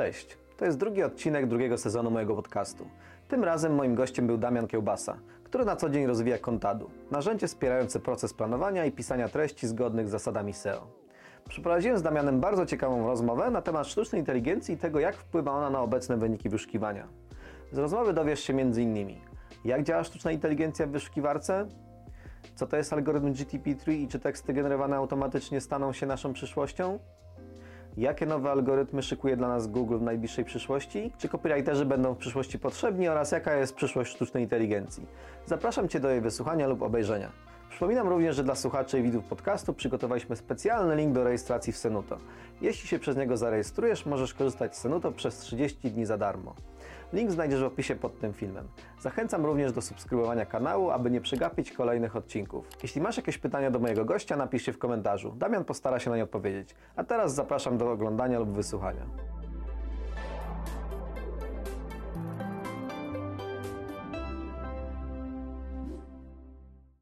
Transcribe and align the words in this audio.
Cześć, 0.00 0.38
to 0.56 0.64
jest 0.64 0.78
drugi 0.78 1.02
odcinek 1.02 1.46
drugiego 1.46 1.78
sezonu 1.78 2.10
mojego 2.10 2.34
podcastu. 2.34 2.86
Tym 3.28 3.44
razem 3.44 3.74
moim 3.74 3.94
gościem 3.94 4.26
był 4.26 4.38
Damian 4.38 4.66
Kiełbasa, 4.66 5.18
który 5.44 5.64
na 5.64 5.76
co 5.76 5.90
dzień 5.90 6.06
rozwija 6.06 6.38
Kontadu, 6.38 6.90
narzędzie 7.10 7.46
wspierające 7.46 8.00
proces 8.00 8.34
planowania 8.34 8.84
i 8.84 8.92
pisania 8.92 9.28
treści 9.28 9.68
zgodnych 9.68 10.08
z 10.08 10.10
zasadami 10.10 10.52
SEO. 10.52 10.86
Przeprowadziłem 11.48 11.98
z 11.98 12.02
Damianem 12.02 12.40
bardzo 12.40 12.66
ciekawą 12.66 13.06
rozmowę 13.06 13.50
na 13.50 13.62
temat 13.62 13.86
sztucznej 13.86 14.20
inteligencji 14.20 14.74
i 14.74 14.78
tego, 14.78 15.00
jak 15.00 15.16
wpływa 15.16 15.52
ona 15.52 15.70
na 15.70 15.80
obecne 15.80 16.16
wyniki 16.16 16.48
wyszukiwania. 16.48 17.08
Z 17.72 17.78
rozmowy 17.78 18.12
dowiesz 18.12 18.40
się 18.40 18.52
m.in. 18.52 19.08
jak 19.64 19.82
działa 19.82 20.04
sztuczna 20.04 20.32
inteligencja 20.32 20.86
w 20.86 20.90
wyszukiwarce, 20.90 21.66
co 22.54 22.66
to 22.66 22.76
jest 22.76 22.92
algorytm 22.92 23.32
GTP3 23.32 23.92
i 23.92 24.08
czy 24.08 24.18
teksty 24.18 24.52
generowane 24.52 24.96
automatycznie 24.96 25.60
staną 25.60 25.92
się 25.92 26.06
naszą 26.06 26.32
przyszłością, 26.32 26.98
Jakie 28.00 28.26
nowe 28.26 28.50
algorytmy 28.50 29.02
szykuje 29.02 29.36
dla 29.36 29.48
nas 29.48 29.66
Google 29.66 29.98
w 29.98 30.02
najbliższej 30.02 30.44
przyszłości? 30.44 31.12
Czy 31.18 31.28
copywriterzy 31.28 31.84
będą 31.84 32.14
w 32.14 32.18
przyszłości 32.18 32.58
potrzebni 32.58 33.08
oraz 33.08 33.32
jaka 33.32 33.54
jest 33.54 33.74
przyszłość 33.74 34.12
sztucznej 34.12 34.42
inteligencji? 34.42 35.06
Zapraszam 35.46 35.88
Cię 35.88 36.00
do 36.00 36.10
jej 36.10 36.20
wysłuchania 36.20 36.66
lub 36.66 36.82
obejrzenia. 36.82 37.30
Przypominam 37.70 38.08
również, 38.08 38.36
że 38.36 38.44
dla 38.44 38.54
słuchaczy 38.54 38.98
i 38.98 39.02
widzów 39.02 39.24
podcastu 39.24 39.74
przygotowaliśmy 39.74 40.36
specjalny 40.36 40.96
link 40.96 41.14
do 41.14 41.24
rejestracji 41.24 41.72
w 41.72 41.76
Senuto. 41.76 42.18
Jeśli 42.60 42.88
się 42.88 42.98
przez 42.98 43.16
niego 43.16 43.36
zarejestrujesz, 43.36 44.06
możesz 44.06 44.34
korzystać 44.34 44.76
z 44.76 44.80
Senuto 44.80 45.12
przez 45.12 45.38
30 45.38 45.90
dni 45.90 46.06
za 46.06 46.18
darmo. 46.18 46.54
Link 47.12 47.30
znajdziesz 47.30 47.60
w 47.60 47.64
opisie 47.64 47.96
pod 47.96 48.20
tym 48.20 48.32
filmem. 48.32 48.68
Zachęcam 49.00 49.46
również 49.46 49.72
do 49.72 49.82
subskrybowania 49.82 50.46
kanału, 50.46 50.90
aby 50.90 51.10
nie 51.10 51.20
przegapić 51.20 51.72
kolejnych 51.72 52.16
odcinków. 52.16 52.66
Jeśli 52.82 53.00
masz 53.00 53.16
jakieś 53.16 53.38
pytania 53.38 53.70
do 53.70 53.78
mojego 53.78 54.04
gościa, 54.04 54.36
napisz 54.36 54.66
je 54.66 54.72
w 54.72 54.78
komentarzu. 54.78 55.34
Damian 55.36 55.64
postara 55.64 56.00
się 56.00 56.10
na 56.10 56.16
nie 56.16 56.24
odpowiedzieć. 56.24 56.74
A 56.96 57.04
teraz 57.04 57.34
zapraszam 57.34 57.78
do 57.78 57.90
oglądania 57.90 58.38
lub 58.38 58.50
wysłuchania. 58.50 59.06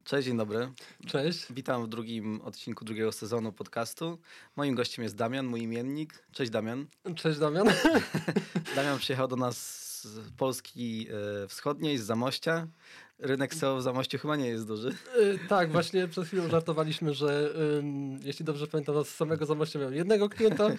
Cześć, 0.03 0.27
dzień 0.27 0.37
dobry. 0.37 0.71
Cześć. 1.07 1.53
Witam 1.53 1.85
w 1.85 1.87
drugim 1.87 2.41
odcinku 2.41 2.85
drugiego 2.85 3.11
sezonu 3.11 3.51
podcastu. 3.51 4.17
Moim 4.55 4.75
gościem 4.75 5.03
jest 5.03 5.15
Damian, 5.15 5.45
mój 5.45 5.61
imiennik. 5.61 6.23
Cześć 6.31 6.51
Damian. 6.51 6.87
Cześć 7.15 7.39
Damian. 7.39 7.67
Damian 8.75 8.97
przyjechał 8.97 9.27
do 9.27 9.35
nas 9.35 9.88
z 10.01 10.31
Polski 10.37 11.07
e, 11.43 11.47
Wschodniej, 11.47 11.97
z 11.97 12.03
Zamościa. 12.03 12.67
Rynek 13.19 13.53
SEO 13.53 13.77
w 13.77 13.81
Zamościu 13.81 14.17
chyba 14.17 14.35
nie 14.35 14.47
jest 14.47 14.67
duży. 14.67 14.89
E, 14.89 15.47
tak, 15.47 15.71
właśnie 15.71 16.07
przed 16.07 16.25
chwilą 16.27 16.49
żartowaliśmy, 16.49 17.13
że 17.13 17.53
jeśli 18.23 18.45
dobrze 18.45 18.67
pamiętam, 18.67 19.05
z 19.05 19.09
samego 19.09 19.45
Zamościa 19.45 19.79
miałem 19.79 19.95
jednego 19.95 20.29
klienta, 20.29 20.67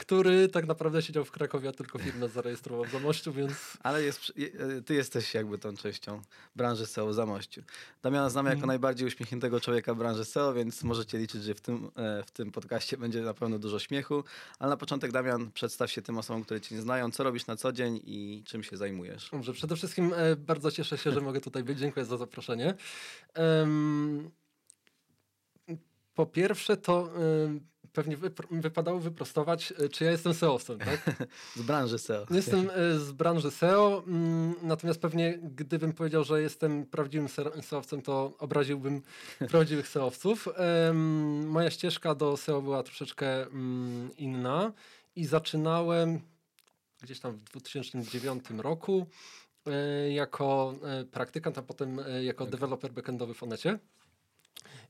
który 0.00 0.48
tak 0.48 0.66
naprawdę 0.66 1.02
siedział 1.02 1.24
w 1.24 1.30
Krakowie, 1.30 1.68
a 1.68 1.72
tylko 1.72 1.98
firmę 1.98 2.28
zarejestrował 2.28 2.84
w 2.84 2.90
Zamościu, 2.90 3.32
więc... 3.32 3.52
Ale 3.82 4.02
jest, 4.02 4.32
e, 4.78 4.82
ty 4.82 4.94
jesteś 4.94 5.34
jakby 5.34 5.58
tą 5.58 5.76
częścią 5.76 6.22
branży 6.56 6.86
SEO 6.86 7.06
w 7.06 7.14
Zamościu. 7.14 7.62
Damiana 8.02 8.30
znamy 8.30 8.48
jako 8.48 8.58
mm. 8.58 8.68
najbardziej 8.68 9.08
uśmiechniętego 9.08 9.60
człowieka 9.60 9.94
branży 9.94 10.24
SEO, 10.24 10.54
więc 10.54 10.82
możecie 10.82 11.18
liczyć, 11.18 11.42
że 11.42 11.54
w 11.54 11.60
tym, 11.60 11.90
e, 11.96 12.22
w 12.22 12.30
tym 12.30 12.52
podcaście 12.52 12.96
będzie 12.96 13.22
na 13.22 13.34
pewno 13.34 13.58
dużo 13.58 13.78
śmiechu. 13.78 14.24
Ale 14.58 14.70
na 14.70 14.76
początek, 14.76 15.12
Damian, 15.12 15.50
przedstaw 15.52 15.90
się 15.90 16.02
tym 16.02 16.18
osobom, 16.18 16.44
które 16.44 16.60
cię 16.60 16.74
nie 16.74 16.80
znają, 16.80 17.10
co 17.10 17.24
robisz 17.24 17.46
na 17.46 17.56
co 17.56 17.72
dzień 17.72 18.00
i 18.04 18.42
czym 18.46 18.62
się 18.62 18.76
zajmujesz. 18.76 19.30
Dobrze, 19.32 19.52
przede 19.52 19.76
wszystkim 19.76 20.12
e, 20.16 20.36
bardzo 20.36 20.70
cieszę 20.70 20.98
się, 20.98 21.12
że 21.12 21.20
mogę 21.20 21.40
tutaj 21.40 21.64
być. 21.64 21.78
Dziękuję 21.78 22.06
za 22.06 22.16
zaproszenie. 22.16 22.74
Um, 23.36 24.30
po 26.14 26.26
pierwsze, 26.26 26.76
to 26.76 27.10
y, 27.56 27.69
pewnie 27.92 28.16
wypadało 28.50 29.00
wyprostować, 29.00 29.72
y, 29.80 29.88
czy 29.88 30.04
ja 30.04 30.10
jestem 30.10 30.34
SEO-owcem, 30.34 30.78
tak? 30.78 31.28
z 31.56 31.62
branży 31.62 31.98
SEO. 31.98 32.26
Jestem 32.30 32.70
y, 32.70 32.98
z 32.98 33.12
branży 33.12 33.50
SEO, 33.50 34.02
mm, 34.06 34.54
natomiast 34.62 35.00
pewnie 35.00 35.38
gdybym 35.38 35.92
powiedział, 35.92 36.24
że 36.24 36.42
jestem 36.42 36.86
prawdziwym 36.86 37.28
SEO-owcem, 37.62 38.02
to 38.02 38.32
obraziłbym 38.38 39.02
prawdziwych 39.50 39.88
SEO-owców. 39.88 40.48
moja 41.44 41.70
ścieżka 41.70 42.14
do 42.14 42.36
SEO 42.36 42.62
była 42.62 42.82
troszeczkę 42.82 43.46
mm, 43.46 44.16
inna 44.16 44.72
i 45.16 45.24
zaczynałem 45.24 46.20
gdzieś 47.02 47.20
tam 47.20 47.32
w 47.32 47.42
2009 47.44 48.44
roku 48.58 49.06
jako 50.10 50.74
praktykant, 51.10 51.58
a 51.58 51.62
potem 51.62 52.00
jako 52.22 52.44
tak. 52.44 52.52
deweloper 52.52 52.92
backendowy 52.92 53.34
w 53.34 53.42
Onecie. 53.42 53.78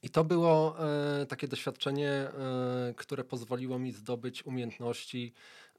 I 0.02 0.10
to 0.10 0.24
było 0.24 0.76
e, 1.20 1.26
takie 1.26 1.48
doświadczenie, 1.48 2.10
e, 2.10 2.94
które 2.96 3.24
pozwoliło 3.24 3.78
mi 3.78 3.92
zdobyć 3.92 4.46
umiejętności 4.46 5.32
e, 5.34 5.78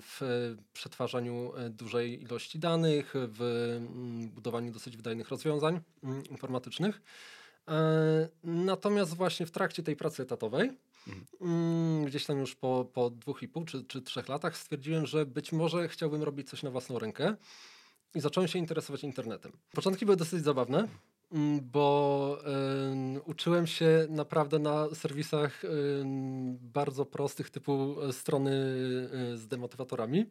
w 0.00 0.20
przetwarzaniu 0.72 1.52
e, 1.56 1.70
dużej 1.70 2.22
ilości 2.22 2.58
danych, 2.58 3.12
w 3.14 3.42
m, 3.76 3.86
mm, 3.86 4.28
budowaniu 4.28 4.72
dosyć 4.72 4.96
wydajnych 4.96 5.28
rozwiązań 5.28 5.74
m, 5.74 5.82
mm, 6.10 6.24
informatycznych. 6.24 7.02
E, 7.68 8.28
natomiast 8.44 9.14
właśnie 9.14 9.46
w 9.46 9.50
trakcie 9.50 9.82
tej 9.82 9.96
pracy 9.96 10.22
etatowej, 10.22 10.72
mhm. 11.08 11.26
Mm, 11.40 12.04
gdzieś 12.04 12.26
tam 12.26 12.38
już 12.38 12.54
po, 12.54 12.84
po 12.92 13.10
dwóch 13.10 13.42
i 13.42 13.48
pół 13.48 13.64
czy, 13.64 13.84
czy 13.84 14.02
trzech 14.02 14.28
latach, 14.28 14.56
stwierdziłem, 14.56 15.06
że 15.06 15.26
być 15.26 15.52
może 15.52 15.88
chciałbym 15.88 16.22
robić 16.22 16.50
coś 16.50 16.62
na 16.62 16.70
własną 16.70 16.98
rękę 16.98 17.36
i 18.14 18.20
zacząłem 18.20 18.48
się 18.48 18.58
interesować 18.58 19.04
internetem. 19.04 19.52
Początki 19.72 20.04
były 20.04 20.16
dosyć 20.16 20.44
zabawne. 20.44 20.88
Mm, 21.32 21.60
bo 21.72 22.38
y, 23.16 23.20
uczyłem 23.20 23.66
się 23.66 24.06
naprawdę 24.08 24.58
na 24.58 24.94
serwisach 24.94 25.64
y, 25.64 25.68
bardzo 26.60 27.06
prostych, 27.06 27.50
typu 27.50 27.96
strony 28.12 28.50
y, 29.34 29.38
z 29.38 29.46
demotywatorami. 29.46 30.26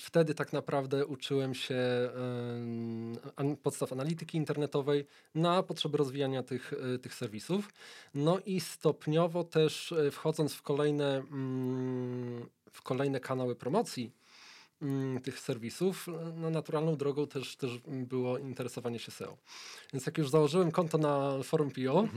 Wtedy 0.00 0.34
tak 0.34 0.52
naprawdę 0.52 1.06
uczyłem 1.06 1.54
się 1.54 1.76
podstaw 3.62 3.92
analityki 3.92 4.38
internetowej 4.38 5.06
na 5.34 5.62
potrzeby 5.62 5.98
rozwijania 5.98 6.42
tych, 6.42 6.72
tych 7.02 7.14
serwisów. 7.14 7.68
No 8.14 8.38
i 8.46 8.60
stopniowo 8.60 9.44
też 9.44 9.94
wchodząc 10.12 10.54
w 10.54 10.62
kolejne, 10.62 11.16
mm, 11.16 12.46
w 12.72 12.82
kolejne 12.82 13.20
kanały 13.20 13.56
promocji, 13.56 14.12
tych 15.22 15.40
serwisów, 15.40 16.06
no 16.36 16.50
naturalną 16.50 16.96
drogą 16.96 17.26
też, 17.26 17.56
też 17.56 17.70
było 17.86 18.38
interesowanie 18.38 18.98
się 18.98 19.12
SEO. 19.12 19.36
Więc 19.92 20.06
jak 20.06 20.18
już 20.18 20.30
założyłem 20.30 20.70
konto 20.70 20.98
na 20.98 21.42
forum 21.42 21.70
PIO, 21.70 22.08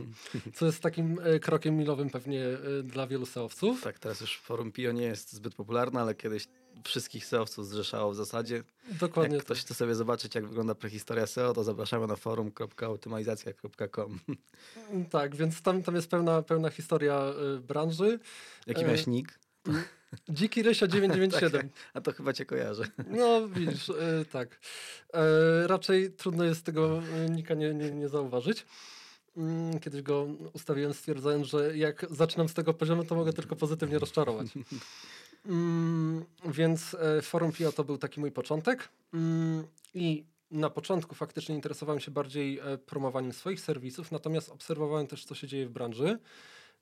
co 0.56 0.66
jest 0.66 0.82
takim 0.82 1.20
e, 1.24 1.40
krokiem 1.40 1.78
milowym 1.78 2.10
pewnie 2.10 2.46
e, 2.46 2.84
dla 2.84 3.08
wielu 3.08 3.26
SEOwców. 3.26 3.82
Tak, 3.82 4.00
teraz 4.00 4.22
już 4.22 4.40
forum 4.40 4.72
PIO 4.72 4.92
nie 4.92 5.04
jest 5.04 5.34
zbyt 5.34 5.56
popularne, 5.56 6.02
ale 6.02 6.16
kiedyś 6.16 6.48
wszystkich 6.84 7.26
SEOwców 7.26 7.68
zrzeszało 7.68 8.12
w 8.12 8.16
zasadzie. 8.16 8.64
Dokładnie. 9.00 9.36
Jak 9.36 9.46
ktoś 9.46 9.60
chce 9.60 9.74
sobie 9.74 9.96
zobaczyć, 9.96 10.36
jak 10.36 10.48
wygląda 10.48 10.76
prehistoria 10.76 11.28
SEO, 11.28 11.54
to 11.54 11.64
zapraszamy 11.64 12.08
na 12.08 12.16
forum.optymalizacja.com. 12.16 14.20
Tak, 15.10 15.36
więc 15.36 15.62
tam, 15.62 15.84
tam 15.84 15.96
jest 15.96 16.10
pełna, 16.10 16.42
pełna 16.42 16.70
historia 16.70 17.34
y, 17.58 17.60
branży. 17.60 18.20
Jaki 18.68 18.82
miałeś 18.82 19.08
nick? 19.08 19.40
Dziki 20.30 20.64
Rysio 20.64 20.88
997. 20.88 21.62
tak, 21.62 21.72
a 21.94 22.02
to 22.02 22.12
chyba 22.14 22.34
cię 22.34 22.46
kojarzę. 22.46 22.84
No 23.08 23.48
widzisz, 23.48 23.90
e, 23.90 24.26
tak. 24.32 24.60
E, 25.14 25.68
raczej 25.68 26.12
trudno 26.12 26.44
jest 26.44 26.66
tego 26.66 27.02
e, 27.26 27.30
nika 27.30 27.54
nie, 27.54 27.74
nie, 27.74 27.92
nie 27.92 28.10
zauważyć. 28.10 28.66
Mm, 29.38 29.80
kiedyś 29.80 30.02
go 30.02 30.28
ustawiłem 30.54 30.94
stwierdzając, 30.94 31.48
że 31.48 31.78
jak 31.78 32.06
zaczynam 32.10 32.50
z 32.50 32.54
tego 32.54 32.74
poziomu, 32.74 33.04
to 33.04 33.16
mogę 33.16 33.34
tylko 33.34 33.56
pozytywnie 33.56 34.00
rozczarować. 34.00 34.48
Mm, 35.46 36.26
więc 36.46 36.94
e, 37.00 37.22
forum 37.22 37.52
FIO 37.52 37.72
to 37.72 37.84
był 37.84 37.98
taki 37.98 38.20
mój 38.20 38.32
początek. 38.32 38.90
Mm, 39.14 39.68
I 39.94 40.26
na 40.52 40.70
początku 40.70 41.16
faktycznie 41.16 41.56
interesowałem 41.56 42.00
się 42.00 42.12
bardziej 42.12 42.60
e, 42.60 42.78
promowaniem 42.78 43.34
swoich 43.34 43.60
serwisów, 43.60 44.12
natomiast 44.12 44.50
obserwowałem 44.50 45.08
też, 45.08 45.26
co 45.26 45.36
się 45.36 45.48
dzieje 45.48 45.68
w 45.68 45.72
branży. 45.72 46.20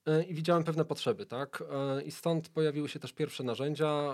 E, 0.08 0.24
i 0.24 0.34
widziałem 0.34 0.64
pewne 0.64 0.86
potrzeby, 0.86 1.26
tak? 1.26 1.64
E, 1.72 2.02
I 2.02 2.12
stąd 2.12 2.50
pojawiły 2.50 2.90
się 2.90 3.00
też 3.00 3.14
pierwsze 3.14 3.44
narzędzia, 3.44 3.88
e, 3.88 4.14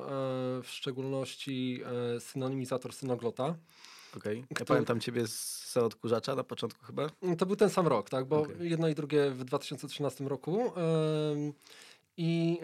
w 0.62 0.68
szczególności 0.68 1.84
synonimizator 2.20 2.94
synoglota. 2.94 3.56
Okej. 4.18 4.38
Okay. 4.38 4.46
Ja 4.60 4.66
pamiętam 4.66 5.00
ciebie 5.00 5.28
z 5.28 5.78
odkurzacza 5.78 6.36
na 6.36 6.44
początku 6.44 6.86
chyba? 6.86 7.10
To 7.38 7.46
był 7.46 7.56
ten 7.56 7.70
sam 7.70 7.88
rok, 7.88 8.10
tak? 8.10 8.26
Bo 8.26 8.42
okay. 8.42 8.68
jedno 8.68 8.88
i 8.88 8.96
drugie 8.96 9.32
w 9.32 9.44
2013 9.44 10.24
roku. 10.24 10.72
I 12.18 12.60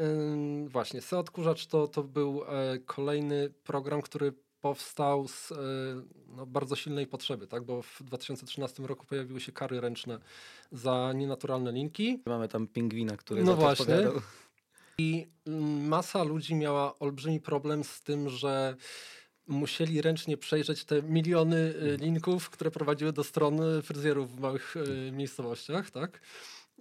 właśnie, 0.67 1.01
SEO 1.01 1.19
odkurzacz 1.19 1.67
to, 1.67 1.87
to 1.87 2.03
był 2.03 2.41
kolejny 2.85 3.49
program, 3.63 4.01
który 4.01 4.33
powstał 4.61 5.27
z 5.27 5.51
e, 5.51 5.55
no, 6.27 6.45
bardzo 6.45 6.75
silnej 6.75 7.07
potrzeby, 7.07 7.47
tak? 7.47 7.63
bo 7.63 7.81
w 7.81 8.03
2013 8.03 8.83
roku 8.83 9.05
pojawiły 9.05 9.39
się 9.41 9.51
kary 9.51 9.81
ręczne 9.81 10.19
za 10.71 11.13
nienaturalne 11.13 11.71
linki. 11.71 12.21
Mamy 12.25 12.47
tam 12.47 12.67
pingwina, 12.67 13.17
który 13.17 13.43
no 13.43 13.55
właśnie. 13.55 13.95
I 14.97 15.27
mm, 15.47 15.87
masa 15.87 16.23
ludzi 16.23 16.55
miała 16.55 16.99
olbrzymi 16.99 17.39
problem 17.39 17.83
z 17.83 18.01
tym, 18.01 18.29
że 18.29 18.75
musieli 19.47 20.01
ręcznie 20.01 20.37
przejrzeć 20.37 20.85
te 20.85 21.03
miliony 21.03 21.73
e, 21.93 21.97
linków, 21.97 22.49
które 22.49 22.71
prowadziły 22.71 23.13
do 23.13 23.23
stron 23.23 23.59
fryzjerów 23.83 24.35
w 24.35 24.39
małych 24.39 24.75
e, 24.77 25.11
miejscowościach, 25.11 25.91
tak? 25.91 26.21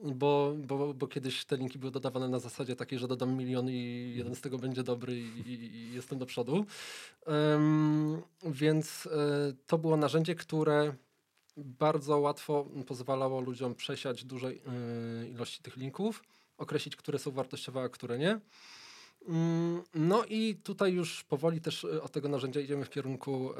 Bo, 0.02 0.54
bo, 0.58 0.94
bo 0.94 1.06
kiedyś 1.06 1.44
te 1.44 1.56
linki 1.56 1.78
były 1.78 1.92
dodawane 1.92 2.28
na 2.28 2.38
zasadzie 2.38 2.76
takiej, 2.76 2.98
że 2.98 3.08
dodam 3.08 3.36
milion 3.36 3.70
i 3.70 4.12
jeden 4.16 4.34
z 4.34 4.40
tego 4.40 4.58
będzie 4.58 4.82
dobry 4.82 5.18
i, 5.18 5.40
i, 5.46 5.76
i 5.76 5.94
jestem 5.94 6.18
do 6.18 6.26
przodu. 6.26 6.66
Um, 7.26 8.22
więc 8.44 9.06
y, 9.06 9.10
to 9.66 9.78
było 9.78 9.96
narzędzie, 9.96 10.34
które 10.34 10.94
bardzo 11.56 12.18
łatwo 12.18 12.68
pozwalało 12.86 13.40
ludziom 13.40 13.74
przesiać 13.74 14.24
dużej 14.24 14.62
y, 15.24 15.28
ilości 15.28 15.62
tych 15.62 15.76
linków, 15.76 16.24
określić, 16.58 16.96
które 16.96 17.18
są 17.18 17.30
wartościowe, 17.30 17.80
a 17.80 17.88
które 17.88 18.18
nie. 18.18 18.40
Mm, 19.28 19.82
no 19.94 20.24
i 20.24 20.54
tutaj 20.54 20.92
już 20.92 21.24
powoli 21.24 21.60
też 21.60 21.84
y, 21.84 22.02
od 22.02 22.12
tego 22.12 22.28
narzędzia 22.28 22.60
idziemy 22.60 22.84
w 22.84 22.90
kierunku 22.90 23.50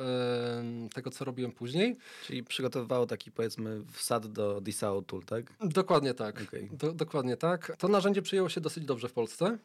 tego, 0.95 1.11
co 1.11 1.25
robiłem 1.25 1.53
później. 1.53 1.97
Czyli 2.27 2.45
przygotowywało 2.45 3.07
taki 3.07 3.33
powiedzmy 3.33 3.83
wsad 3.93 4.27
do 4.27 4.61
DSAO 4.61 5.03
tool, 5.03 5.23
tak? 5.23 5.53
Dokładnie 5.61 6.15
tak. 6.15 6.43
Okay. 6.43 6.69
Do, 6.73 6.93
dokładnie 6.93 7.37
tak. 7.37 7.77
To 7.79 7.89
narzędzie 7.89 8.23
przyjęło 8.23 8.49
się 8.49 8.61
dosyć 8.61 8.85
dobrze 8.85 9.09
w 9.09 9.13
Polsce. 9.13 9.59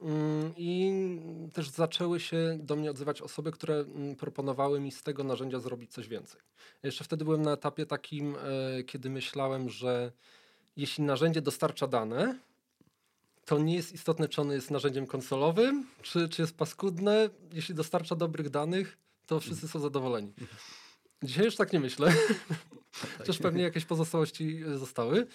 Mm, 0.00 0.52
I 0.56 0.92
też 1.52 1.68
zaczęły 1.68 2.20
się 2.20 2.58
do 2.62 2.76
mnie 2.76 2.90
odzywać 2.90 3.22
osoby, 3.22 3.52
które 3.52 3.74
mm, 3.74 4.16
proponowały 4.16 4.80
mi 4.80 4.92
z 4.92 5.02
tego 5.02 5.24
narzędzia 5.24 5.60
zrobić 5.60 5.92
coś 5.92 6.08
więcej. 6.08 6.40
Jeszcze 6.82 7.04
wtedy 7.04 7.24
byłem 7.24 7.42
na 7.42 7.52
etapie 7.52 7.86
takim, 7.86 8.36
e, 8.36 8.82
kiedy 8.82 9.10
myślałem, 9.10 9.70
że 9.70 10.12
jeśli 10.76 11.04
narzędzie 11.04 11.42
dostarcza 11.42 11.86
dane, 11.86 12.38
to 13.48 13.58
nie 13.58 13.74
jest 13.74 13.92
istotne, 13.92 14.28
czy 14.28 14.40
ono 14.40 14.52
jest 14.52 14.70
narzędziem 14.70 15.06
konsolowym, 15.06 15.86
czy, 16.02 16.28
czy 16.28 16.42
jest 16.42 16.56
paskudne. 16.56 17.30
Jeśli 17.52 17.74
dostarcza 17.74 18.16
dobrych 18.16 18.50
danych, 18.50 18.98
to 19.26 19.40
wszyscy 19.40 19.68
są 19.68 19.80
zadowoleni. 19.80 20.32
Dzisiaj 21.22 21.44
już 21.44 21.56
tak 21.56 21.72
nie 21.72 21.80
myślę. 21.80 22.12
Chociaż 23.18 23.38
pewnie 23.38 23.62
jakieś 23.62 23.84
pozostałości 23.84 24.62
e, 24.66 24.78
zostały. 24.78 25.26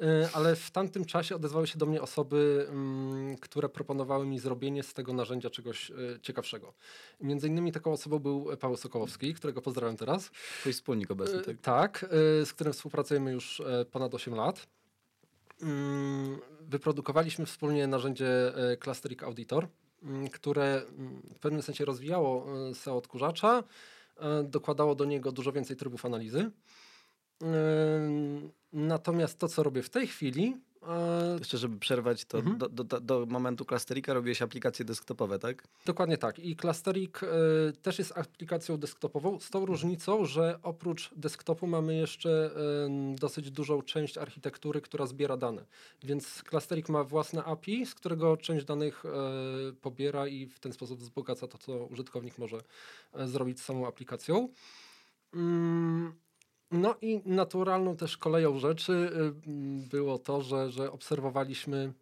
E, 0.00 0.28
ale 0.32 0.56
w 0.56 0.70
tamtym 0.70 1.04
czasie 1.04 1.36
odezwały 1.36 1.66
się 1.66 1.78
do 1.78 1.86
mnie 1.86 2.02
osoby, 2.02 2.66
mm, 2.68 3.36
które 3.36 3.68
proponowały 3.68 4.26
mi 4.26 4.38
zrobienie 4.38 4.82
z 4.82 4.94
tego 4.94 5.12
narzędzia 5.12 5.50
czegoś 5.50 5.90
e, 5.90 5.94
ciekawszego. 6.22 6.74
Między 7.20 7.48
innymi 7.48 7.72
taką 7.72 7.92
osobą 7.92 8.18
był 8.18 8.56
Paweł 8.60 8.76
Sokołowski, 8.76 9.34
którego 9.34 9.62
pozdrawiam 9.62 9.96
teraz. 9.96 10.30
Twój 10.60 10.72
wspólnik 10.72 11.10
obecny, 11.10 11.42
tak? 11.42 11.60
Tak, 11.62 12.06
z 12.44 12.52
którym 12.52 12.72
współpracujemy 12.72 13.32
już 13.32 13.62
ponad 13.90 14.14
8 14.14 14.34
lat. 14.34 14.66
Mm, 15.62 16.38
wyprodukowaliśmy 16.60 17.46
wspólnie 17.46 17.86
narzędzie 17.86 18.52
Clustering 18.80 19.22
Auditor, 19.22 19.68
mm, 20.02 20.28
które 20.28 20.82
w 21.34 21.38
pewnym 21.38 21.62
sensie 21.62 21.84
rozwijało 21.84 22.46
SEO 22.74 22.96
odkurzacza, 22.96 23.64
dokładało 24.44 24.94
do 24.94 25.04
niego 25.04 25.32
dużo 25.32 25.52
więcej 25.52 25.76
trybów 25.76 26.04
analizy. 26.04 26.50
Natomiast 28.72 29.38
to, 29.38 29.48
co 29.48 29.62
robię 29.62 29.82
w 29.82 29.90
tej 29.90 30.06
chwili. 30.06 30.56
Jeszcze, 31.38 31.58
żeby 31.58 31.78
przerwać, 31.78 32.24
to 32.24 32.38
mhm. 32.38 32.58
do, 32.58 32.68
do, 32.68 33.00
do, 33.00 33.26
momentu 33.26 33.64
Clusterika 33.64 34.14
robiłeś 34.14 34.42
aplikacje 34.42 34.84
desktopowe, 34.84 35.38
tak? 35.38 35.68
Dokładnie 35.86 36.18
tak. 36.18 36.38
I 36.38 36.56
Clusterik 36.56 37.22
y, 37.22 37.26
też 37.82 37.98
jest 37.98 38.18
aplikacją 38.18 38.76
desktopową, 38.76 39.40
z 39.40 39.50
tą 39.50 39.66
różnicą, 39.66 40.24
że 40.24 40.58
oprócz 40.62 41.10
desktopu 41.16 41.66
mamy 41.66 41.94
jeszcze 41.94 42.50
y, 43.14 43.16
dosyć 43.16 43.50
dużą 43.50 43.82
część 43.82 44.18
architektury, 44.18 44.80
która 44.80 45.06
zbiera 45.06 45.36
dane. 45.36 45.64
Więc 46.02 46.42
Clusterik 46.42 46.88
ma 46.88 47.04
własne 47.04 47.44
API, 47.44 47.86
z 47.86 47.94
którego 47.94 48.36
część 48.36 48.64
danych 48.64 49.04
y, 49.04 49.72
pobiera 49.72 50.26
i 50.26 50.46
w 50.46 50.60
ten 50.60 50.72
sposób 50.72 50.98
wzbogaca 50.98 51.46
to, 51.46 51.58
co 51.58 51.84
użytkownik 51.84 52.38
może 52.38 52.58
zrobić 53.24 53.60
z 53.60 53.64
samą 53.64 53.86
aplikacją. 53.86 54.48
Mm, 55.34 56.12
no 56.70 56.94
i 57.02 57.20
naturalną 57.24 57.96
też 57.96 58.16
koleją 58.16 58.58
rzeczy 58.58 58.92
y, 58.92 59.88
było 59.90 60.18
to, 60.18 60.42
że, 60.42 60.70
że 60.70 60.92
obserwowaliśmy 60.92 61.92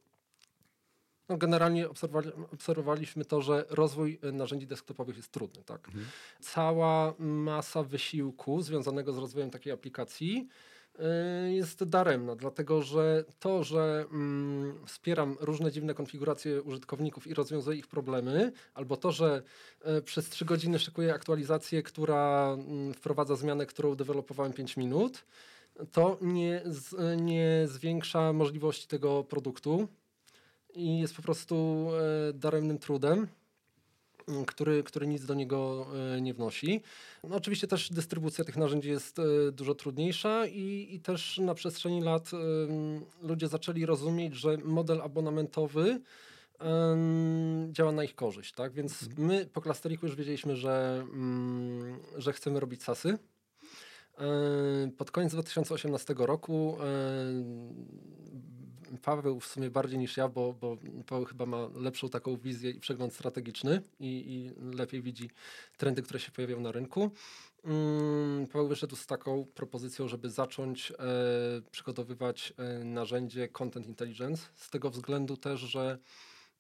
no 1.29 1.37
generalnie 1.37 1.89
obserwowali, 1.89 2.33
obserwowaliśmy 2.53 3.25
to, 3.25 3.43
że 3.43 3.65
rozwój 3.71 4.19
y, 4.25 4.33
narzędzi 4.33 4.67
desktopowych 4.67 5.17
jest 5.17 5.33
trudny. 5.33 5.63
Tak? 5.63 5.89
Mhm. 5.89 6.07
Cała 6.41 7.15
masa 7.19 7.83
wysiłku 7.83 8.63
związanego 8.63 9.13
z 9.13 9.19
rozwojem 9.19 9.51
takiej 9.51 9.73
aplikacji 9.73 10.49
jest 11.49 11.85
daremna, 11.85 12.37
dlatego 12.37 12.83
że 12.83 13.25
to, 13.39 13.65
że 13.65 14.05
mm, 14.13 14.87
wspieram 14.87 15.37
różne 15.41 15.73
dziwne 15.73 15.95
konfiguracje 15.95 16.63
użytkowników 16.63 17.27
i 17.27 17.35
rozwiązuję 17.35 17.79
ich 17.79 17.87
problemy, 17.87 18.53
albo 18.75 18.97
to, 18.97 19.13
że 19.13 19.43
y, 19.99 20.03
przez 20.03 20.29
3 20.29 20.45
godziny 20.45 20.79
szykuję 20.79 21.15
aktualizację, 21.15 21.83
która 21.83 22.57
y, 22.91 22.95
wprowadza 22.95 23.37
zmianę, 23.37 23.67
którą 23.67 23.95
dewelopowałem 23.95 24.53
5 24.53 24.77
minut, 24.77 25.25
to 25.93 26.19
nie, 26.21 26.63
nie 27.17 27.65
zwiększa 27.67 28.33
możliwości 28.33 28.89
tego 28.89 29.25
produktu 29.25 29.89
i 30.75 30.99
jest 30.99 31.17
po 31.17 31.23
prostu 31.23 31.87
daremnym 32.35 32.79
trudem 32.79 33.29
który, 34.47 34.83
który 34.83 35.07
nic 35.07 35.25
do 35.25 35.35
niego 35.35 35.87
e, 36.17 36.21
nie 36.21 36.35
wnosi. 36.35 36.83
No 37.25 37.37
oczywiście 37.37 37.67
też 37.67 37.91
dystrybucja 37.91 38.45
tych 38.45 38.57
narzędzi 38.57 38.89
jest 38.89 39.19
e, 39.19 39.23
dużo 39.53 39.75
trudniejsza 39.75 40.47
i, 40.47 40.89
i 40.91 41.01
też 41.01 41.39
na 41.39 41.55
przestrzeni 41.55 42.01
lat 42.03 42.31
ludzie 43.23 43.49
zaczęli 43.49 43.87
rozumieć, 43.87 44.35
że 44.35 44.57
model 44.57 45.03
abonamentowy 45.03 46.01
działa 47.71 47.93
na 47.93 48.05
ich 48.05 48.15
korzyść, 48.15 48.53
tak? 48.53 48.73
Więc 48.73 49.03
mhm. 49.03 49.29
my 49.29 49.47
po 49.47 49.61
Clusteriku 49.61 50.07
już 50.07 50.17
wiedzieliśmy, 50.17 50.57
że, 50.57 51.05
mm, 51.13 51.99
że 52.17 52.33
chcemy 52.33 52.61
robić 52.61 52.83
SASy. 52.83 53.19
E, 54.19 54.89
pod 54.99 55.11
koniec 55.11 55.33
2018 55.33 56.15
roku 56.19 56.77
Paweł 59.03 59.41
w 59.41 59.47
sumie 59.47 59.71
bardziej 59.71 59.99
niż 59.99 60.17
ja, 60.17 60.29
bo, 60.29 60.53
bo 60.53 60.77
Paweł 61.07 61.25
chyba 61.25 61.47
ma 61.47 61.69
lepszą 61.75 62.09
taką 62.09 62.37
wizję 62.37 62.71
i 62.71 62.81
przegląd 62.81 63.15
strategiczny 63.15 63.83
i, 64.01 64.07
i 64.07 64.77
lepiej 64.77 65.03
widzi 65.03 65.31
trendy, 65.77 66.03
które 66.03 66.21
się 66.21 66.33
pojawiają 66.33 66.61
na 66.61 66.73
rynku. 66.73 67.11
Mm, 67.65 68.47
Paweł 68.47 68.69
wyszedł 68.69 68.97
z 68.97 69.07
taką 69.07 69.47
propozycją, 69.55 70.09
żeby 70.09 70.31
zacząć 70.31 70.93
e, 70.93 70.95
przygotowywać 71.71 72.53
e, 72.57 72.85
narzędzie 72.85 73.49
Content 73.49 73.87
Intelligence, 73.87 74.49
z 74.55 74.71
tego 74.71 74.91
względu 74.91 75.37
też, 75.37 75.61
że 75.61 75.99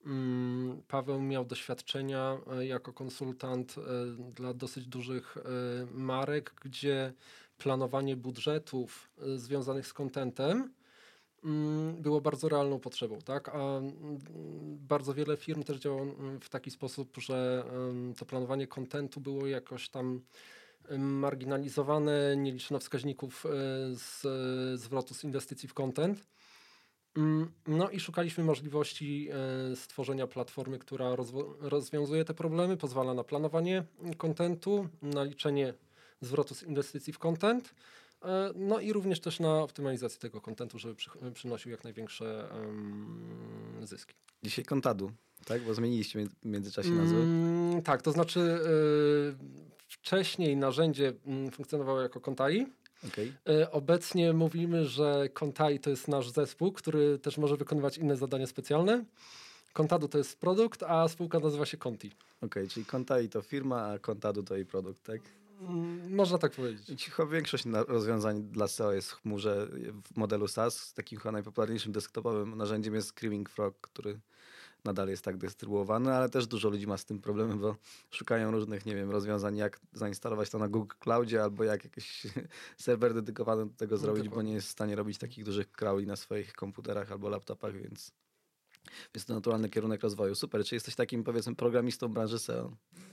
mm, 0.07 0.83
Paweł 0.89 1.23
miał 1.23 1.45
doświadczenia 1.45 2.39
e, 2.53 2.67
jako 2.67 2.93
konsultant 2.93 3.75
e, 3.79 3.83
dla 4.33 4.55
dosyć 4.55 4.87
dużych 4.87 5.37
e, 5.37 5.43
marek, 5.95 6.55
gdzie 6.63 7.13
planowanie 7.59 8.17
budżetów 8.17 9.11
e, 9.19 9.39
związanych 9.39 9.87
z 9.87 9.93
contentem 9.93 10.57
Mm, 10.57 10.76
było 11.99 12.21
bardzo 12.21 12.49
realną 12.49 12.79
potrzebą, 12.79 13.19
tak? 13.19 13.49
A 13.49 13.79
mm, 13.79 13.93
bardzo 14.89 15.15
wiele 15.15 15.37
firm 15.37 15.63
też 15.63 15.79
działa 15.79 16.03
mm, 16.03 16.41
w 16.41 16.49
taki 16.49 16.71
sposób, 16.71 17.17
że 17.19 17.65
to 18.17 18.27
planowanie 18.27 18.67
kontentu 18.67 19.21
było 19.21 19.47
jakoś 19.47 19.89
tam 19.89 20.21
marginalizowane, 20.99 22.37
nie 22.37 22.53
liczono 22.53 22.81
wskaźników 22.81 23.47
e, 23.47 23.49
z 23.95 24.81
zwrotu 24.81 25.15
z 25.15 25.25
inwestycji 25.25 25.69
w 25.69 25.75
content. 25.75 26.27
No 27.67 27.91
i 27.91 28.01
szukaliśmy 28.01 28.45
możliwości 28.45 29.29
e, 29.73 29.77
stworzenia 29.77 30.27
platformy, 30.27 30.79
która 30.79 31.17
rozwiązuje 31.61 32.25
te 32.25 32.35
problemy, 32.35 32.77
pozwala 32.77 33.15
na 33.15 33.25
planowanie 33.25 33.85
kontentu, 34.17 34.89
na 35.03 35.25
liczenie 35.25 35.75
zwrotu 36.21 36.55
z 36.55 36.63
inwestycji 36.63 37.13
w 37.13 37.19
content, 37.19 37.75
E, 37.75 38.06
no 38.55 38.81
i 38.81 38.93
również 38.93 39.21
też 39.21 39.41
na 39.41 39.63
optymalizację 39.63 40.21
tego 40.21 40.41
kontentu, 40.41 40.79
żeby 40.79 40.95
przy, 40.95 41.11
przynosił 41.35 41.71
jak 41.71 41.85
największe 41.85 42.49
um, 42.55 43.81
zyski. 43.83 44.15
Dzisiaj 44.43 44.65
Kontadu, 44.65 45.13
tak? 45.45 45.63
Bo 45.63 45.75
zmieniliście 45.75 46.27
w 46.27 46.45
międzyczasie 46.45 46.91
nazwę. 46.91 47.19
Mm, 47.19 47.83
tak, 47.83 48.03
to 48.03 48.13
znaczy 48.13 48.41
yy, 48.41 49.37
wcześniej 49.89 50.57
narzędzie 50.57 51.13
mm, 51.27 51.51
funkcjonowało 51.51 52.01
jako 52.01 52.21
Kontai. 52.21 52.67
Okay. 53.09 53.33
Yy, 53.47 53.71
obecnie 53.71 54.33
mówimy, 54.33 54.87
że 54.87 55.29
Kontai 55.29 55.81
to 55.81 55.91
jest 55.91 56.09
nasz 56.09 56.31
zespół, 56.31 56.73
który 56.73 57.19
też 57.19 57.39
może 57.39 57.57
wykonywać 57.57 57.99
inne 57.99 58.17
zadania 58.17 58.47
specjalne. 58.47 59.05
Kontadu 59.73 60.09
to 60.09 60.19
jest 60.19 60.39
produkt, 60.39 60.83
a 60.83 61.09
spółka 61.09 61.41
nazywa 61.41 61.67
się 61.67 61.77
Conti. 61.77 62.07
Okej, 62.07 62.17
okay, 62.47 62.69
czyli 62.69 62.87
Kontai 62.87 63.29
to 63.29 63.43
firma, 63.43 63.87
a 63.87 63.99
Kontadu 63.99 64.43
to 64.43 64.57
jej 64.57 64.65
produkt, 64.67 65.03
tak? 65.03 65.21
Można 66.09 66.39
tak 66.39 66.53
powiedzieć. 66.53 67.03
Cicho 67.03 67.27
większość 67.27 67.65
rozwiązań 67.89 68.43
dla 68.43 68.69
SEO 68.69 68.93
jest 68.93 69.11
w 69.11 69.23
chmurze 69.23 69.69
w 70.05 70.17
modelu 70.17 70.49
SaaS. 70.49 70.95
Takim 70.95 71.19
chyba 71.19 71.33
najpopularniejszym 71.33 71.93
desktopowym 71.93 72.57
narzędziem 72.57 72.95
jest 72.95 73.09
Screaming 73.09 73.51
Frog, 73.51 73.81
który 73.81 74.21
nadal 74.85 75.09
jest 75.09 75.25
tak 75.25 75.37
dystrybuowany, 75.37 76.15
ale 76.15 76.29
też 76.29 76.47
dużo 76.47 76.69
ludzi 76.69 76.87
ma 76.87 76.97
z 76.97 77.05
tym 77.05 77.19
problemy, 77.19 77.57
bo 77.57 77.77
szukają 78.11 78.51
różnych, 78.51 78.87
nie 78.87 78.95
wiem, 78.95 79.11
rozwiązań, 79.11 79.57
jak 79.57 79.81
zainstalować 79.93 80.51
to 80.51 80.59
na 80.59 80.69
Google 80.69 80.95
Cloudzie 81.01 81.43
albo 81.43 81.65
jak 81.65 81.85
jakiś 81.85 82.27
serwer 82.77 83.15
dedykowany 83.15 83.67
do 83.67 83.75
tego 83.77 83.95
no, 83.95 83.99
zrobić, 83.99 84.29
bo 84.29 84.43
nie 84.43 84.53
jest 84.53 84.69
w 84.69 84.71
stanie 84.71 84.97
robić 84.97 85.19
takich 85.19 85.45
dużych 85.45 85.73
crawli 85.73 86.07
na 86.07 86.17
swoich 86.17 86.53
komputerach 86.53 87.13
albo 87.13 87.29
laptopach, 87.29 87.73
więc 87.73 88.13
jest 89.15 89.29
to 89.29 89.35
naturalny 89.35 89.69
kierunek 89.69 90.03
rozwoju. 90.03 90.35
Super. 90.35 90.65
Czy 90.65 90.75
jesteś 90.75 90.95
takim, 90.95 91.25
powiedzmy, 91.25 91.55
programistą 91.55 92.09
branży 92.09 92.39
SEO? 92.39 92.73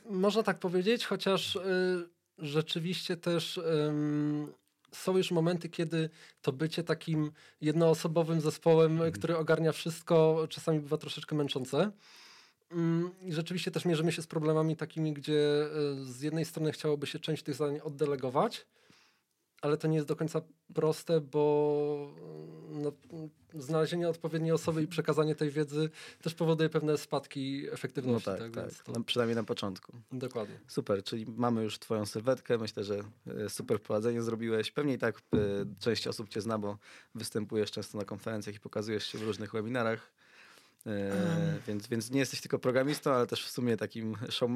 Można 0.10 0.44
tak 0.44 0.60
powiedzieć, 0.60 1.06
chociaż... 1.06 1.56
Yy 1.56 2.23
rzeczywiście 2.38 3.18
też 3.18 3.58
um, 3.58 4.54
są 4.92 5.18
już 5.18 5.32
momenty, 5.32 5.70
kiedy 5.70 6.10
to 6.42 6.52
bycie 6.52 6.84
takim 6.84 7.32
jednoosobowym 7.62 8.42
zespołem, 8.42 8.92
Mhm. 8.92 9.12
który 9.12 9.38
ogarnia 9.38 9.72
wszystko, 9.72 10.48
czasami 10.50 10.80
bywa 10.80 10.98
troszeczkę 10.98 11.36
męczące. 11.36 11.92
Mm, 12.72 13.12
I 13.22 13.34
rzeczywiście 13.34 13.72
też 13.72 13.86
mierzymy 13.86 14.12
się 14.12 14.22
z 14.22 14.28
problemami 14.28 14.75
takimi, 14.75 15.13
gdzie 15.13 15.66
e, 15.66 15.70
z 16.06 16.22
jednej 16.22 16.46
strony 16.46 16.72
chciałoby 16.72 17.08
się 17.08 17.20
część 17.20 17.44
tych 17.44 17.56
zadań 17.56 17.80
oddelegować, 17.80 18.66
ale 19.63 19.77
to 19.77 19.88
nie 19.88 19.96
jest 19.96 20.08
do 20.08 20.15
końca 20.15 20.41
proste, 20.74 21.22
bo 21.22 22.13
mm, 22.72 22.82
no, 22.82 22.91
mm, 23.13 23.29
znalezienie 23.53 24.10
odpowiedniej 24.10 24.51
osoby 24.51 24.84
i 24.84 24.88
przekazanie 24.88 25.36
tej 25.36 25.50
wiedzy 25.50 25.89
też 26.22 26.34
powoduje 26.34 26.70
pewne 26.70 26.98
spadki 26.98 27.63
No 27.65 27.72
efektywności. 27.74 28.25
tak, 28.25 28.39
tak, 28.39 28.51
tak. 28.51 28.63
Więc 28.65 28.84
to, 28.84 28.91
No, 28.91 29.03
przynajmniej 29.03 29.36
na 29.36 29.43
początku. 29.43 29.93
Dokładnie. 30.12 30.60
Super, 30.67 31.03
czyli 31.03 31.25
mamy 31.25 31.63
już 31.63 31.79
twoją 31.79 32.05
sylwetkę. 32.05 32.58
Myślę, 32.58 32.84
że 32.84 33.00
e, 33.27 33.50
super 33.50 33.79
wprowadzenie 33.79 34.22
zrobiłeś. 34.22 34.72
Pewnie 34.72 34.93
i 34.93 34.98
tak 34.98 35.17
e, 35.17 35.39
część 35.79 36.08
osób 36.08 36.29
cię 36.29 36.41
zna, 36.41 36.58
bo 36.58 36.77
występujesz 37.15 37.72
często 37.72 37.98
na 37.98 38.05
konferencjach 38.05 38.55
i 38.55 38.60
pokazujesz 38.60 39.05
się 39.05 39.17
w 39.17 39.24
różnych 39.24 39.51
webinarach. 39.51 40.12
E, 40.88 41.60
więc, 41.68 41.88
więc 41.88 42.12
nie 42.12 42.20
jesteś 42.20 42.42
tylko 42.42 42.60
programistą, 42.60 43.12
ale 43.12 43.28
też 43.28 43.46
w 43.46 43.50
sumie 43.50 43.78
takim 43.78 44.16
show, 44.30 44.50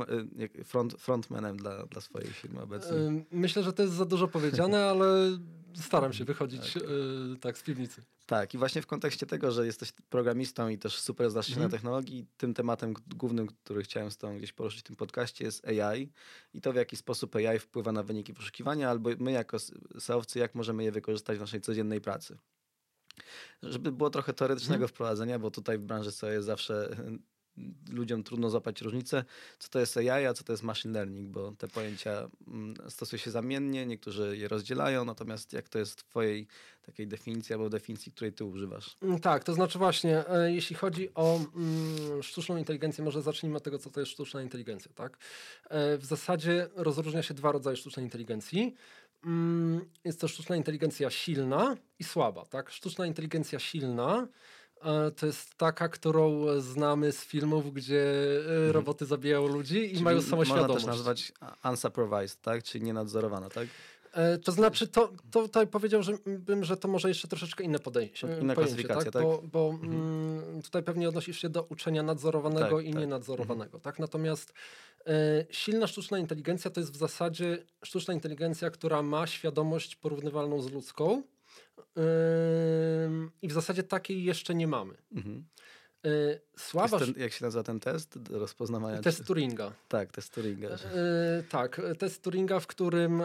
e, 0.60 0.64
front, 0.64 0.94
frontmanem 0.94 1.58
dla, 1.58 1.86
dla 1.86 2.02
swojej 2.02 2.30
firmy 2.30 2.62
obecnie. 2.62 2.98
Myślę, 3.32 3.64
że 3.64 3.74
to 3.74 3.84
jest 3.84 3.96
za 3.96 4.06
dużo 4.06 4.28
powiedziane, 4.28 4.86
ale 4.86 5.38
staram 5.76 6.14
się 6.14 6.26
wychodzić 6.26 6.78
y, 6.78 6.82
tak 7.42 7.58
z 7.58 7.64
piwnicy. 7.64 8.02
Tak, 8.26 8.54
i 8.54 8.58
właśnie 8.58 8.82
w 8.82 8.88
kontekście 8.88 9.26
tego, 9.26 9.52
że 9.52 9.66
jesteś 9.66 9.92
programistą 9.92 10.70
i 10.70 10.78
też 10.78 11.00
super 11.00 11.32
znasz 11.32 11.48
się 11.48 11.54
Mhm. 11.54 11.72
na 11.72 11.78
technologii, 11.78 12.26
tym 12.38 12.54
tematem 12.54 12.94
głównym, 13.16 13.48
który 13.48 13.84
chciałem 13.84 14.12
z 14.12 14.18
tobą 14.18 14.38
gdzieś 14.38 14.54
poruszyć 14.54 14.80
w 14.80 14.84
tym 14.84 14.96
podcaście 14.96 15.46
jest 15.46 15.68
AI 15.68 16.10
i 16.54 16.62
to 16.62 16.74
w 16.74 16.76
jaki 16.76 16.98
sposób 16.98 17.36
AI 17.36 17.60
wpływa 17.60 17.92
na 17.92 18.04
wyniki 18.04 18.34
wyszukiwania, 18.34 18.90
albo 18.90 19.10
my 19.20 19.32
jako 19.32 19.58
SEOwcy, 20.00 20.40
jak 20.40 20.56
możemy 20.56 20.84
je 20.84 20.92
wykorzystać 20.92 21.38
w 21.38 21.42
naszej 21.42 21.62
codziennej 21.62 22.02
pracy. 22.02 22.38
Żeby 23.64 23.92
było 23.92 24.10
trochę 24.10 24.34
teoretycznego 24.34 24.76
Mhm. 24.84 24.90
wprowadzenia, 24.90 25.40
bo 25.40 25.52
tutaj 25.52 25.78
w 25.78 25.82
branży 25.82 26.12
SEO 26.12 26.30
jest 26.32 26.46
zawsze 26.46 26.90
ludziom 27.90 28.24
trudno 28.24 28.50
złapać 28.50 28.82
różnicę, 28.82 29.26
co 29.60 29.70
to 29.70 29.80
jest 29.80 29.98
AI, 29.98 30.26
a 30.26 30.34
co 30.34 30.44
to 30.44 30.54
jest 30.54 30.64
machine 30.64 30.94
learning, 30.94 31.30
bo 31.30 31.52
te 31.52 31.68
pojęcia 31.68 32.30
mm, 32.48 32.74
stosuje 32.90 33.20
się 33.20 33.32
zamiennie, 33.32 33.86
niektórzy 33.86 34.38
je 34.38 34.48
rozdzielają, 34.48 35.06
natomiast 35.06 35.54
jak 35.54 35.70
to 35.70 35.80
jest 35.80 36.02
w 36.02 36.04
twojej 36.06 36.48
takiej 36.82 37.08
definicji 37.08 37.54
albo 37.54 37.70
definicji, 37.70 38.12
której 38.12 38.34
ty 38.34 38.46
używasz? 38.46 38.98
Mm, 39.02 39.20
Tak, 39.20 39.44
to 39.44 39.54
znaczy 39.54 39.78
właśnie, 39.80 40.28
e, 40.30 40.52
jeśli 40.54 40.76
chodzi 40.76 41.14
o 41.14 41.40
mm, 41.56 42.24
sztuczną 42.24 42.58
inteligencję, 42.58 43.04
może 43.04 43.22
zacznijmy 43.22 43.58
od 43.58 43.64
tego, 43.64 43.80
co 43.80 43.90
to 43.90 44.00
jest 44.00 44.12
sztuczna 44.12 44.42
inteligencja. 44.42 44.92
Tak? 44.96 45.18
E, 45.70 45.98
w 45.98 46.06
zasadzie 46.06 46.70
rozróżnia 46.76 47.24
się 47.24 47.34
dwa 47.34 47.52
rodzaje 47.52 47.78
sztucznej 47.78 48.06
inteligencji. 48.06 48.76
Mm, 49.26 49.86
jest 50.04 50.22
to 50.22 50.28
sztuczna 50.28 50.56
inteligencja 50.56 51.10
silna 51.10 51.78
i 52.00 52.04
słaba. 52.04 52.46
Tak? 52.46 52.70
Sztuczna 52.72 53.06
inteligencja 53.06 53.60
silna 53.60 54.28
e, 54.84 55.12
to 55.12 55.26
jest 55.26 55.56
taka, 55.56 55.90
którą 55.90 56.46
znamy 56.62 57.12
z 57.12 57.26
filmów, 57.26 57.74
gdzie 57.74 58.04
e, 58.70 58.72
roboty 58.72 59.06
zabijają 59.06 59.48
ludzi 59.48 59.76
i 59.76 59.80
Mhm. 59.80 59.94
Czyli 59.94 60.04
mają 60.04 60.16
Można 60.18 60.30
samoświadomość. 60.30 60.86
też 60.86 60.86
nazwać 60.86 61.32
unsupervised, 61.70 62.42
tak? 62.42 62.64
Czyli 62.64 62.84
nienadzorowana, 62.86 63.50
tak? 63.50 63.68
E, 64.18 64.38
To 64.38 64.52
znaczy, 64.52 64.88
to, 64.88 65.14
to 65.32 65.42
tutaj 65.42 65.68
powiedziałbym, 65.68 66.64
że 66.64 66.78
to 66.78 66.88
może 66.88 67.08
jeszcze 67.08 67.28
troszeczkę 67.28 67.64
inne 67.64 67.80
podejście. 67.80 68.28
Inna 68.28 68.56
pojęcie, 68.56 68.76
klasyfikacja, 68.84 69.12
tak? 69.12 69.24
Bo, 69.24 69.44
bo 69.52 69.80
mm, 69.84 70.62
tutaj 70.62 70.84
pewnie 70.84 71.10
odnosisz 71.10 71.40
się 71.42 71.50
do 71.50 71.64
uczenia 71.64 72.04
nadzorowanego 72.04 72.78
Tak, 72.78 72.86
i 72.86 72.92
tak. 72.92 73.00
nienadzorowanego. 73.02 73.80
Tak? 73.80 74.00
Natomiast 74.00 74.54
e, 75.06 75.46
silna 75.50 75.88
sztuczna 75.88 76.20
inteligencja 76.20 76.72
to 76.72 76.80
jest 76.80 76.94
w 76.94 76.98
zasadzie 76.98 77.58
sztuczna 77.84 78.14
inteligencja, 78.14 78.70
która 78.70 79.02
ma 79.02 79.28
świadomość 79.28 79.96
porównywalną 79.96 80.62
z 80.62 80.72
ludzką. 80.72 81.24
Ym, 83.06 83.32
I 83.42 83.48
w 83.48 83.52
zasadzie 83.52 83.84
takiej 83.84 84.24
jeszcze 84.24 84.56
nie 84.56 84.68
mamy. 84.68 84.94
Mhm. 85.16 85.46
Słaba 86.58 86.98
Jest 86.98 87.14
ten, 87.14 87.22
jak 87.24 87.34
się 87.34 87.46
nazywa 87.46 87.64
ten 87.64 87.80
test 87.80 88.18
do 88.18 88.40
rozpoznawania? 88.40 89.02
test 89.02 89.26
Turinga. 89.26 89.74
Tak, 89.88 90.12
test 90.12 90.34
Turinga. 90.34 90.68
E, 90.70 91.44
tak, 91.50 91.82
test 92.00 92.24
Turinga, 92.24 92.60
w 92.60 92.68
którym 92.68 93.22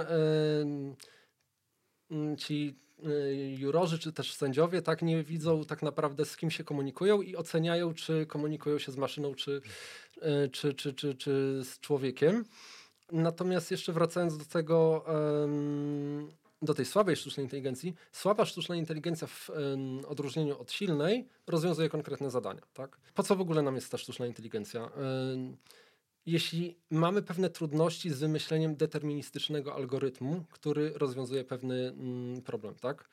m, 2.11 2.37
ci 2.37 2.75
e, 3.05 3.35
jurorzy 3.35 3.99
czy 3.99 4.13
też 4.13 4.35
sędziowie 4.35 4.83
tak 4.83 5.03
nie 5.03 5.25
widzą 5.25 5.65
tak 5.65 5.83
naprawdę 5.83 6.25
z 6.25 6.37
kim 6.37 6.51
się 6.51 6.65
komunikują 6.65 7.23
i 7.23 7.37
oceniają, 7.37 7.95
czy 7.95 8.27
komunikują 8.27 8.79
się 8.79 8.93
z 8.93 8.97
maszyną, 8.97 9.35
czy, 9.35 9.63
e, 10.21 10.49
czy, 10.49 10.75
czy, 10.75 10.93
czy, 10.95 11.15
czy 11.15 11.61
z 11.65 11.79
człowiekiem. 11.81 12.45
Natomiast 13.13 13.71
jeszcze 13.71 13.93
wracając 13.93 14.39
do 14.39 14.45
tego, 14.45 15.05
do 16.63 16.75
tej 16.75 16.87
słabej 16.87 17.17
sztucznej 17.17 17.47
inteligencji, 17.47 17.95
słaba 18.13 18.45
sztuczna 18.45 18.77
inteligencja 18.77 19.27
w 19.27 19.51
em, 19.51 20.05
odróżnieniu 20.09 20.59
od 20.59 20.73
silnej 20.73 21.29
rozwiązuje 21.47 21.89
konkretne 21.89 22.31
zadania. 22.31 22.63
Tak? 22.75 22.99
Po 23.15 23.23
co 23.23 23.37
w 23.37 23.41
ogóle 23.41 23.63
nam 23.63 23.75
jest 23.75 23.91
ta 23.91 23.99
sztuczna 23.99 24.27
inteligencja? 24.27 24.91
Jeśli 26.27 26.77
mamy 26.91 27.23
pewne 27.23 27.51
trudności 27.51 28.11
z 28.11 28.19
wymyśleniem 28.19 28.77
deterministycznego 28.77 29.75
algorytmu, 29.75 30.45
który 30.51 30.93
rozwiązuje 30.95 31.45
pewny 31.45 31.89
mm, 31.89 32.43
problem, 32.43 32.75
tak? 32.75 33.09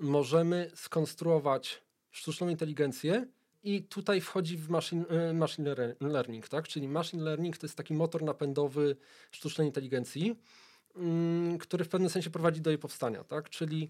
Możemy 0.00 0.70
skonstruować 0.74 1.82
sztuczną 2.10 2.48
inteligencję 2.48 3.26
i 3.64 3.82
tutaj 3.82 4.20
wchodzi 4.20 4.56
w 4.56 4.70
machine, 4.70 5.04
e, 5.08 5.32
machine 5.32 5.74
lear- 5.74 5.94
learning, 6.00 6.48
tak? 6.48 6.68
Czyli 6.68 6.88
machine 6.88 7.22
learning 7.22 7.56
to 7.56 7.66
jest 7.66 7.76
taki 7.76 7.94
motor 7.94 8.22
napędowy 8.22 8.96
sztucznej 9.30 9.66
inteligencji, 9.66 10.36
który 11.60 11.84
w 11.84 11.88
pewnym 11.88 12.10
sensie 12.10 12.30
prowadzi 12.30 12.60
do 12.60 12.70
jej 12.70 12.78
powstania, 12.78 13.24
tak? 13.24 13.50
Czyli 13.50 13.88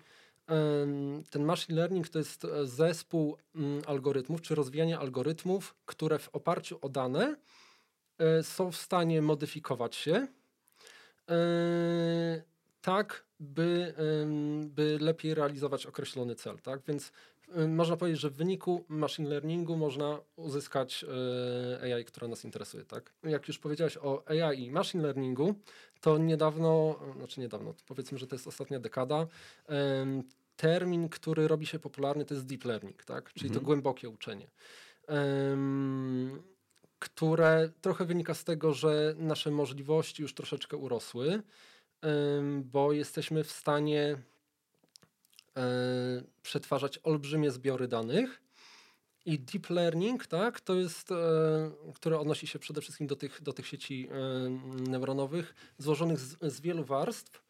ten 1.31 1.45
machine 1.45 1.77
learning 1.77 2.09
to 2.09 2.19
jest 2.19 2.45
e, 2.45 2.67
zespół 2.67 3.37
mm, 3.55 3.83
algorytmów, 3.87 4.43
czy 4.43 4.55
rozwijanie 4.55 4.99
algorytmów, 4.99 5.75
które 5.87 6.19
w 6.19 6.29
oparciu 6.29 6.79
o 6.83 6.89
dane 6.89 7.37
e, 8.19 8.43
są 8.43 8.73
w 8.73 8.77
stanie 8.77 9.23
modyfikować 9.23 9.97
się 9.97 10.27
e, 11.29 12.43
tak, 12.83 13.25
by, 13.41 13.95
by 14.65 14.99
lepiej 15.01 15.35
realizować 15.35 15.87
określony 15.87 16.35
cel. 16.35 16.59
Tak? 16.59 16.81
Więc 16.89 17.13
można 17.69 17.97
powiedzieć, 17.97 18.21
że 18.21 18.31
w 18.31 18.37
wyniku 18.37 18.85
machine 18.89 19.29
learningu 19.29 19.77
można 19.77 20.19
uzyskać 20.37 21.05
e, 21.85 21.95
AI, 21.95 22.05
która 22.05 22.29
nas 22.29 22.45
interesuje. 22.45 22.85
Tak? 22.85 23.13
Jak 23.23 23.49
już 23.49 23.59
powiedziałeś 23.59 23.97
o 23.97 24.23
AI 24.29 24.63
i 24.65 24.71
machine 24.71 25.03
learningu, 25.03 25.55
to 26.01 26.19
niedawno, 26.19 26.99
znaczy 27.17 27.41
niedawno, 27.41 27.75
powiedzmy, 27.87 28.19
że 28.19 28.27
to 28.27 28.35
jest 28.35 28.47
ostatnia 28.47 28.81
dekada, 28.81 29.27
termin, 30.57 31.09
który 31.09 31.49
robi 31.49 31.67
się 31.67 31.79
popularny, 31.79 32.25
to 32.25 32.35
jest 32.35 32.47
deep 32.47 32.65
learning, 32.65 33.05
tak? 33.05 33.33
czyli 33.33 33.51
to 33.51 33.55
Mhm. 33.55 33.65
głębokie 33.65 34.09
uczenie. 34.09 34.47
Które 36.99 37.71
trochę 37.81 38.05
wynika 38.05 38.35
z 38.35 38.45
tego, 38.45 38.75
że 38.75 39.15
nasze 39.19 39.51
możliwości 39.51 40.23
już 40.23 40.35
troszeczkę 40.35 40.77
urosły, 40.77 41.43
bo 42.63 42.93
jesteśmy 42.93 43.45
w 43.45 43.51
stanie 43.51 44.19
przetwarzać 46.43 46.99
olbrzymie 47.03 47.51
zbiory 47.51 47.89
danych. 47.89 48.43
I 49.27 49.39
deep 49.39 49.71
learning, 49.71 50.27
tak, 50.27 50.61
to 50.61 50.75
jest, 50.75 51.11
e, 51.13 51.15
które 51.95 52.19
odnosi 52.19 52.47
się 52.47 52.59
przede 52.59 52.81
wszystkim 52.81 53.07
do 53.07 53.17
tych, 53.17 53.43
do 53.43 53.53
tych 53.53 53.67
sieci 53.67 54.09
e, 54.11 54.51
neuronowych, 54.91 55.55
złożonych 55.79 56.21
z, 56.21 56.55
z 56.55 56.61
wielu 56.61 56.85
warstw, 56.85 57.46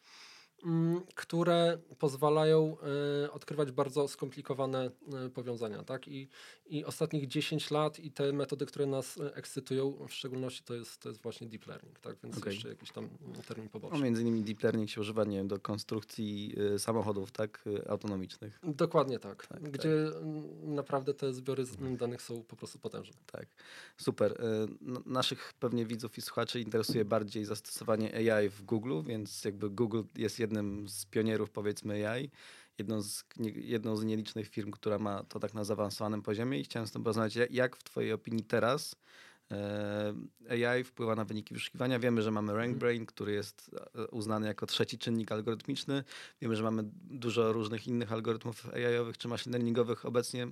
które 1.15 1.77
pozwalają 1.99 2.77
e, 3.25 3.31
odkrywać 3.31 3.71
bardzo 3.71 4.07
skomplikowane 4.07 4.91
e, 5.25 5.29
powiązania. 5.29 5.83
Tak? 5.83 6.07
I, 6.07 6.27
I 6.65 6.85
ostatnich 6.85 7.27
10 7.27 7.71
lat 7.71 7.99
i 7.99 8.11
te 8.11 8.33
metody, 8.33 8.65
które 8.65 8.85
nas 8.85 9.17
e, 9.17 9.35
ekscytują, 9.35 10.07
w 10.07 10.13
szczególności 10.13 10.63
to 10.63 10.73
jest, 10.75 10.97
to 11.01 11.09
jest 11.09 11.21
właśnie 11.21 11.47
deep 11.47 11.67
learning, 11.67 11.99
tak? 11.99 12.15
więc 12.23 12.37
Okej. 12.37 12.53
jeszcze 12.53 12.69
jakiś 12.69 12.91
tam 12.91 13.09
mm, 13.21 13.41
termin 13.47 13.65
No, 13.65 13.71
poboczny. 13.79 13.99
między 14.05 14.21
innymi 14.21 14.43
deep 14.43 14.63
learning 14.63 14.89
się 14.89 15.01
używa, 15.01 15.23
nie 15.23 15.37
wiem, 15.37 15.47
do 15.47 15.59
konstrukcji 15.59 16.55
samochodów, 16.77 17.31
tak? 17.31 17.63
Autonomicznych. 17.89 18.59
Dokładnie 18.63 19.19
tak, 19.19 19.47
Tak, 19.47 19.63
gdzie 19.71 19.91
mm, 20.07 20.75
naprawdę 20.75 21.13
te 21.13 21.33
zbiory 21.33 21.63
mm, 21.79 21.97
danych 21.97 22.21
są 22.21 22.43
po 22.43 22.55
prostu 22.55 22.79
potężne. 22.79 23.15
Tak, 23.31 23.47
super. 23.97 24.31
Y, 24.31 24.35
n- 24.87 24.97
Naszych 25.05 25.53
pewnie 25.59 25.85
widzów 25.85 26.17
i 26.17 26.21
słuchaczy 26.21 26.59
interesuje 26.61 27.05
bardziej 27.05 27.45
zastosowanie 27.45 28.33
AI 28.33 28.49
w 28.49 28.63
Google, 28.63 29.01
więc 29.03 29.45
jakby 29.45 29.69
Google 29.69 30.01
jest 30.15 30.39
jednym 30.39 30.56
z 30.87 31.05
pionierów 31.05 31.49
powiedzmy 31.49 32.09
AI, 32.09 32.29
jedną 32.77 33.01
z, 33.01 33.23
jedną 33.55 33.95
z 33.97 34.03
nielicznych 34.03 34.47
firm, 34.49 34.71
która 34.71 34.99
ma 34.99 35.23
to 35.23 35.39
tak 35.39 35.53
na 35.53 35.63
zaawansowanym 35.63 36.21
poziomie 36.21 36.59
i 36.59 36.63
chciałem 36.63 36.87
z 36.87 36.91
tym 36.91 37.03
porozmawiać, 37.03 37.35
jak- 37.51 37.75
w 37.77 37.83
twojej 37.83 38.11
opinii 38.13 38.43
teraz 38.43 38.95
e, 39.51 40.13
AI 40.49 40.83
wpływa 40.83 41.15
na 41.15 41.25
wyniki 41.25 41.53
wyszukiwania. 41.53 41.99
Wiemy, 41.99 42.21
że 42.21 42.31
mamy 42.31 42.53
RankBrain, 42.53 43.05
który 43.05 43.31
jest 43.31 43.75
e, 43.95 44.07
uznany 44.07 44.47
jako 44.47 44.65
trzeci 44.65 44.97
czynnik 44.97 45.31
algorytmiczny. 45.31 46.03
Wiemy, 46.41 46.55
że 46.55 46.63
mamy 46.63 46.83
dużo 47.03 47.53
różnych 47.53 47.87
innych 47.87 48.11
algorytmów 48.11 48.69
AI-owych 48.73 49.17
czy 49.17 49.27
machine 49.27 49.57
learningowych 49.57 50.05
obecnie 50.05 50.47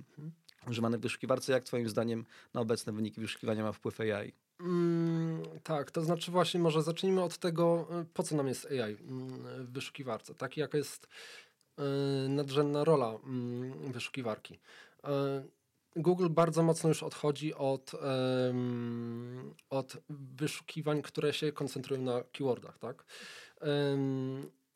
używanych 0.68 1.00
w 1.00 1.02
wyszukiwarce. 1.02 1.52
Jak 1.52 1.64
twoim 1.64 1.88
zdaniem 1.88 2.24
na 2.54 2.60
obecne 2.60 2.92
wyniki 2.92 3.20
wyszukiwania 3.20 3.62
ma 3.62 3.72
wpływ 3.72 4.00
AI? 4.00 4.32
Mm, 4.60 5.42
Tak, 5.62 5.90
to 5.90 6.02
znaczy 6.02 6.30
właśnie 6.30 6.60
może 6.60 6.82
zacznijmy 6.82 7.22
od 7.22 7.38
tego, 7.38 7.88
y, 8.02 8.04
po 8.04 8.22
co 8.22 8.36
nam 8.36 8.48
jest 8.48 8.66
AI 8.66 8.80
mm, 8.80 9.28
w 9.66 9.72
wyszukiwarce, 9.72 10.34
tak? 10.34 10.56
Jaka 10.56 10.78
jest 10.78 11.06
y, 11.06 12.28
nadrzędna 12.28 12.84
rola 12.84 13.18
mm, 13.24 13.92
wyszukiwarki. 13.92 14.54
Y, 14.54 15.08
Google 15.96 16.28
bardzo 16.30 16.62
mocno 16.62 16.88
już 16.88 17.02
odchodzi 17.02 17.54
od, 17.54 17.92
od 19.70 19.96
wyszukiwań, 20.10 21.02
które 21.02 21.32
się 21.32 21.52
koncentrują 21.52 22.02
na 22.02 22.22
keywordach, 22.32 22.78
tak? 22.78 23.04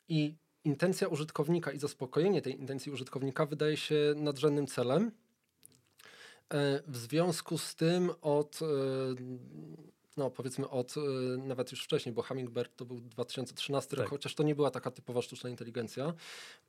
I 0.07 0.35
intencja 0.63 1.07
użytkownika 1.07 1.71
i 1.71 1.79
zaspokojenie 1.79 2.41
tej 2.41 2.59
intencji 2.59 2.91
użytkownika 2.91 3.45
wydaje 3.45 3.77
się 3.77 4.13
nadrzędnym 4.15 4.67
celem. 4.67 5.11
E, 6.53 6.81
W 6.87 6.97
związku 6.97 7.57
z 7.57 7.75
tym 7.75 8.11
od, 8.21 8.59
e, 8.61 8.65
no 10.17 10.29
powiedzmy 10.31 10.69
od 10.69 10.95
e, 10.97 11.01
nawet 11.37 11.71
już 11.71 11.83
wcześniej, 11.83 12.15
bo 12.15 12.21
Hummingbird 12.21 12.75
to 12.75 12.85
był 12.85 12.99
2013 13.01 13.95
rok, 13.95 14.05
Tak. 14.05 14.09
chociaż 14.09 14.35
to 14.35 14.43
nie 14.43 14.55
była 14.55 14.71
taka 14.71 14.91
typowa 14.91 15.21
sztuczna 15.21 15.49
inteligencja, 15.49 16.13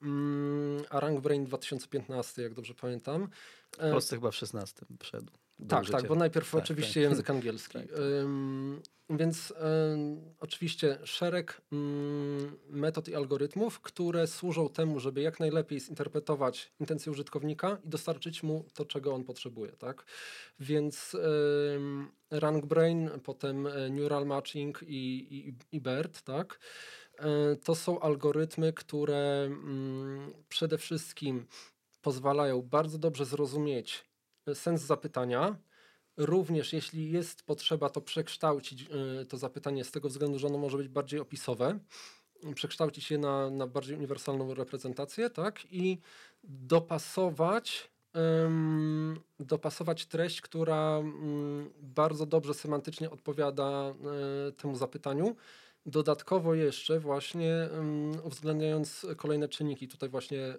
Mm, 0.02 0.84
a 0.90 1.00
RankBrain 1.00 1.44
2015, 1.44 2.42
jak 2.42 2.54
dobrze 2.54 2.74
pamiętam. 2.74 3.28
W 3.72 3.76
Polsce 3.90 4.16
chyba 4.16 4.30
w 4.30 4.36
16 4.36 4.86
wszedł. 5.00 5.32
Tak, 5.68 5.90
tak, 5.90 6.06
bo 6.06 6.14
najpierw 6.14 6.50
Tak, 6.50 6.60
oczywiście 6.62 7.00
tak. 7.02 7.10
język 7.10 7.30
angielski. 7.30 7.72
Tak, 7.78 7.88
tak. 7.88 7.98
Ym, 7.98 8.82
więc 9.10 9.54
ym, 9.92 10.34
oczywiście 10.40 10.98
szereg 11.04 11.62
ym, 11.72 12.56
metod 12.68 13.08
i 13.08 13.14
algorytmów, 13.14 13.80
które 13.80 14.26
służą 14.26 14.68
temu, 14.68 15.00
żeby 15.00 15.20
jak 15.20 15.40
najlepiej 15.40 15.80
zinterpretować 15.80 16.72
intencje 16.80 17.12
użytkownika 17.12 17.78
i 17.84 17.88
dostarczyć 17.88 18.42
mu 18.42 18.64
to, 18.74 18.84
czego 18.84 19.14
on 19.14 19.24
potrzebuje. 19.24 19.72
Tak? 19.72 20.04
Więc 20.60 21.14
ym, 21.74 22.08
RankBrain, 22.30 23.10
potem 23.24 23.66
e, 23.66 23.90
Neural 23.90 24.26
Matching 24.26 24.82
i, 24.82 25.26
i, 25.36 25.54
i 25.76 25.80
BERT, 25.80 26.22
tak? 26.22 26.58
E, 27.18 27.56
to 27.56 27.74
są 27.74 28.00
algorytmy, 28.00 28.72
które 28.72 29.50
przede 30.48 30.78
wszystkim 30.78 31.46
pozwalają 32.02 32.62
bardzo 32.62 32.98
dobrze 32.98 33.24
zrozumieć 33.24 34.04
sens 34.54 34.80
zapytania. 34.80 35.56
Również 36.16 36.72
jeśli 36.72 37.12
jest 37.12 37.42
potrzeba, 37.42 37.90
to 37.90 38.00
przekształcić 38.00 38.82
y, 39.22 39.26
to 39.26 39.36
zapytanie 39.36 39.84
z 39.84 39.90
tego 39.90 40.08
względu, 40.08 40.38
że 40.38 40.46
ono 40.46 40.58
może 40.58 40.76
być 40.76 40.88
bardziej 40.88 41.20
opisowe, 41.20 41.78
przekształcić 42.54 43.10
je 43.10 43.18
na, 43.18 43.50
na 43.50 43.66
bardziej 43.66 43.96
uniwersalną 43.96 44.54
reprezentację, 44.54 45.30
tak? 45.30 45.60
I 45.70 45.98
dopasować, 46.44 47.90
dopasować 49.40 50.06
treść, 50.06 50.40
która 50.40 50.98
ym, 50.98 51.70
bardzo 51.80 52.26
dobrze 52.26 52.54
semantycznie 52.54 53.10
odpowiada 53.10 53.94
y, 54.48 54.52
temu 54.52 54.76
zapytaniu. 54.76 55.36
Dodatkowo 55.86 56.54
jeszcze 56.54 57.00
właśnie 57.00 57.68
uwzględniając 58.24 59.06
kolejne 59.16 59.48
czynniki, 59.48 59.88
tutaj 59.88 60.08
właśnie 60.08 60.54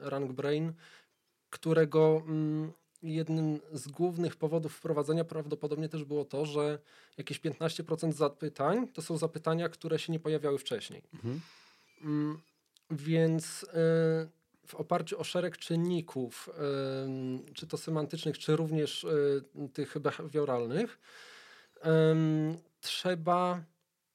Rank 0.00 0.32
Brain, 0.32 0.72
którego 1.50 2.22
mm, 2.26 2.72
jednym 3.02 3.60
z 3.72 3.88
głównych 3.88 4.36
powodów 4.36 4.72
wprowadzenia 4.72 5.24
prawdopodobnie 5.24 5.88
też 5.88 6.04
było 6.04 6.24
to, 6.24 6.46
że 6.46 6.78
jakieś 7.18 7.40
15% 7.40 8.12
zapytań 8.12 8.88
to 8.88 9.02
są 9.02 9.16
zapytania, 9.18 9.68
które 9.68 9.98
się 9.98 10.12
nie 10.12 10.20
pojawiały 10.20 10.58
wcześniej. 10.58 11.02
Mhm. 11.14 11.40
Mm, 12.02 12.38
Więc 12.90 13.62
y, 13.62 13.66
w 14.66 14.74
oparciu 14.74 15.20
o 15.20 15.24
szereg 15.24 15.58
czynników, 15.58 16.50
ym, 17.04 17.54
czy 17.54 17.66
to 17.66 17.76
semantycznych, 17.76 18.38
czy 18.38 18.56
również 18.56 19.04
y, 19.04 19.44
tych 19.72 19.98
behawioralnych, 19.98 20.98
trzeba 22.80 23.62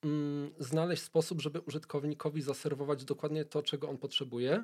ym, 0.05 0.51
znaleźć 0.59 1.03
sposób, 1.03 1.41
żeby 1.41 1.59
użytkownikowi 1.59 2.41
zaserwować 2.41 3.05
dokładnie 3.05 3.45
to, 3.45 3.63
czego 3.63 3.89
on 3.89 3.97
potrzebuje 3.97 4.63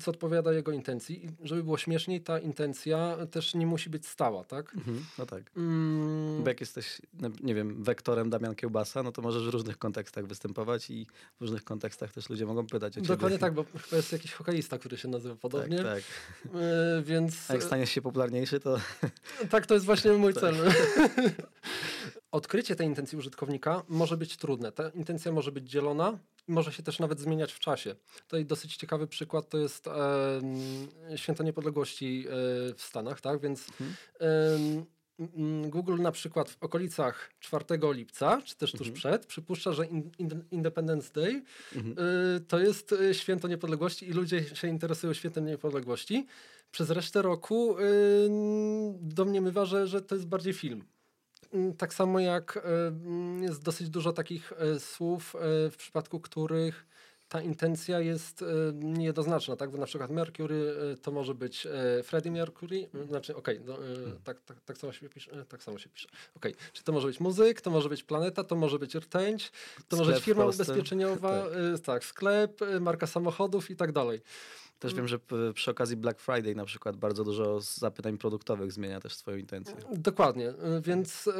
co 0.00 0.10
odpowiada 0.10 0.52
jego 0.52 0.72
intencji. 0.72 1.26
I 1.26 1.28
żeby 1.42 1.62
było 1.62 1.78
śmieszniej, 1.78 2.20
ta 2.20 2.38
intencja 2.38 3.16
też 3.30 3.54
nie 3.54 3.66
musi 3.66 3.90
być 3.90 4.06
stała, 4.06 4.44
tak? 4.44 4.74
Mhm. 4.74 5.04
No 5.18 5.26
tak. 5.26 5.42
Mm, 5.56 6.42
Bo 6.42 6.48
jak 6.48 6.60
jesteś, 6.60 7.02
nie 7.42 7.54
wiem, 7.54 7.82
wektorem 7.84 8.30
Damian 8.30 8.54
Kiełbasa, 8.54 9.02
no 9.02 9.12
to 9.12 9.22
możesz 9.22 9.46
w 9.46 9.48
różnych 9.48 9.78
kontekstach 9.78 10.26
występować 10.26 10.90
i 10.90 11.06
w 11.38 11.40
różnych 11.40 11.64
kontekstach 11.64 12.12
też 12.12 12.28
ludzie 12.30 12.46
mogą 12.46 12.66
pytać 12.66 12.92
o 12.92 12.94
ciebie. 13.00 13.08
Dokładnie 13.08 13.38
tak, 13.38 13.54
bo 13.54 13.64
chyba 13.64 13.96
jest 13.96 14.12
jakiś 14.12 14.32
hokeista, 14.32 14.78
który 14.78 14.96
się 14.96 15.08
nazywa 15.08 15.36
podobnie. 15.36 15.76
Tak, 15.76 15.86
tak. 15.86 16.02
Y, 17.00 17.02
więc 17.02 17.50
A 17.50 17.54
jak 17.54 17.62
staniesz 17.62 17.90
się 17.90 18.02
popularniejszy, 18.02 18.60
to 18.60 18.80
Tak, 19.50 19.66
to 19.66 19.74
jest 19.74 19.86
właśnie 19.86 20.12
mój 20.12 20.34
cel. 20.34 20.54
Odkrycie 22.30 22.76
tej 22.76 22.86
intencji 22.86 23.18
użytkownika 23.18 23.82
może 23.88 24.16
być 24.16 24.36
trudne. 24.36 24.72
Ta 24.72 24.88
intencja 24.88 25.32
może 25.32 25.52
być 25.52 25.70
dzielona 25.70 26.18
może 26.48 26.72
się 26.72 26.82
też 26.82 26.98
nawet 26.98 27.20
zmieniać 27.20 27.52
w 27.52 27.58
czasie. 27.58 27.94
Tutaj 28.22 28.46
dosyć 28.46 28.76
ciekawy 28.76 29.06
przykład 29.06 29.48
to 29.48 29.58
jest 29.58 29.86
em, 29.86 29.96
Święto 31.16 31.44
Niepodległości 31.44 32.24
e, 32.28 32.30
w 32.74 32.82
Stanach, 32.82 33.20
tak? 33.20 33.40
Więc 33.40 33.66
em, 34.20 34.84
mm, 35.18 35.70
Google 35.70 36.02
na 36.02 36.12
przykład 36.12 36.50
w 36.50 36.62
okolicach 36.62 37.30
4 37.40 37.64
lipca, 37.92 38.42
czy 38.44 38.56
też 38.56 38.72
tuż 38.72 38.90
przed, 38.90 39.26
przypuszcza, 39.26 39.72
że 39.72 39.86
in, 39.86 40.10
in, 40.18 40.44
Independence 40.50 41.12
Day 41.12 41.42
y, 41.76 42.40
to 42.40 42.58
jest 42.58 42.92
y, 42.92 43.14
święto 43.14 43.48
niepodległości 43.48 44.08
i 44.08 44.12
ludzie 44.12 44.44
się 44.44 44.68
interesują 44.68 45.12
świętem 45.12 45.46
niepodległości. 45.46 46.26
Przez 46.70 46.90
resztę 46.90 47.22
roku 47.22 47.78
y, 47.78 47.82
domniemywa, 49.00 49.64
że, 49.64 49.86
że 49.86 50.02
to 50.02 50.14
jest 50.14 50.26
bardziej 50.26 50.52
film. 50.52 50.84
Mm, 51.56 51.74
Tak 51.76 51.94
samo 51.94 52.20
jak 52.20 52.56
y, 52.56 52.60
mm, 52.60 53.42
jest 53.42 53.62
dosyć 53.62 53.90
dużo 53.90 54.12
takich 54.12 54.52
y, 54.52 54.80
słów, 54.80 55.34
y, 55.34 55.70
w 55.70 55.76
przypadku 55.76 56.20
których 56.20 56.86
ta 57.28 57.42
intencja 57.42 58.00
jest 58.00 58.44
niejednoznaczna, 58.72 59.56
tak? 59.56 59.70
Bo 59.70 59.78
na 59.78 59.86
przykład 59.86 60.10
Mercury 60.10 60.74
to 61.02 61.12
może 61.12 61.34
być 61.34 61.66
Freddie 62.04 62.32
Mercury, 62.32 62.88
y, 62.94 63.06
znaczy 63.06 63.36
okej, 63.36 63.60
no, 63.64 63.84
y, 63.84 63.96
tak, 64.24 64.40
tak, 64.40 64.60
tak 64.60 64.78
samo 64.78 64.92
się 64.92 65.08
pisze, 65.08 65.44
tak 65.48 65.62
samo 65.62 65.78
się 65.78 65.88
pisze. 65.88 66.08
Okej, 66.36 66.54
czy 66.72 66.84
to 66.84 66.92
może 66.92 67.06
być 67.06 67.20
muzyk, 67.20 67.60
to 67.60 67.70
może 67.70 67.88
być 67.88 68.02
planeta, 68.02 68.44
to 68.44 68.56
może 68.56 68.78
być 68.78 68.94
rtęć, 68.94 69.52
to 69.88 69.96
może 69.96 70.10
Sklep 70.10 70.16
być 70.16 70.22
w 70.22 70.24
firma 70.24 70.44
ubezpieczeniowa, 70.44 71.42
tak. 71.74 71.80
tak, 71.84 72.04
sklep, 72.04 72.60
marka 72.80 73.06
samochodów 73.06 73.70
i 73.70 73.76
tak 73.76 73.92
dalej. 73.92 74.20
Też 74.78 74.94
wiem, 74.94 75.08
że 75.08 75.18
przy 75.54 75.70
okazji 75.70 75.96
Black 75.96 76.20
Friday 76.20 76.54
na 76.54 76.64
przykład 76.64 76.96
bardzo 76.96 77.24
dużo 77.24 77.60
zapytań 77.60 78.18
produktowych 78.18 78.72
zmienia 78.72 79.00
też 79.00 79.14
swoją 79.16 79.36
intencję. 79.36 79.74
Dokładnie, 79.92 80.48
y, 80.48 80.54
więc 80.82 81.26
y, 81.26 81.32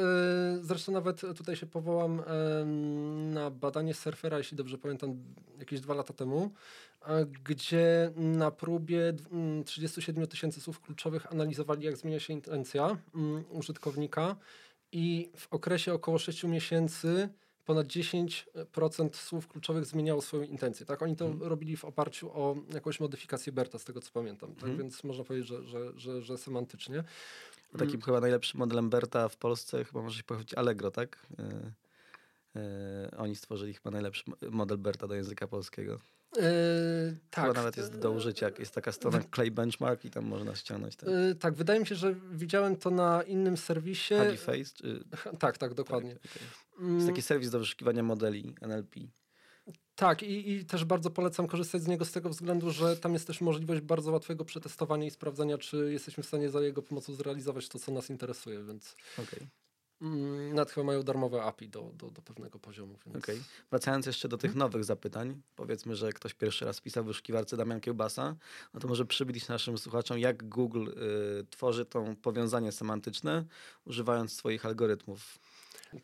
zresztą 0.61 0.91
nawet 0.91 1.21
tutaj 1.21 1.55
się 1.55 1.65
powołam 1.65 2.21
na 3.33 3.49
badanie 3.51 3.93
surfera, 3.93 4.37
jeśli 4.37 4.57
dobrze 4.57 4.77
pamiętam, 4.77 5.17
jakieś 5.59 5.79
dwa 5.81 5.93
lata 5.93 6.13
temu, 6.13 6.51
gdzie 7.43 8.11
na 8.15 8.51
próbie 8.51 9.13
d- 9.13 9.23
mm, 9.31 9.63
37 9.63 10.27
tysięcy 10.27 10.61
słów 10.61 10.81
kluczowych 10.81 11.31
analizowali, 11.31 11.85
jak 11.85 11.97
zmienia 11.97 12.19
się 12.19 12.33
intencja 12.33 12.97
mm, 13.15 13.43
użytkownika 13.49 14.35
i 14.91 15.31
w 15.37 15.53
okresie 15.53 15.93
około 15.93 16.17
6 16.17 16.43
miesięcy 16.43 17.29
ponad 17.67 17.87
10% 17.87 19.15
słów 19.15 19.47
kluczowych 19.47 19.85
zmieniało 19.85 20.21
swoją 20.21 20.43
intencję. 20.43 20.85
Tak? 20.85 21.01
Oni 21.01 21.15
to 21.15 21.33
robili 21.39 21.77
w 21.77 21.85
oparciu 21.85 22.31
o 22.33 22.55
jakąś 22.73 22.99
modyfikację 22.99 23.53
Berta, 23.53 23.79
z 23.79 23.83
tego 23.83 24.01
co 24.01 24.11
pamiętam. 24.11 24.49
Tak? 24.49 24.63
Mhm. 24.63 24.77
Więc 24.77 25.03
można 25.03 25.23
powiedzieć, 25.23 25.47
że, 25.47 25.63
że, 25.63 25.99
że, 25.99 26.21
że 26.21 26.37
semantycznie. 26.37 27.03
Takim 27.77 28.01
chyba 28.01 28.19
najlepszym 28.19 28.59
modelem 28.59 28.89
Berta 28.89 29.29
w 29.29 29.37
Polsce 29.37 29.85
chyba 29.85 30.01
może 30.01 30.17
się 30.17 30.23
pochwycić 30.23 30.53
Allegro, 30.53 30.91
tak? 30.91 31.27
E, 31.39 31.71
e, 32.55 33.17
oni 33.17 33.35
stworzyli 33.35 33.73
chyba 33.73 33.91
najlepszy 33.91 34.23
mo- 34.27 34.49
model 34.51 34.77
Berta 34.77 35.07
do 35.07 35.15
języka 35.15 35.47
polskiego. 35.47 35.99
Yy, 36.35 37.17
tak. 37.29 37.45
Chyba 37.45 37.53
nawet 37.53 37.77
jest 37.77 37.99
do 37.99 38.11
użycia. 38.11 38.49
Jest 38.59 38.75
taka 38.75 38.91
strona 38.91 39.19
Clay 39.35 39.51
Benchmark 39.51 40.05
i 40.05 40.09
tam 40.09 40.25
można 40.25 40.55
ściągnąć 40.55 40.95
ten 40.95 41.09
Yy, 41.09 41.35
tak, 41.35 41.53
wydaje 41.53 41.79
mi 41.79 41.87
się, 41.87 41.95
że 41.95 42.15
widziałem 42.31 42.75
to 42.75 42.89
na 42.89 43.23
innym 43.23 43.57
serwisie. 43.57 44.15
Hugging 44.15 44.39
Face. 44.39 44.75
Czy, 44.75 45.03
Tak, 45.39 45.57
tak, 45.57 45.73
dokładnie. 45.73 46.15
Tak, 46.15 46.31
okej. 46.31 46.47
Mm, 46.79 46.95
Jest 46.95 47.07
taki 47.07 47.21
serwis 47.21 47.49
do 47.49 47.59
wyszukiwania 47.59 48.03
modeli 48.03 48.55
NLP. 48.61 48.99
Tak, 49.95 50.23
i, 50.23 50.51
i 50.51 50.65
też 50.65 50.85
bardzo 50.85 51.09
polecam 51.09 51.47
korzystać 51.47 51.81
z 51.81 51.87
niego 51.87 52.05
z 52.05 52.11
tego 52.11 52.29
względu, 52.29 52.71
że 52.71 52.97
tam 52.97 53.13
jest 53.13 53.27
też 53.27 53.41
możliwość 53.41 53.81
bardzo 53.81 54.11
łatwego 54.11 54.45
przetestowania 54.45 55.07
i 55.07 55.11
sprawdzania, 55.11 55.57
czy 55.57 55.91
jesteśmy 55.91 56.23
w 56.23 56.27
stanie 56.27 56.49
za 56.49 56.61
jego 56.61 56.81
pomocą 56.81 57.13
zrealizować 57.13 57.69
to, 57.69 57.79
co 57.79 57.91
nas 57.91 58.09
interesuje, 58.09 58.63
więc 58.63 58.95
Okej. 59.17 59.47
mm, 60.01 60.55
nawet 60.55 60.71
chyba 60.71 60.85
mają 60.85 61.03
darmowe 61.03 61.43
API 61.43 61.69
do, 61.69 61.91
do, 61.95 62.11
do 62.11 62.21
pewnego 62.21 62.59
poziomu. 62.59 62.95
Więc... 63.05 63.17
Okej. 63.17 63.41
Wracając 63.69 64.05
jeszcze 64.05 64.27
do 64.27 64.37
tych 64.37 64.55
nowych 64.55 64.83
zapytań, 64.83 65.41
powiedzmy, 65.55 65.95
że 65.95 66.13
ktoś 66.13 66.33
pierwszy 66.33 66.65
raz 66.65 66.81
pisał 66.81 67.03
w 67.03 67.07
wyszukiwarce 67.07 67.57
Damian 67.57 67.81
Kiełbasa, 67.81 68.35
no 68.73 68.79
to 68.79 68.87
może 68.87 69.05
przybliż 69.05 69.47
naszym 69.47 69.77
słuchaczom, 69.77 70.19
jak 70.19 70.49
Google 70.49 70.87
y, 70.89 71.45
tworzy 71.49 71.85
to 71.85 72.15
powiązanie 72.21 72.71
semantyczne, 72.71 73.45
używając 73.85 74.33
swoich 74.33 74.65
algorytmów. 74.65 75.39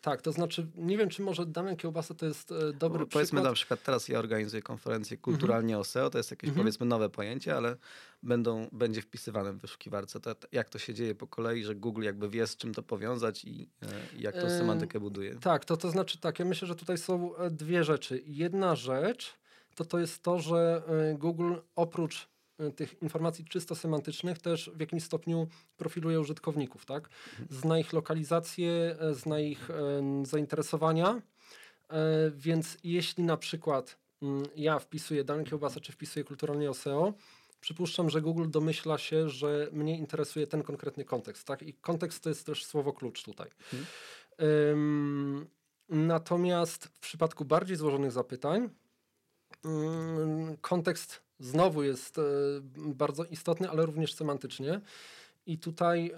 Tak, 0.02 0.22
to 0.22 0.32
znaczy, 0.32 0.68
nie 0.76 0.98
wiem, 0.98 1.10
czy 1.10 1.22
może 1.22 1.46
Damian 1.46 1.78
Kiełbasa 1.78 2.14
to 2.14 2.26
jest 2.26 2.52
e, 2.52 2.56
dobry 2.56 2.74
Bo 2.74 2.90
przykład. 2.90 3.10
Powiedzmy 3.12 3.42
na 3.42 3.54
przykład 3.54 3.84
teraz 3.84 4.08
ja 4.08 4.20
organizuję 4.20 4.62
konferencję 4.62 5.18
kulturalnie 5.18 5.78
o 5.78 5.84
SEO, 5.84 6.10
to 6.10 6.18
jest 6.18 6.32
jakieś 6.32 6.48
Mhm. 6.48 6.64
powiedzmy 6.64 6.86
nowe 6.86 7.10
pojęcie, 7.10 7.56
ale 7.56 7.76
będą, 8.24 8.70
będzie 8.72 9.02
wpisywane 9.02 9.54
w 9.54 9.58
wyszukiwarce. 9.58 10.20
To, 10.20 10.36
jak 10.52 10.70
to 10.70 10.80
się 10.80 10.94
dzieje 10.94 11.16
po 11.16 11.28
kolei, 11.28 11.64
że 11.64 11.76
Google 11.76 12.04
jakby 12.04 12.30
wie 12.30 12.48
z 12.48 12.58
czym 12.58 12.74
to 12.74 12.84
powiązać 12.84 13.46
i, 13.46 13.70
e, 13.82 14.18
i 14.18 14.22
jak 14.22 14.36
tą 14.36 14.42
Em, 14.42 14.50
semantykę 14.50 15.00
buduje. 15.00 15.36
Tak, 15.36 15.66
to, 15.66 15.78
to 15.78 15.92
znaczy 15.92 16.18
tak, 16.18 16.40
ja 16.40 16.46
myślę, 16.46 16.68
że 16.68 16.76
tutaj 16.76 16.98
są 16.98 17.36
e, 17.36 17.50
dwie 17.50 17.84
rzeczy. 17.84 18.24
Jedna 18.26 18.76
rzecz 18.76 19.34
to 19.76 19.86
to 19.86 20.00
jest 20.00 20.24
to, 20.24 20.40
że 20.40 20.84
e, 20.88 21.18
Google 21.18 21.56
oprócz 21.76 22.24
e, 22.24 22.28
tych 22.76 23.02
informacji 23.02 23.46
czysto 23.46 23.76
semantycznych 23.76 24.40
też 24.40 24.72
w 24.76 24.80
jakimś 24.80 25.04
stopniu 25.04 25.48
profiluje 25.78 26.20
użytkowników, 26.20 26.86
tak? 26.86 27.10
Zna 27.50 27.80
ich 27.80 27.94
lokalizację, 27.94 28.96
e, 29.00 29.14
zna 29.14 29.40
ich 29.40 29.70
em, 29.70 30.26
zainteresowania, 30.26 31.22
e, 31.90 32.32
więc 32.32 32.78
jeśli 32.84 33.24
na 33.24 33.38
przykład 33.38 33.98
mm, 34.22 34.44
ja 34.56 34.80
wpisuję 34.80 35.24
Daniel 35.24 35.46
Kiełbasa, 35.46 35.80
czy 35.80 35.92
wpisuję 35.92 36.26
kulturalnie 36.26 36.70
o 36.70 36.74
SEO, 36.74 37.14
przypuszczam, 37.62 38.10
że 38.10 38.22
Google 38.22 38.50
domyśla 38.50 38.98
się, 38.98 39.30
że 39.30 39.70
mnie 39.72 39.98
interesuje 39.98 40.48
ten 40.48 40.64
konkretny 40.64 41.06
kontekst, 41.06 41.48
tak? 41.48 41.62
I 41.62 41.74
kontekst 41.74 42.24
to 42.24 42.30
jest 42.30 42.46
też 42.46 42.66
słowo 42.66 42.94
klucz 42.94 43.24
tutaj. 43.24 43.50
Ym, 44.72 45.48
natomiast 45.90 46.86
w 46.86 47.00
przypadku 47.00 47.46
bardziej 47.46 47.78
złożonych 47.78 48.12
zapytań 48.12 48.70
ym, 49.66 50.58
kontekst 50.62 51.23
znowu 51.40 51.84
jest 51.84 52.18
e, 52.18 52.22
bardzo 52.78 53.24
istotny, 53.26 53.70
ale 53.70 53.86
również 53.86 54.14
semantycznie. 54.14 54.82
I 55.46 55.58
tutaj 55.58 56.12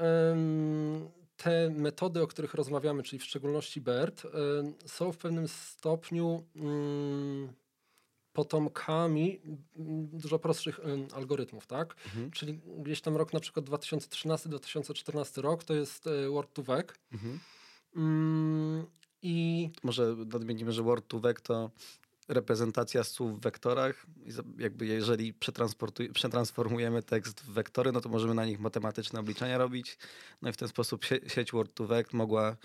te 1.37 1.69
metody, 1.69 2.21
o 2.21 2.27
których 2.27 2.53
rozmawiamy, 2.53 3.03
czyli 3.03 3.19
w 3.19 3.23
szczególności 3.23 3.81
BERT, 3.81 4.25
ym, 4.25 4.73
są 4.85 5.11
w 5.11 5.17
pewnym 5.17 5.47
stopniu 5.47 6.43
ym, 6.55 7.53
potomkami 8.33 9.39
ym, 9.45 10.07
dużo 10.07 10.39
prostszych 10.39 10.79
algorytmów, 11.13 11.67
tak? 11.67 11.95
Mhm. 12.05 12.31
Czyli 12.31 12.59
gdzieś 12.77 13.01
tam 13.01 13.17
rok 13.17 13.33
na 13.33 13.39
przykład 13.39 13.65
2013-2014 13.65 15.41
rok 15.41 15.63
to 15.63 15.73
jest 15.73 16.07
e, 16.07 16.29
Word 16.29 16.53
to 16.53 16.63
Vec. 16.63 16.87
Mhm. 17.11 17.39
Mm, 17.95 18.85
I 19.21 19.69
Może 19.83 20.15
nadmienimy, 20.15 20.71
że 20.71 20.83
Word 20.83 21.07
to 21.07 21.19
Vec 21.19 21.41
to 21.41 21.71
reprezentacja 22.27 23.03
słów 23.03 23.39
w 23.39 23.41
wektorach. 23.43 24.05
Jakby 24.57 24.85
jeżeli 24.85 25.33
przetransformujemy 26.13 27.03
tekst 27.03 27.41
w 27.41 27.53
wektory, 27.53 27.91
no 27.91 28.01
to 28.01 28.09
możemy 28.09 28.33
na 28.33 28.45
nich 28.45 28.59
matematyczne 28.59 29.19
obliczenia 29.19 29.57
robić. 29.57 29.97
No 30.41 30.49
i 30.49 30.53
w 30.53 30.57
ten 30.57 30.67
sposób 30.67 31.05
sie- 31.05 31.29
sieć 31.29 31.51
Word 31.51 31.73
to 31.73 31.87
Vec 31.87 32.13
mogła 32.13 32.55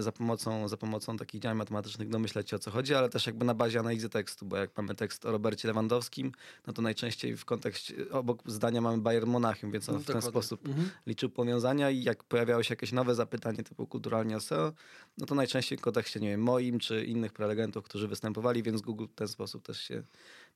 za 0.00 0.12
pomocą, 0.12 0.68
za 0.68 0.76
pomocą 0.76 1.16
takich 1.16 1.40
działań 1.40 1.58
matematycznych 1.58 2.08
domyśleć 2.08 2.50
się 2.50 2.56
o 2.56 2.58
co 2.58 2.70
chodzi, 2.70 2.94
ale 2.94 3.08
też 3.08 3.26
jakby 3.26 3.44
na 3.44 3.54
bazie 3.54 3.80
analizy 3.80 4.08
tekstu, 4.08 4.46
bo 4.46 4.56
jak 4.56 4.70
mamy 4.76 4.94
tekst 4.94 5.26
o 5.26 5.32
Robercie 5.32 5.68
Lewandowskim, 5.68 6.32
no 6.66 6.72
to 6.72 6.82
najczęściej 6.82 7.36
w 7.36 7.44
kontekście, 7.44 7.94
obok 8.10 8.42
zdania 8.46 8.80
mamy 8.80 8.98
Bayern 8.98 9.30
Monachium, 9.30 9.70
więc 9.70 9.88
on 9.88 9.98
w 9.98 10.06
ten 10.06 10.22
sposób 10.22 10.68
Mhm. 10.68 10.90
liczył 11.06 11.30
powiązania 11.30 11.90
i 11.90 12.02
jak 12.02 12.24
pojawiało 12.24 12.62
się 12.62 12.72
jakieś 12.72 12.92
nowe 12.92 13.14
zapytanie 13.14 13.62
typu 13.62 13.86
kulturalnie 13.86 14.36
o 14.36 14.40
SEO, 14.40 14.72
no 15.18 15.26
to 15.26 15.34
najczęściej 15.34 15.78
w 15.78 15.80
kontekście, 15.80 16.20
nie 16.20 16.28
wiem, 16.28 16.42
moim 16.42 16.78
czy 16.78 17.04
innych 17.04 17.32
prelegentów, 17.32 17.84
którzy 17.84 18.08
występowali, 18.08 18.62
więc 18.62 18.80
Google 18.80 19.06
w 19.06 19.14
ten 19.14 19.28
sposób 19.28 19.62
też 19.62 19.80
się, 19.80 20.02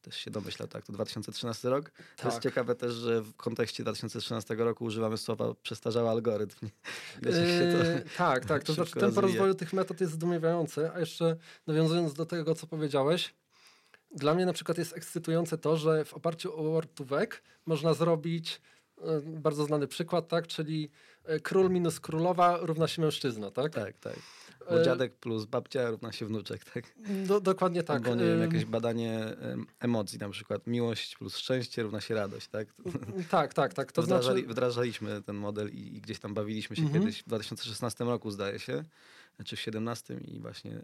też 0.02 0.16
się 0.16 0.30
domyśla. 0.30 0.66
Tak, 0.66 0.87
to 0.87 0.92
2013 0.92 1.68
rok. 1.68 1.90
To 1.90 2.24
jest 2.24 2.37
Tak. 2.37 2.42
ciekawe 2.42 2.74
też, 2.74 2.94
że 2.94 3.22
w 3.22 3.37
kontekście 3.37 3.82
2013 3.82 4.54
roku 4.54 4.84
używamy 4.84 5.18
słowa 5.18 5.54
przestarzały 5.62 6.08
algorytm. 6.08 6.66
Eee, 7.26 8.02
tak, 8.16 8.44
tak. 8.44 8.62
To 8.62 8.72
znaczy 8.72 8.92
tempo 8.92 9.20
rozwoju 9.20 9.54
tych 9.54 9.72
metod 9.72 10.00
jest 10.00 10.12
zdumiewające, 10.12 10.92
a 10.94 11.00
jeszcze 11.00 11.37
nawiązując 11.66 12.14
do 12.14 12.26
tego, 12.26 12.54
co 12.54 12.66
powiedziałeś, 12.66 13.34
dla 14.11 14.34
mnie 14.34 14.46
na 14.46 14.52
przykład 14.52 14.78
jest 14.78 14.96
ekscytujące 14.96 15.58
to, 15.58 15.76
że 15.76 16.04
w 16.04 16.14
oparciu 16.14 16.56
o 16.56 16.62
Word 16.62 16.94
to 16.94 17.04
Vec 17.04 17.30
można 17.66 17.94
zrobić 17.94 18.61
e, 18.98 19.20
bardzo 19.20 19.64
znany 19.64 19.87
przykład, 19.87 20.28
tak, 20.28 20.46
czyli 20.46 20.90
król 21.42 21.70
minus 21.70 22.00
królowa 22.00 22.57
równa 22.61 22.88
się 22.88 23.02
mężczyzna, 23.02 23.50
tak? 23.50 23.74
Tak, 23.74 23.98
tak. 23.98 24.16
Bo 24.70 24.81
E, 24.81 24.85
dziadek 24.85 25.14
plus 25.16 25.44
babcia 25.44 25.90
równa 25.90 26.12
się 26.12 26.26
wnuczek, 26.26 26.64
tak? 26.74 26.85
Do, 27.26 27.40
dokładnie 27.40 27.83
tak. 27.83 27.96
Albo 27.96 28.14
nie 28.14 28.24
wiem, 28.24 28.35
Ym, 28.35 28.40
jakieś 28.42 28.64
badanie 28.64 29.18
em, 29.24 29.66
emocji, 29.81 30.18
na 30.18 30.28
przykład 30.28 30.66
miłość 30.66 31.16
plus 31.16 31.37
szczęście 31.37 31.83
równa 31.83 32.00
się 32.00 32.14
radość, 32.14 32.48
tak? 32.48 32.68
Tak, 33.31 33.54
tak, 33.54 33.74
tak. 33.74 33.92
To 33.92 34.02
Wdrażali, 34.02 34.40
znaczy, 34.40 34.52
wdrażaliśmy 34.52 35.22
ten 35.22 35.37
model 35.37 35.70
i, 35.70 35.96
i 35.96 36.00
gdzieś 36.00 36.18
tam 36.18 36.35
bawiliśmy 36.35 36.76
się 36.76 36.83
Mhm. 36.83 37.00
kiedyś 37.02 37.22
w 37.22 37.26
2016 37.26 38.04
roku, 38.04 38.31
zdaje 38.31 38.59
się, 38.59 38.72
czy 39.44 39.57
w 39.57 39.61
2017 39.61 40.14
i 40.24 40.40
właśnie 40.40 40.72
e, 40.72 40.83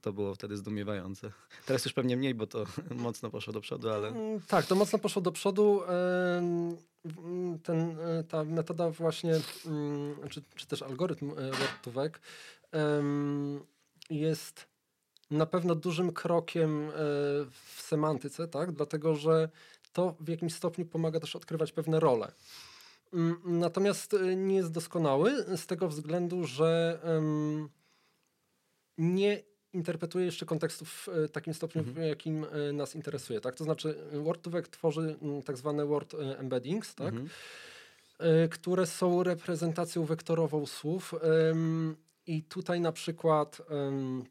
to 0.00 0.12
było 0.12 0.34
wtedy 0.34 0.56
zdumiewające. 0.56 1.32
Teraz 1.66 1.84
już 1.84 1.94
pewnie 1.94 2.16
mniej, 2.16 2.34
bo 2.34 2.46
to 2.46 2.64
mocno 2.90 3.30
poszło 3.30 3.52
do 3.52 3.60
przodu, 3.60 3.90
ale 3.90 4.08
Mm, 4.08 4.40
Tak, 4.48 4.66
to 4.66 4.74
mocno 4.74 4.98
poszło 4.98 5.22
do 5.22 5.32
przodu. 5.32 5.80
W- 5.86 6.91
Ten, 7.62 8.00
e, 8.00 8.24
ta 8.24 8.44
metoda 8.44 8.90
właśnie, 8.90 9.40
mm, 9.66 10.28
czy, 10.30 10.42
czy 10.54 10.66
też 10.66 10.82
algorytm 10.82 11.30
e, 11.30 11.34
Word 11.34 11.82
to 11.82 11.90
Vec 11.90 12.12
em, 12.72 13.60
jest 14.10 14.66
na 15.30 15.46
pewno 15.46 15.74
dużym 15.74 16.12
krokiem 16.12 16.88
e, 16.88 16.92
w 17.50 17.80
semantyce, 17.80 18.48
tak? 18.48 18.72
dlatego 18.72 19.14
że 19.16 19.48
to 19.92 20.14
w 20.20 20.28
jakimś 20.28 20.54
stopniu 20.54 20.86
pomaga 20.86 21.20
też 21.20 21.36
odkrywać 21.36 21.72
pewne 21.72 22.00
role. 22.00 22.32
Mm, 23.12 23.40
Natomiast 23.44 24.16
nie 24.36 24.56
jest 24.56 24.72
doskonały 24.72 25.56
z 25.56 25.66
tego 25.66 25.88
względu, 25.88 26.44
że 26.44 27.00
nie 28.98 29.42
interpretuje 29.72 30.24
jeszcze 30.24 30.46
kontekstu 30.46 30.84
w 30.84 31.08
e, 31.08 31.28
takim 31.28 31.54
stopniu, 31.54 31.82
w 31.82 31.96
jakim 31.96 32.44
e, 32.44 32.72
nas 32.72 32.94
interesuje. 32.94 33.40
Tak? 33.40 33.54
To 33.54 33.64
znaczy 33.64 33.98
Word2Vec 34.12 34.62
tworzy 34.62 35.16
tak 35.44 35.56
zwane 35.56 35.86
Word 35.86 36.14
e, 36.14 36.38
Embeddings, 36.38 36.94
tak? 36.94 37.08
Mhm. 37.08 37.28
e, 38.18 38.48
które 38.48 38.86
są 38.86 39.22
reprezentacją 39.22 40.04
wektorową 40.04 40.66
słów. 40.66 41.14
I 42.26 42.42
tutaj 42.42 42.80
na 42.80 42.92
przykład 42.92 43.62
em, 43.70 44.24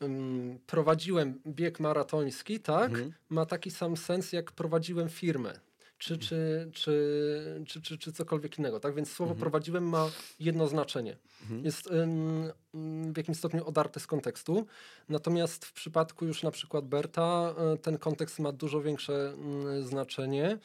em, 0.00 0.58
prowadziłem 0.66 1.40
bieg 1.46 1.80
maratoński, 1.80 2.60
tak? 2.60 2.90
Mhm. 2.90 3.12
Ma 3.28 3.46
taki 3.46 3.70
sam 3.70 3.96
sens, 3.96 4.32
jak 4.32 4.52
prowadziłem 4.52 5.08
firmę. 5.08 5.60
Czy, 6.02 6.18
czy, 6.18 6.70
czy, 6.72 7.62
czy, 7.66 7.82
czy, 7.82 7.98
czy 7.98 8.12
cokolwiek 8.12 8.58
innego, 8.58 8.80
tak? 8.80 8.94
Więc 8.94 9.12
słowo 9.12 9.34
prowadziłem 9.34 9.88
ma 9.88 10.10
jedno 10.40 10.68
znaczenie. 10.68 11.16
Jest 11.62 11.90
em, 11.90 12.52
mm, 12.74 13.12
w 13.12 13.16
jakimś 13.16 13.38
stopniu 13.38 13.66
odarte 13.66 14.00
z 14.00 14.06
kontekstu. 14.06 14.66
Natomiast 15.08 15.64
w 15.64 15.72
przypadku 15.72 16.24
już 16.24 16.42
na 16.42 16.50
przykład 16.50 16.84
Berta 16.84 17.54
e, 17.58 17.76
ten 17.76 17.98
kontekst 17.98 18.38
ma 18.38 18.52
dużo 18.52 18.80
większe 18.80 19.32
mm, 19.32 19.86
znaczenie. 19.86 20.58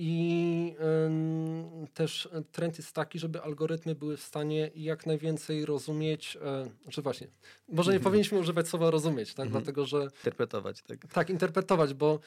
I 0.00 0.74
em, 1.06 1.86
też 1.94 2.28
trend 2.52 2.78
jest 2.78 2.92
taki, 2.92 3.18
żeby 3.18 3.42
algorytmy 3.42 3.94
były 3.94 4.16
w 4.16 4.22
stanie 4.22 4.70
jak 4.74 5.06
najwięcej 5.06 5.66
rozumieć. 5.66 6.38
E, 6.42 6.70
znaczy 6.82 7.02
właśnie, 7.02 7.26
może 7.68 7.92
nie 7.92 8.00
powinniśmy 8.00 8.38
używać 8.38 8.68
słowa 8.68 8.90
rozumieć, 8.90 9.34
tak? 9.34 9.50
Dlatego 9.50 9.86
że 9.86 10.02
interpretować, 10.02 10.82
tak? 10.82 10.98
tak, 11.12 11.30
interpretować, 11.30 11.94
bo 11.94 12.20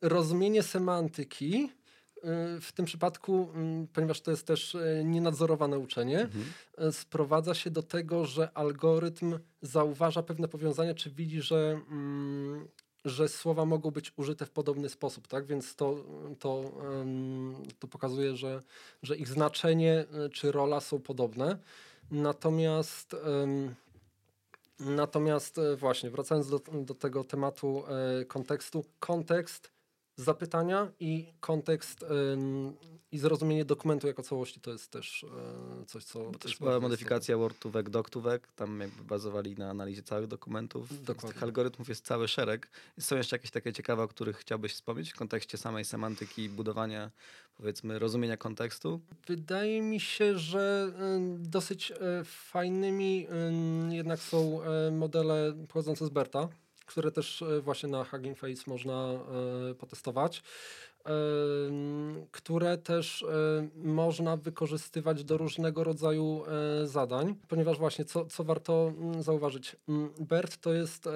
rozumienie 0.00 0.62
semantyki 0.62 1.70
y, 2.16 2.60
w 2.60 2.72
tym 2.74 2.84
przypadku, 2.84 3.52
ponieważ 3.92 4.20
to 4.20 4.30
jest 4.30 4.46
też 4.46 4.74
e, 4.74 5.04
nienadzorowane 5.04 5.78
uczenie, 5.78 6.28
e, 6.78 6.92
sprowadza 6.92 7.54
się 7.54 7.70
do 7.70 7.82
tego, 7.82 8.24
że 8.24 8.50
algorytm 8.54 9.38
zauważa 9.62 10.22
pewne 10.22 10.48
powiązania, 10.48 10.94
czy 10.94 11.10
widzi, 11.10 11.42
że, 11.42 11.80
mm, 11.90 12.68
że 13.04 13.28
słowa 13.28 13.64
mogą 13.64 13.90
być 13.90 14.12
użyte 14.16 14.46
w 14.46 14.50
podobny 14.50 14.88
sposób, 14.88 15.28
tak? 15.28 15.46
Więc 15.46 15.76
to, 15.76 16.04
to, 16.38 16.72
to 17.78 17.88
pokazuje, 17.88 18.36
że, 18.36 18.62
że 19.02 19.16
ich 19.16 19.28
znaczenie 19.28 20.04
e, 20.12 20.28
czy 20.28 20.52
rola 20.52 20.80
są 20.80 21.00
podobne. 21.00 21.58
Natomiast 22.10 23.16
Natomiast 24.80 25.58
e, 25.58 25.76
właśnie, 25.76 26.10
wracając 26.10 26.48
do, 26.48 26.60
do 26.72 26.94
tego 26.94 27.24
tematu 27.24 27.84
e, 28.20 28.24
kontekstu, 28.24 28.84
kontekst 29.00 29.70
zapytania 30.16 30.88
i 31.00 31.32
kontekst 31.40 32.02
em, 32.02 32.72
i 33.12 33.18
zrozumienie 33.18 33.64
dokumentu 33.64 34.06
jako 34.06 34.22
całości 34.22 34.60
to 34.60 34.72
jest 34.72 34.90
też 34.90 35.24
e, 35.82 35.86
coś, 35.86 36.04
co... 36.04 36.30
Bo 36.30 36.38
też 36.38 36.56
była 36.56 36.80
modyfikacja 36.80 37.36
Word 37.36 37.58
to 37.58 37.70
Vec, 37.70 37.90
Doc 37.90 38.10
to 38.10 38.20
Vec, 38.20 38.42
tam 38.56 38.80
jakby 38.80 39.04
bazowali 39.04 39.54
na 39.54 39.70
analizie 39.70 40.02
całych 40.02 40.26
dokumentów. 40.26 41.04
Dokładnie. 41.04 41.32
Tych 41.32 41.42
algorytmów 41.42 41.88
jest 41.88 42.06
cały 42.06 42.28
szereg. 42.28 42.70
Są 43.00 43.16
jeszcze 43.16 43.36
jakieś 43.36 43.50
takie 43.50 43.72
ciekawe, 43.72 44.02
o 44.02 44.08
których 44.08 44.36
chciałbyś 44.36 44.72
wspomnieć 44.72 45.12
w 45.12 45.16
kontekście 45.16 45.58
samej 45.58 45.84
semantyki, 45.84 46.48
budowania, 46.48 47.10
powiedzmy, 47.56 47.98
rozumienia 47.98 48.36
kontekstu? 48.36 49.00
Wydaje 49.26 49.82
mi 49.82 50.00
się, 50.00 50.38
że 50.38 50.92
y, 51.36 51.48
dosyć 51.48 51.90
y, 51.90 51.94
fajnymi 52.24 53.26
jednak 53.88 54.20
są 54.20 54.60
y, 54.88 54.90
modele 54.90 55.54
pochodzące 55.68 56.06
z 56.06 56.10
Berta. 56.10 56.48
Które 56.86 57.10
też 57.10 57.42
e, 57.42 57.60
właśnie 57.60 57.88
na 57.88 58.04
Hugging 58.04 58.38
Face 58.38 58.62
można 58.66 59.08
e, 59.70 59.74
potestować, 59.74 60.42
które 62.30 62.78
też 62.78 63.22
e, 63.22 63.68
można 63.74 64.36
wykorzystywać 64.36 65.24
do 65.24 65.36
różnego 65.36 65.84
rodzaju 65.84 66.44
zadań, 66.84 67.34
ponieważ 67.48 67.78
właśnie 67.78 68.04
co, 68.04 68.26
co 68.26 68.44
warto 68.44 68.92
mm, 68.98 69.22
zauważyć, 69.22 69.76
mm, 69.88 70.10
BERT 70.20 70.56
to 70.56 70.72
jest 70.72 71.08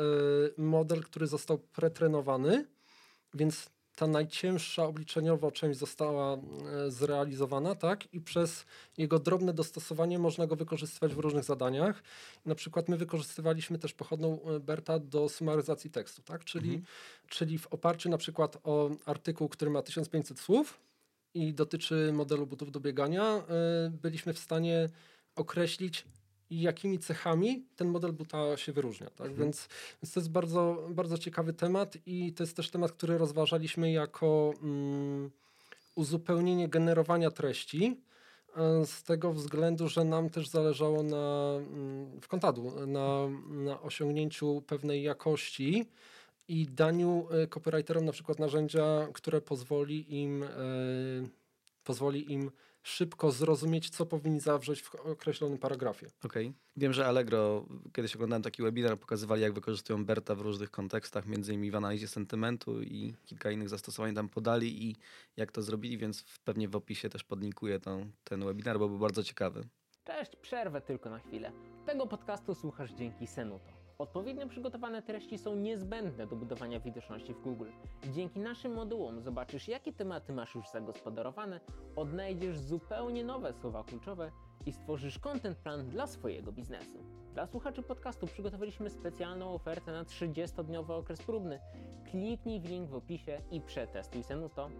model, 0.57 1.03
który 1.03 1.27
został 1.27 1.59
pretrenowany, 1.59 2.67
więc 3.35 3.71
ta 3.97 4.07
najcięższa 4.07 4.85
obliczeniowo 4.85 5.51
część 5.51 5.79
została 5.79 6.35
e, 6.35 6.41
zrealizowana, 6.91 7.75
tak? 7.75 8.15
I 8.15 8.21
przez 8.21 8.67
jego 8.99 9.19
drobne 9.19 9.53
dostosowanie 9.53 10.19
można 10.19 10.47
go 10.47 10.57
wykorzystywać 10.57 11.15
w 11.15 11.19
różnych 11.19 11.45
zadaniach. 11.45 12.03
Na 12.47 12.55
przykład 12.55 12.89
my 12.89 12.97
wykorzystywaliśmy 12.97 13.79
też 13.79 13.93
pochodną 13.93 14.43
e, 14.43 14.61
Berta 14.61 14.99
do 14.99 15.29
sumaryzacji 15.29 15.91
tekstu, 15.91 16.23
tak? 16.23 16.45
Czyli, 16.45 16.83
czyli 17.29 17.59
w 17.59 17.67
oparciu 17.67 18.09
na 18.09 18.19
przykład 18.19 18.59
o 18.65 18.91
artykuł, 19.07 19.49
który 19.49 19.71
ma 19.71 19.83
1500 19.83 20.41
słów 20.41 20.81
i 21.35 21.55
dotyczy 21.55 22.11
modelu 22.13 22.47
butów 22.47 22.71
do 22.71 22.81
biegania, 22.81 23.23
e, 23.23 23.43
byliśmy 24.03 24.33
w 24.33 24.39
stanie 24.39 24.89
określić, 25.37 26.05
jakimi 26.51 26.99
cechami 26.99 27.65
ten 27.77 27.89
model 27.89 28.13
buta 28.13 28.57
się 28.57 28.73
wyróżnia. 28.73 29.11
Tak? 29.11 29.35
Więc, 29.35 29.69
więc 30.03 30.13
to 30.15 30.21
jest 30.21 30.31
bardzo, 30.31 30.87
bardzo 30.91 31.19
ciekawy 31.19 31.53
temat 31.53 31.97
i 32.07 32.33
to 32.33 32.43
jest 32.43 32.57
też 32.57 32.71
temat, 32.71 32.93
który 32.93 33.19
rozważaliśmy 33.19 33.93
jako 33.93 34.53
mm, 34.63 35.31
uzupełnienie 35.95 36.69
generowania 36.69 37.31
treści. 37.31 38.01
e, 38.57 38.87
Z 38.87 39.03
tego 39.03 39.33
względu, 39.33 39.89
że 39.89 40.05
nam 40.05 40.31
też 40.31 40.49
zależało 40.49 41.03
na, 41.03 41.57
mm, 41.57 42.21
w 42.21 42.29
Kontadu 42.29 42.87
na, 42.87 43.29
na 43.49 43.81
osiągnięciu 43.81 44.63
pewnej 44.67 45.03
jakości 45.03 45.87
i 46.49 46.67
daniu 46.67 47.29
e, 47.31 47.47
copywriterom 47.47 48.05
na 48.05 48.13
przykład 48.13 48.39
narzędzia, 48.39 49.09
które 49.13 49.41
pozwoli 49.41 50.23
im, 50.23 50.43
e, 50.43 50.49
pozwoli 51.85 52.33
im 52.33 52.51
szybko 52.87 53.33
zrozumieć, 53.33 53.91
co 53.91 54.07
powinni 54.07 54.41
zawrzeć 54.41 54.83
w 54.83 54.95
określonym 54.95 55.59
paragrafie. 55.59 56.07
Okej. 56.25 56.53
Wiem, 56.77 56.93
że 56.93 57.07
Allegro, 57.07 57.67
kiedyś 57.93 58.15
oglądałem 58.15 58.43
taki 58.43 58.63
webinar, 58.63 58.99
pokazywali 58.99 59.43
jak 59.43 59.53
wykorzystują 59.53 60.05
Berta 60.05 60.35
w 60.35 60.41
różnych 60.41 60.71
kontekstach, 60.71 61.27
między 61.27 61.53
innymi 61.53 61.71
w 61.71 61.77
analizie 61.77 62.09
sentymentu 62.09 62.83
i 62.83 63.15
kilka 63.25 63.51
innych 63.51 63.69
zastosowań 63.69 64.15
tam 64.15 64.29
podali 64.29 64.89
i 64.91 64.97
jak 65.37 65.53
to 65.53 65.63
zrobili, 65.63 65.99
więc 65.99 66.25
pewnie 66.45 66.69
w 66.69 66.77
opisie 66.77 67.09
też 67.09 67.25
podlinkuję 67.25 67.81
tą, 67.81 68.11
ten 68.25 68.45
webinar, 68.45 68.79
bo 68.79 68.89
był 68.89 68.99
bardzo 68.99 69.23
ciekawy. 69.23 69.69
Cześć, 70.05 70.37
przerwę 70.37 70.81
tylko 70.81 71.11
na 71.11 71.19
chwilę. 71.19 71.53
Tego 71.87 72.07
podcastu 72.07 72.55
słuchasz 72.55 72.93
dzięki 72.93 73.27
Senuto. 73.27 73.76
Odpowiednio 73.99 74.49
przygotowane 74.49 75.03
treści 75.03 75.39
są 75.39 75.55
niezbędne 75.55 76.27
do 76.27 76.37
budowania 76.37 76.81
widoczności 76.81 77.35
w 77.35 77.41
Google. 77.41 77.71
Dzięki 78.13 78.41
naszym 78.41 78.73
modułom 78.75 79.21
zobaczysz, 79.21 79.69
jakie 79.69 79.93
tematy 79.93 80.33
masz 80.33 80.55
już 80.55 80.69
zagospodarowane, 80.69 81.61
odnajdziesz 81.97 82.59
zupełnie 82.59 83.25
nowe 83.25 83.53
słowa 83.53 83.85
kluczowe 83.85 84.31
i 84.67 84.73
stworzysz 84.73 85.19
content 85.19 85.59
plan 85.59 85.89
dla 85.89 86.07
swojego 86.07 86.53
biznesu. 86.53 86.99
Dla 87.35 87.47
słuchaczy 87.47 87.83
podcastu 87.83 88.27
przygotowaliśmy 88.27 88.91
specjalną 88.91 89.55
ofertę 89.55 89.93
na 89.93 90.05
30-dniowy 90.05 90.93
okres 90.93 91.23
próbny. 91.23 91.61
Kliknij 92.11 92.61
w 92.61 92.65
link 92.65 92.91
w 92.91 92.95
opisie 92.95 93.41
i 93.51 93.61
przetestuj 93.61 94.23
Senuto. 94.23 94.71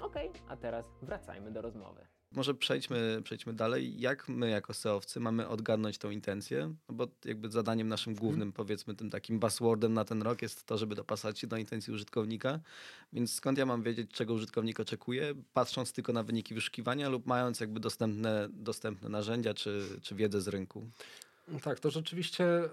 Ok, 0.00 0.14
a 0.48 0.56
teraz 0.56 0.90
wracajmy 1.02 1.50
do 1.50 1.62
rozmowy. 1.62 2.06
Może 2.34 2.54
przejdźmy, 2.54 3.20
przejdźmy 3.24 3.52
dalej. 3.52 4.00
Jak 4.00 4.28
my 4.28 4.50
jako 4.50 4.74
SEOwcy 4.74 5.20
mamy 5.20 5.48
odgadnąć 5.48 5.98
tą 5.98 6.10
intencję? 6.10 6.74
No 6.88 6.94
bo 6.94 7.08
jakby 7.24 7.50
zadaniem 7.50 7.88
naszym 7.88 8.14
głównym, 8.14 8.52
powiedzmy 8.52 8.94
tym 8.94 9.10
takim 9.10 9.38
buzzwordem 9.38 9.94
na 9.94 10.04
ten 10.04 10.22
rok 10.22 10.42
jest 10.42 10.66
to, 10.66 10.78
żeby 10.78 10.94
dopasować 10.94 11.38
się 11.38 11.46
do 11.46 11.56
intencji 11.56 11.92
użytkownika. 11.92 12.60
Więc 13.12 13.34
skąd 13.34 13.58
ja 13.58 13.66
mam 13.66 13.82
wiedzieć, 13.82 14.10
czego 14.10 14.34
użytkownik 14.34 14.80
oczekuje, 14.80 15.34
patrząc 15.52 15.92
tylko 15.92 16.12
na 16.12 16.22
wyniki 16.22 16.54
wyszukiwania 16.54 17.08
lub 17.08 17.26
mając 17.26 17.60
jakby 17.60 17.80
dostępne, 17.80 18.48
dostępne 18.52 19.08
narzędzia 19.08 19.54
czy, 19.54 19.98
czy 20.02 20.14
wiedzę 20.14 20.40
z 20.40 20.48
rynku? 20.48 20.90
Tak, 21.60 21.80
to 21.80 21.90
rzeczywiście 21.90 22.44
y, 22.44 22.68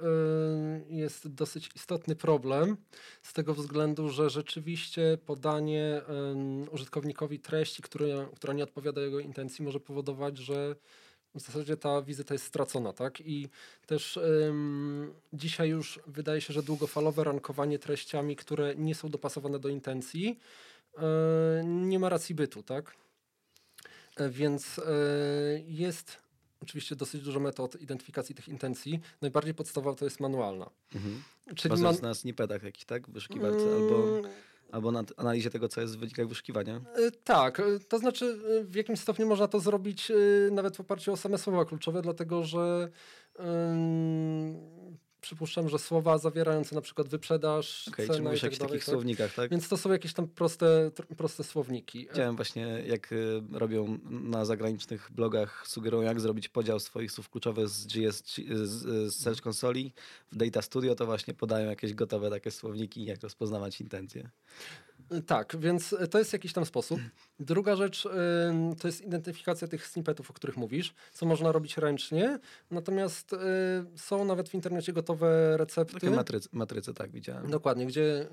jest 0.90 1.28
dosyć 1.28 1.70
istotny 1.76 2.16
problem 2.16 2.78
z 3.22 3.34
tego 3.34 3.54
względu, 3.54 4.10
że 4.10 4.30
rzeczywiście 4.30 5.18
podanie 5.26 6.02
ym, 6.32 6.70
użytkownikowi 6.72 7.40
treści, 7.40 7.82
która 8.36 8.54
nie 8.54 8.64
odpowiada 8.64 9.02
jego 9.02 9.20
intencji, 9.20 9.66
może 9.66 9.80
powodować, 9.80 10.38
że 10.38 10.76
w 11.36 11.42
zasadzie 11.42 11.78
ta 11.78 12.02
wizyta 12.02 12.34
jest 12.34 12.46
stracona, 12.46 12.94
tak? 12.94 13.22
I 13.22 13.50
też 13.86 14.18
ym, 14.18 15.14
dzisiaj 15.34 15.70
już 15.70 16.00
wydaje 16.08 16.42
się, 16.42 16.54
że 16.54 16.64
długofalowe 16.64 17.24
rankowanie 17.24 17.80
treściami, 17.80 18.36
które 18.36 18.76
nie 18.76 18.96
są 18.96 19.10
dopasowane 19.10 19.60
do 19.60 19.70
intencji, 19.70 20.40
y, 20.98 21.02
nie 21.66 22.00
ma 22.00 22.10
racji 22.10 22.36
bytu, 22.36 22.64
tak? 22.64 22.96
E, 24.20 24.30
Więc 24.30 24.80
e, 24.80 24.84
jest 25.68 26.18
oczywiście 26.62 26.96
dosyć 26.96 27.22
dużo 27.22 27.40
metod 27.40 27.82
identyfikacji 27.82 28.36
tych 28.36 28.48
intencji. 28.48 29.00
Najbardziej 29.22 29.54
podstawowa 29.54 29.96
to 29.96 30.06
jest 30.06 30.20
manualna. 30.20 30.70
Mhm. 30.96 31.22
Czyli 31.56 31.70
Bazując 31.70 32.02
man- 32.02 32.10
na 32.10 32.16
snippetach 32.16 32.64
jakichś, 32.64 32.86
tak? 32.86 33.08
W 33.10 33.12
wyszukiwarce 33.12 33.76
albo, 33.76 34.18
Mm, 34.20 34.32
albo 34.72 34.92
na 34.92 35.04
analizie 35.18 35.50
tego, 35.50 35.68
co 35.68 35.82
jest 35.82 35.96
w 35.96 36.00
wynikach 36.00 36.28
wyszukiwania. 36.28 36.82
e, 36.96 37.12
Tak, 37.12 37.60
e, 37.60 37.64
to 37.80 38.00
znaczy 38.00 38.40
e, 38.60 38.64
w 38.64 38.76
jakimś 38.76 39.00
stopniu 39.00 39.28
można 39.28 39.48
to 39.48 39.60
zrobić 39.60 40.12
nawet 40.52 40.76
w 40.78 40.80
oparciu 40.80 41.14
o 41.14 41.18
same 41.18 41.38
słowa 41.38 41.66
kluczowe, 41.66 42.02
dlatego 42.02 42.44
że 42.44 42.90
przypuszczam, 45.22 45.70
że 45.70 45.80
słowa 45.80 46.18
zawierające 46.18 46.76
na 46.76 46.82
przykład 46.82 47.08
wyprzedaż, 47.08 47.88
Okej, 47.88 48.08
cena 48.08 48.18
czy 48.18 48.24
mówisz 48.24 48.40
i 48.40 48.42
tak 48.42 48.52
dalej, 48.52 48.68
takich 48.70 48.86
tak? 48.86 48.94
słownikach, 48.94 49.34
tak? 49.34 49.52
Więc 49.52 49.70
to 49.70 49.78
są 49.78 49.92
jakieś 49.92 50.14
tam 50.14 50.28
proste, 50.28 50.92
proste 51.18 51.44
słowniki. 51.44 52.08
Widziałem 52.08 52.36
właśnie, 52.36 52.84
jak 52.88 53.12
y, 53.12 53.42
robią 53.52 54.00
na 54.10 54.46
zagranicznych 54.46 55.12
blogach, 55.12 55.68
sugerują, 55.68 56.04
jak 56.04 56.22
zrobić 56.22 56.50
podział 56.50 56.80
swoich 56.80 57.12
słów 57.12 57.30
kluczowych 57.30 57.70
z 57.70 57.88
GS, 57.88 58.24
z, 58.64 59.14
z 59.14 59.16
Search 59.16 59.42
Consoli 59.48 59.94
w 60.32 60.36
Data 60.36 60.62
Studio, 60.62 60.96
to 60.96 61.06
właśnie 61.06 61.34
podają 61.34 61.70
jakieś 61.70 61.94
gotowe 61.94 62.30
takie 62.30 62.52
słowniki, 62.52 63.06
jak 63.06 63.22
rozpoznawać 63.22 63.82
intencje. 63.82 64.30
Tak, 65.28 65.58
więc 65.60 65.94
e, 65.94 66.08
to 66.08 66.20
jest 66.20 66.34
jakiś 66.34 66.54
tam 66.54 66.66
sposób. 66.66 67.00
Druga 67.40 67.76
rzecz 67.76 68.08
to 68.80 68.88
jest 68.88 69.02
identyfikacja 69.02 69.68
tych 69.68 69.88
snippetów, 69.88 70.32
o 70.32 70.34
których 70.34 70.58
mówisz, 70.58 70.94
co 71.14 71.26
można 71.26 71.52
robić 71.52 71.78
ręcznie. 71.78 72.40
Natomiast 72.72 73.34
y, 73.34 73.38
są 73.96 74.26
nawet 74.26 74.50
w 74.50 74.54
internecie 74.54 74.94
gotowe 74.94 75.58
recepty. 75.58 75.94
Takie 75.94 76.10
matryce, 76.10 76.50
matryce 76.52 76.94
tak 76.94 77.12
widziałem. 77.12 77.52
Dokładnie, 77.52 77.86
gdzie 77.86 78.28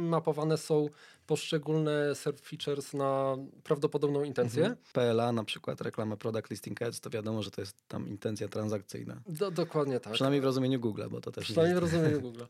mapowane 0.00 0.58
są 0.58 0.86
poszczególne 1.26 2.14
serve 2.14 2.40
features 2.40 2.94
na 2.94 3.36
prawdopodobną 3.62 4.24
intencję. 4.24 4.62
Mhm. 4.62 4.76
PLA 4.92 5.32
na 5.32 5.44
przykład, 5.44 5.80
reklama 5.80 6.16
Product 6.16 6.50
Listing 6.50 6.82
Ads, 6.82 7.00
to 7.00 7.10
wiadomo, 7.10 7.42
że 7.42 7.50
to 7.50 7.60
jest 7.60 7.88
tam 7.88 8.08
intencja 8.08 8.48
transakcyjna. 8.48 9.20
Do, 9.26 9.50
dokładnie 9.50 10.00
tak. 10.00 10.12
Przynajmniej 10.12 10.40
w 10.40 10.44
rozumieniu 10.44 10.80
Google'a, 10.80 11.08
bo 11.08 11.20
to 11.20 11.32
też 11.32 11.44
Przynajmniej 11.44 11.80
w 11.80 11.82
jest. 11.82 11.94
rozumieniu 11.94 12.20
Google. 12.20 12.42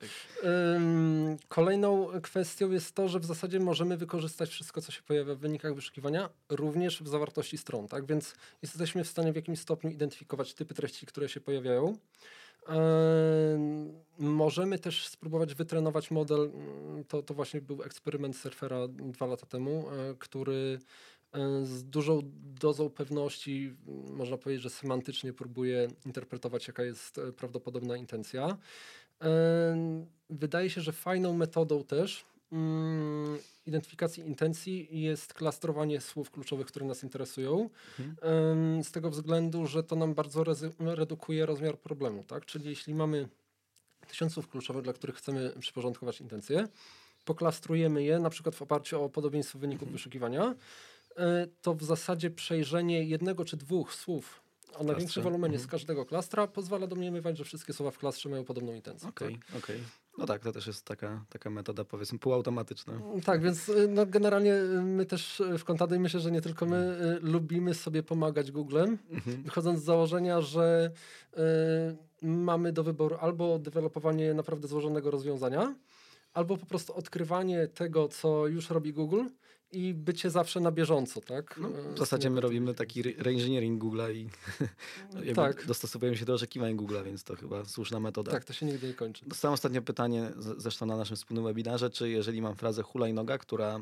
Ym, 0.44 1.36
kolejną 1.48 2.08
kwestią 2.22 2.70
jest 2.70 2.94
to, 2.94 3.08
że 3.08 3.20
w 3.20 3.24
zasadzie 3.24 3.41
możemy 3.60 3.96
wykorzystać 3.96 4.50
wszystko, 4.50 4.80
co 4.80 4.92
się 4.92 5.02
pojawia 5.02 5.34
w 5.34 5.38
wynikach 5.38 5.74
wyszukiwania, 5.74 6.28
również 6.48 7.02
w 7.02 7.08
zawartości 7.08 7.58
stron, 7.58 7.88
tak? 7.88 8.06
Więc 8.06 8.34
jesteśmy 8.62 9.04
w 9.04 9.08
stanie 9.08 9.32
w 9.32 9.36
jakimś 9.36 9.58
stopniu 9.58 9.90
identyfikować 9.90 10.54
typy 10.54 10.74
treści, 10.74 11.06
które 11.06 11.28
się 11.28 11.40
pojawiają. 11.40 11.96
Ym, 12.68 13.92
możemy 14.18 14.78
też 14.78 15.08
spróbować 15.08 15.54
wytrenować 15.54 16.10
model. 16.10 16.50
mm, 16.54 17.04
To, 17.04 17.22
to 17.22 17.34
właśnie 17.34 17.60
był 17.60 17.82
eksperyment 17.82 18.36
surfera 18.36 18.88
dwa 18.88 19.26
lata 19.26 19.46
temu, 19.46 19.90
e, 19.90 20.14
który 20.18 20.78
e, 21.32 21.64
z 21.64 21.84
dużą 21.84 22.20
dozą 22.60 22.90
pewności, 22.90 23.76
m, 23.88 24.16
można 24.16 24.36
powiedzieć, 24.38 24.62
że 24.62 24.70
semantycznie 24.70 25.32
próbuje 25.32 25.88
interpretować, 26.06 26.66
jaka 26.68 26.82
jest 26.84 27.18
e, 27.18 27.32
prawdopodobna 27.32 27.96
intencja. 27.96 28.56
Em, 29.20 30.06
Wydaje 30.30 30.70
się, 30.70 30.80
że 30.80 30.92
fajną 30.92 31.32
metodą 31.32 31.84
też 31.84 32.24
mm, 32.52 33.38
identyfikacji 33.66 34.26
intencji 34.26 35.00
jest 35.00 35.34
klastrowanie 35.34 36.00
słów 36.00 36.30
kluczowych, 36.30 36.66
które 36.66 36.86
nas 36.86 37.02
interesują. 37.02 37.70
Em, 38.22 38.84
Z 38.84 38.90
tego 38.90 39.10
względu, 39.10 39.66
że 39.66 39.82
to 39.82 39.96
nam 39.96 40.14
bardzo 40.14 40.44
redukuje 40.78 41.46
rozmiar 41.46 41.78
problemu. 41.78 42.24
Tak? 42.24 42.46
Czyli 42.46 42.68
jeśli 42.68 42.94
mamy 42.94 43.28
tysiąc 44.08 44.32
słów 44.32 44.48
kluczowych, 44.48 44.82
dla 44.82 44.92
których 44.92 45.16
chcemy 45.16 45.52
przyporządkować 45.60 46.20
intencje, 46.20 46.68
poklastrujemy 47.24 48.02
je 48.02 48.18
na 48.18 48.30
przykład 48.30 48.54
w 48.54 48.62
oparciu 48.62 49.02
o 49.02 49.08
podobieństwo 49.08 49.58
wyników 49.58 49.92
wyszukiwania, 49.92 50.54
e, 51.16 51.46
to 51.62 51.74
w 51.74 51.82
zasadzie 51.82 52.30
przejrzenie 52.30 53.04
jednego 53.04 53.44
czy 53.44 53.56
dwóch 53.56 53.94
słów 53.94 54.41
o 54.74 54.84
największym 54.84 55.22
wolumenie 55.22 55.54
Mhm. 55.54 55.68
z 55.68 55.70
każdego 55.70 56.06
klastra 56.06 56.46
pozwala 56.46 56.86
domniemywać, 56.86 57.38
że 57.38 57.44
wszystkie 57.44 57.72
słowa 57.72 57.90
w 57.90 57.98
klastrze 57.98 58.28
mają 58.28 58.44
podobną 58.44 58.74
intencję. 58.74 59.08
Okej, 59.08 59.38
okej. 59.58 59.80
No 60.18 60.26
tak, 60.26 60.42
to 60.42 60.52
też 60.52 60.66
jest 60.66 60.84
taka, 60.84 61.24
taka 61.28 61.50
metoda, 61.50 61.84
powiedzmy, 61.84 62.18
półautomatyczna. 62.18 62.92
Tak? 62.92 63.24
tak, 63.24 63.42
więc 63.42 63.68
y, 63.68 63.88
no, 63.88 64.06
generalnie 64.06 64.54
y, 64.54 64.82
my 64.82 65.06
też 65.06 65.40
y, 65.40 65.58
w 65.58 65.64
Kontady 65.64 65.98
myślę, 65.98 66.20
że 66.20 66.30
nie 66.30 66.40
tylko 66.40 66.66
my 66.66 66.98
y, 67.22 67.26
lubimy 67.26 67.74
sobie 67.74 68.02
pomagać 68.02 68.50
Googlem, 68.52 68.98
Mhm. 69.10 69.42
wychodząc 69.42 69.80
z 69.80 69.84
założenia, 69.84 70.40
że 70.40 70.90
y, 71.32 71.36
mamy 72.26 72.72
do 72.72 72.84
wyboru 72.84 73.16
albo 73.20 73.58
dewelopowanie 73.58 74.34
naprawdę 74.34 74.68
złożonego 74.68 75.10
rozwiązania, 75.10 75.74
albo 76.32 76.56
po 76.56 76.66
prostu 76.66 76.94
odkrywanie 76.94 77.68
tego, 77.68 78.08
co 78.08 78.46
już 78.46 78.70
robi 78.70 78.92
Google 78.92 79.24
i 79.72 79.94
bycie 79.94 80.30
zawsze 80.30 80.60
na 80.60 80.72
bieżąco, 80.72 81.20
tak? 81.20 81.56
No, 81.58 81.68
E, 81.68 81.94
w 81.94 81.98
zasadzie 81.98 82.30
my 82.30 82.36
tym, 82.36 82.42
robimy 82.42 82.74
taki 82.74 83.00
re- 83.00 83.12
reengineering 83.22 83.82
Google'a 83.82 84.14
i 84.14 84.28
Tak. 85.34 85.66
dostosowujemy 85.66 86.16
się 86.18 86.24
do 86.24 86.34
oczekiwań 86.34 86.76
Google'a, 86.76 87.04
więc 87.04 87.24
to 87.24 87.36
chyba 87.36 87.64
słuszna 87.64 88.00
metoda. 88.00 88.30
Tak, 88.32 88.44
to 88.44 88.52
się 88.52 88.66
nigdy 88.66 88.86
nie 88.88 88.94
kończy. 88.94 89.24
Dostałem 89.26 89.54
ostatnio 89.54 89.82
pytanie, 89.82 90.30
zresztą 90.56 90.86
na 90.86 90.96
naszym 90.96 91.16
wspólnym 91.16 91.44
webinarze, 91.44 91.90
czy 91.90 92.10
jeżeli 92.10 92.42
mam 92.42 92.56
frazę 92.56 92.82
hulajnoga, 92.82 93.38
która, 93.38 93.80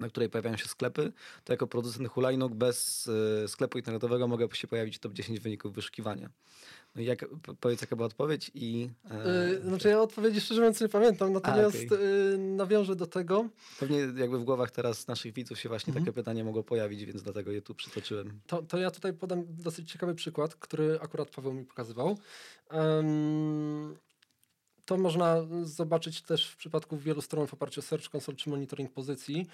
na 0.00 0.08
której 0.08 0.28
pojawiają 0.30 0.56
się 0.56 0.68
sklepy, 0.68 1.12
to 1.44 1.52
jako 1.52 1.66
producent 1.66 2.08
hulajnóg 2.08 2.54
bez 2.54 3.06
y, 3.06 3.48
sklepu 3.48 3.78
internetowego 3.78 4.28
mogę 4.28 4.48
się 4.52 4.68
pojawić 4.68 4.96
w 4.96 5.00
top 5.00 5.12
10 5.12 5.40
wyników 5.40 5.74
wyszukiwania. 5.74 6.30
No 6.94 7.02
jak, 7.02 7.24
powiedz 7.60 7.80
jaka 7.80 7.96
była 7.96 8.06
odpowiedź 8.06 8.50
i 8.54 8.90
Yy, 9.50 9.60
znaczy 9.68 9.88
ja 9.88 10.00
odpowiedzi 10.00 10.40
szczerze 10.40 10.60
mówiąc 10.60 10.80
nie 10.80 10.88
pamiętam, 10.88 11.32
natomiast 11.32 11.76
okej. 11.76 11.88
yy, 12.30 12.38
nawiążę 12.38 12.96
do 12.96 13.06
tego. 13.06 13.48
pewnie 13.80 13.98
jakby 13.98 14.38
w 14.38 14.44
głowach 14.44 14.70
teraz 14.70 15.08
naszych 15.08 15.32
widzów 15.32 15.60
się 15.60 15.68
właśnie 15.68 15.90
Mhm. 15.90 16.04
takie 16.06 16.14
pytanie 16.14 16.44
mogło 16.44 16.62
pojawić, 16.62 17.04
więc 17.04 17.22
dlatego 17.22 17.52
je 17.52 17.62
tu 17.62 17.74
przytoczyłem. 17.74 18.40
To, 18.46 18.62
to 18.62 18.78
ja 18.78 18.90
tutaj 18.90 19.12
podam 19.12 19.44
dosyć 19.48 19.92
ciekawy 19.92 20.14
przykład, 20.14 20.54
który 20.54 20.98
akurat 21.00 21.30
Paweł 21.30 21.52
mi 21.52 21.64
pokazywał. 21.64 22.18
Em, 22.70 23.96
to 24.84 24.96
można 24.96 25.36
zobaczyć 25.62 26.22
też 26.22 26.48
w 26.50 26.56
przypadku 26.56 26.96
wielu 26.98 27.22
stron 27.22 27.46
w 27.46 27.54
oparciu 27.54 27.80
o 27.80 27.82
Search 27.82 28.14
Console 28.14 28.36
czy 28.36 28.50
monitoring 28.50 28.92
pozycji, 28.92 29.46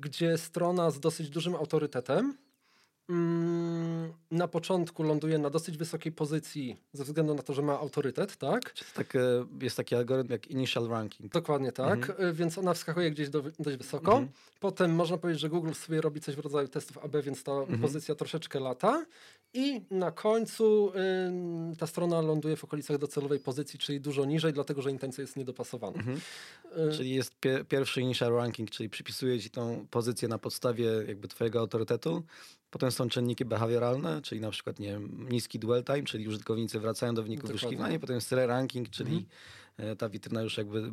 gdzie 0.00 0.38
strona 0.38 0.90
z 0.90 1.00
dosyć 1.00 1.30
dużym 1.30 1.54
autorytetem 1.54 2.36
na 4.30 4.48
początku 4.48 5.02
ląduje 5.02 5.38
na 5.38 5.50
dosyć 5.50 5.76
wysokiej 5.78 6.12
pozycji 6.12 6.76
ze 6.92 7.04
względu 7.04 7.34
na 7.34 7.42
to, 7.42 7.54
że 7.54 7.62
ma 7.62 7.78
autorytet, 7.78 8.36
tak? 8.36 8.74
Tak, 8.94 9.16
e, 9.16 9.20
jest 9.60 9.76
taki 9.76 9.94
algorytm 9.94 10.32
jak 10.32 10.46
initial 10.46 10.88
ranking. 10.88 11.32
Dokładnie 11.32 11.72
tak, 11.72 12.10
Mhm. 12.10 12.28
y, 12.28 12.32
więc 12.32 12.58
ona 12.58 12.74
wskakuje 12.74 13.10
gdzieś 13.10 13.28
do, 13.28 13.42
dość 13.58 13.76
wysoko. 13.76 14.12
Mhm. 14.12 14.28
Potem 14.60 14.94
można 14.94 15.18
powiedzieć, 15.18 15.40
że 15.40 15.48
Google 15.48 15.72
sobie 15.72 16.00
robi 16.00 16.20
coś 16.20 16.36
w 16.36 16.38
rodzaju 16.38 16.68
testów 16.68 16.98
AB, 16.98 17.16
więc 17.22 17.42
ta 17.42 17.52
Mhm. 17.52 17.80
pozycja 17.80 18.14
troszeczkę 18.14 18.60
lata. 18.60 19.06
I 19.54 19.82
na 19.90 20.10
końcu 20.12 20.92
ym, 21.26 21.76
ta 21.78 21.86
strona 21.86 22.20
ląduje 22.20 22.56
w 22.56 22.64
okolicach 22.64 22.98
docelowej 22.98 23.38
pozycji, 23.40 23.78
czyli 23.78 24.00
dużo 24.00 24.24
niżej, 24.24 24.52
dlatego 24.52 24.82
że 24.82 24.90
intencja 24.90 25.22
jest 25.22 25.36
niedopasowana. 25.36 25.96
Mhm. 25.96 26.20
Y, 26.92 26.96
Czyli 26.96 27.10
jest 27.10 27.34
pie 27.40 27.64
pierwszy 27.68 28.00
initial 28.00 28.32
ranking, 28.32 28.70
czyli 28.70 28.88
przypisuje 28.88 29.40
ci 29.40 29.50
tą 29.50 29.86
pozycję 29.90 30.28
na 30.28 30.38
podstawie 30.38 30.84
jakby 31.08 31.28
twojego 31.28 31.60
autorytetu. 31.60 32.22
Potem 32.70 32.92
są 32.92 33.08
czynniki 33.08 33.44
behawioralne, 33.44 34.22
czyli 34.22 34.40
na 34.40 34.50
przykład 34.50 34.78
nie 34.78 34.88
wiem, 34.88 35.26
niski 35.30 35.58
dwell 35.58 35.84
time, 35.84 36.02
czyli 36.02 36.28
użytkownicy 36.28 36.80
wracają 36.80 37.14
do 37.14 37.22
Dokładnie. 37.22 37.52
wyszukiwania. 37.52 37.98
Potem 37.98 38.14
jest 38.14 38.32
re-ranking, 38.32 38.90
czyli 38.90 39.10
Mhm. 39.10 39.26
E, 39.76 39.96
ta 39.96 40.08
witryna 40.08 40.42
już 40.42 40.58
jakby 40.58 40.90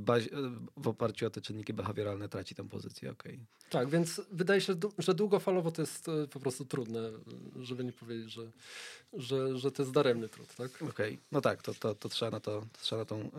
w 0.78 0.88
oparciu 0.88 1.28
o 1.28 1.30
te 1.30 1.41
czynniki 1.41 1.74
behawioralne 1.74 2.30
traci 2.30 2.56
tę 2.56 2.70
pozycję. 2.70 3.12
Okej. 3.12 3.39
Tak, 3.70 3.89
więc 3.89 4.22
wydaje 4.32 4.62
się, 4.62 4.76
że 4.98 5.13
długofalowo 5.13 5.72
to 5.72 5.82
jest 5.82 6.10
e, 6.10 6.28
po 6.28 6.39
prostu 6.39 6.65
trudne, 6.65 7.10
żeby 7.60 7.84
nie 7.84 7.91
powiedzieć, 7.91 8.32
że, 8.32 8.52
że, 9.13 9.58
że 9.58 9.72
to 9.72 9.84
jest 9.84 9.94
daremny 9.94 10.30
trud, 10.30 10.56
tak? 10.56 10.82
Okej, 10.89 11.20
no 11.32 11.41
tak, 11.41 11.62
to, 11.62 11.74
to, 11.74 11.96
to 11.96 12.10
trzeba 12.10 12.32
na 12.32 12.39
to, 12.39 12.65
trzeba 12.82 13.02
na 13.02 13.06
tą 13.06 13.20
e, 13.20 13.26
e, 13.28 13.30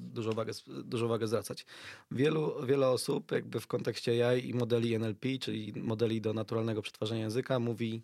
dużą, 0.00 0.30
uwagę, 0.30 0.52
dużą 0.84 1.06
uwagę 1.06 1.26
zwracać. 1.26 1.66
Wielu, 2.10 2.66
wiele 2.66 2.88
osób 2.88 3.32
jakby 3.32 3.60
w 3.60 3.66
kontekście 3.66 4.28
AI 4.28 4.48
i 4.48 4.54
modeli 4.54 4.94
NLP, 4.94 5.38
czyli 5.40 5.72
modeli 5.76 6.20
do 6.20 6.32
naturalnego 6.32 6.82
przetwarzania 6.82 7.20
języka, 7.20 7.58
mówi 7.58 8.02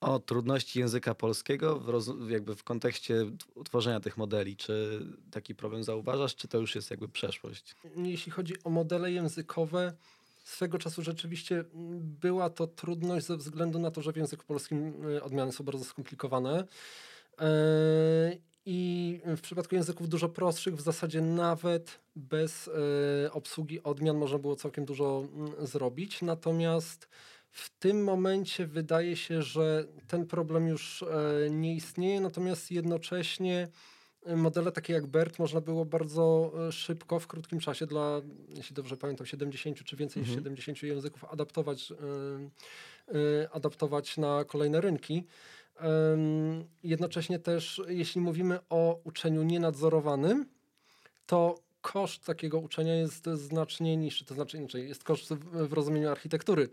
o 0.00 0.18
trudności 0.18 0.78
języka 0.78 1.14
polskiego 1.14 1.80
w 1.80 1.88
roz, 1.88 2.10
jakby 2.28 2.54
w 2.54 2.64
kontekście 2.64 3.14
t- 3.14 3.64
tworzenia 3.64 4.00
tych 4.00 4.16
modeli. 4.16 4.56
Czy 4.56 5.00
taki 5.30 5.54
problem 5.54 5.84
zauważasz, 5.84 6.36
czy 6.36 6.48
to 6.48 6.58
już 6.58 6.74
jest 6.74 6.90
jakby 6.90 7.08
przeszłość? 7.08 7.74
jeśli 7.96 8.32
chodzi 8.32 8.54
o 8.64 8.70
modele 8.70 9.12
językowe, 9.12 9.92
swego 10.44 10.78
czasu 10.78 11.02
rzeczywiście 11.02 11.54
mm, 11.74 12.00
była 12.20 12.50
to 12.50 12.66
trudność 12.66 13.26
ze 13.26 13.36
względu 13.36 13.78
na 13.78 13.90
to, 13.90 14.02
że 14.02 14.12
w 14.12 14.16
języku 14.16 14.44
polskim 14.46 15.06
y, 15.06 15.22
odmiany 15.22 15.52
są 15.52 15.64
bardzo 15.64 15.84
skomplikowane. 15.84 16.64
E, 17.40 17.46
I 18.66 19.20
w 19.24 19.40
przypadku 19.40 19.74
języków 19.74 20.08
dużo 20.08 20.28
prostszych, 20.28 20.76
w 20.76 20.80
zasadzie 20.80 21.20
nawet 21.20 22.00
bez 22.16 22.70
e, 23.24 23.32
obsługi 23.32 23.82
odmian 23.82 24.16
można 24.16 24.38
było 24.38 24.56
całkiem 24.56 24.84
dużo 24.84 25.24
mm, 25.34 25.66
zrobić. 25.66 26.22
Natomiast 26.22 27.08
w 27.50 27.70
tym 27.78 28.04
momencie 28.04 28.66
wydaje 28.66 29.16
się, 29.16 29.42
że 29.42 29.84
ten 30.08 30.26
problem 30.26 30.68
już 30.68 31.02
e, 31.02 31.50
nie 31.50 31.74
istnieje, 31.74 32.20
natomiast 32.20 32.70
jednocześnie 32.70 33.68
e, 34.26 34.36
modele 34.36 34.72
takie 34.72 34.92
jak 34.92 35.06
BERT 35.06 35.38
można 35.38 35.60
było 35.60 35.84
bardzo 35.84 36.52
e, 36.68 36.72
szybko, 36.72 37.20
w 37.20 37.26
krótkim 37.26 37.60
czasie 37.60 37.86
dla, 37.86 38.20
jeśli 38.48 38.74
dobrze 38.74 38.96
pamiętam, 38.96 39.26
70 39.26 39.84
czy 39.84 39.96
więcej 39.96 40.20
niż 40.22 40.28
Mhm. 40.28 40.44
70 40.44 40.82
języków 40.82 41.24
adaptować, 41.24 41.92
adaptować 43.52 44.16
na 44.16 44.44
kolejne 44.44 44.80
rynki. 44.80 45.26
Jednocześnie 46.82 47.38
też, 47.38 47.82
jeśli 47.88 48.20
mówimy 48.20 48.58
o 48.68 49.00
uczeniu 49.04 49.42
nienadzorowanym, 49.42 50.46
to 51.26 51.58
koszt 51.80 52.24
takiego 52.24 52.58
uczenia 52.58 52.94
jest 52.94 53.26
znacznie 53.26 53.96
niższy, 53.96 54.24
to 54.24 54.34
znaczy 54.34 54.58
inaczej, 54.58 54.88
jest 54.88 55.04
koszt 55.04 55.34
w, 55.34 55.72
rozumieniu 55.72 56.10
architektury, 56.10 56.68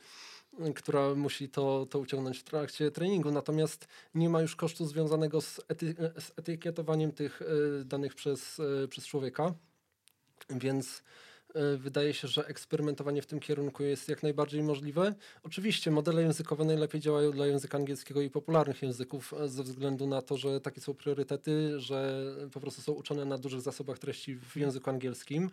która 0.75 1.15
musi 1.15 1.49
to, 1.49 1.87
to 1.89 1.99
uciągnąć 1.99 2.39
w 2.39 2.43
trakcie 2.43 2.91
treningu, 2.91 3.31
natomiast 3.31 3.87
nie 4.15 4.29
ma 4.29 4.41
już 4.41 4.55
kosztu 4.55 4.85
związanego 4.85 5.41
z, 5.41 5.61
ety, 5.67 5.95
z 6.19 6.31
etykietowaniem 6.39 7.11
tych 7.11 7.41
y, 7.41 7.85
danych 7.85 8.15
przez, 8.15 8.59
y, 8.59 8.87
przez 8.87 9.07
człowieka, 9.07 9.53
więc 10.49 11.03
y, 11.49 11.77
wydaje 11.77 12.13
się, 12.13 12.27
że 12.27 12.45
eksperymentowanie 12.45 13.21
w 13.21 13.25
tym 13.25 13.39
kierunku 13.39 13.83
jest 13.83 14.09
jak 14.09 14.23
najbardziej 14.23 14.63
możliwe. 14.63 15.15
Oczywiście 15.43 15.91
modele 15.91 16.21
językowe 16.21 16.65
najlepiej 16.65 17.01
działają 17.01 17.31
dla 17.31 17.47
języka 17.47 17.77
angielskiego 17.77 18.21
i 18.21 18.29
popularnych 18.29 18.81
języków 18.81 19.33
e, 19.33 19.49
ze 19.49 19.63
względu 19.63 20.07
na 20.07 20.21
to, 20.21 20.37
że 20.37 20.61
takie 20.61 20.81
są 20.81 20.93
priorytety, 20.93 21.79
że 21.79 22.25
po 22.53 22.59
prostu 22.59 22.81
są 22.81 22.91
uczone 22.91 23.25
na 23.25 23.37
dużych 23.37 23.61
zasobach 23.61 23.99
treści 23.99 24.35
w 24.35 24.55
języku 24.55 24.89
angielskim. 24.89 25.49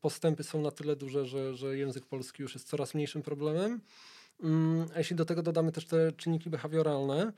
Postępy 0.00 0.44
są 0.44 0.60
na 0.60 0.70
tyle 0.70 0.96
duże, 0.96 1.26
że, 1.26 1.54
że 1.54 1.78
język 1.78 2.06
polski 2.06 2.42
już 2.42 2.54
jest 2.54 2.68
coraz 2.68 2.94
mniejszym 2.94 3.22
problemem. 3.22 3.80
Mm, 4.42 4.86
A 4.94 4.98
jeśli 4.98 5.16
do 5.16 5.24
tego 5.24 5.42
dodamy 5.42 5.72
też 5.72 5.86
te 5.86 6.12
czynniki 6.12 6.50
behawioralne, 6.50 7.32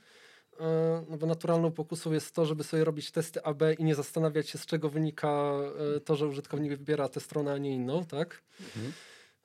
e, 0.60 1.04
no 1.08 1.16
bo 1.16 1.26
naturalną 1.26 1.72
pokusą 1.72 2.12
jest 2.12 2.34
to, 2.34 2.46
żeby 2.46 2.64
sobie 2.64 2.84
robić 2.84 3.10
testy 3.10 3.42
AB 3.44 3.62
i 3.78 3.84
nie 3.84 3.94
zastanawiać 3.94 4.48
się, 4.48 4.58
z 4.58 4.66
czego 4.66 4.88
wynika 4.90 5.52
e, 5.96 6.00
to, 6.00 6.16
że 6.16 6.26
użytkownik 6.26 6.70
wybiera 6.70 7.08
tę 7.08 7.20
stronę, 7.20 7.52
a 7.52 7.58
nie 7.58 7.74
inną, 7.74 8.04
tak? 8.04 8.42
Mhm. 8.60 8.92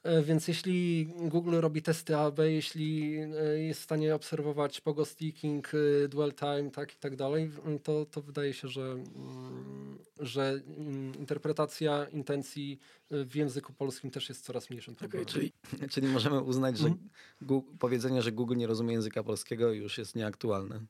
E, 0.04 0.24
Więc 0.24 0.48
jeśli 0.48 1.06
Google 1.18 1.56
robi 1.60 1.82
testy 1.82 2.18
AB, 2.18 2.40
jeśli 2.40 3.18
e, 3.18 3.60
jest 3.60 3.80
w 3.80 3.84
stanie 3.84 4.16
obserwować 4.16 4.82
pogo 4.82 5.06
sticking, 5.06 5.72
e, 6.06 6.08
dwell 6.08 6.34
time, 6.34 6.72
tak 6.72 6.94
i 6.94 6.98
tak 6.98 7.16
dalej, 7.16 7.48
w- 7.48 7.80
to, 7.84 8.06
to 8.06 8.22
wydaje 8.22 8.54
się, 8.54 8.68
że, 8.68 8.82
mm, 8.92 9.98
że 10.20 10.62
mm, 10.78 11.16
interpretacja 11.20 12.06
intencji 12.06 12.80
w 13.12 13.36
języku 13.36 13.74
polskim 13.74 14.12
też 14.12 14.30
jest 14.30 14.46
coraz 14.46 14.70
mniejszym 14.70 14.96
problemem. 14.96 15.28
czyli, 15.28 15.52
czyli 15.92 16.08
możemy 16.08 16.42
uznać, 16.42 16.78
że. 16.78 16.94
Gu- 17.42 17.64
powiedzenie, 17.80 18.22
że 18.22 18.32
Google 18.32 18.56
nie 18.58 18.68
rozumie 18.68 18.94
języka 18.94 19.24
polskiego 19.24 19.72
już 19.74 19.98
jest 19.98 20.16
nieaktualne. 20.16 20.82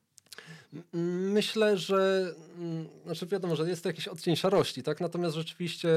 Myślę, 0.92 1.78
że 1.78 2.32
mm, 2.58 2.88
znaczy 3.04 3.26
wiadomo, 3.26 3.56
że 3.56 3.68
jest 3.68 3.82
to 3.82 3.88
jakiś 3.88 4.08
odcień 4.08 4.36
szarości, 4.36 4.82
tak? 4.82 5.00
Natomiast 5.00 5.36
rzeczywiście 5.36 5.88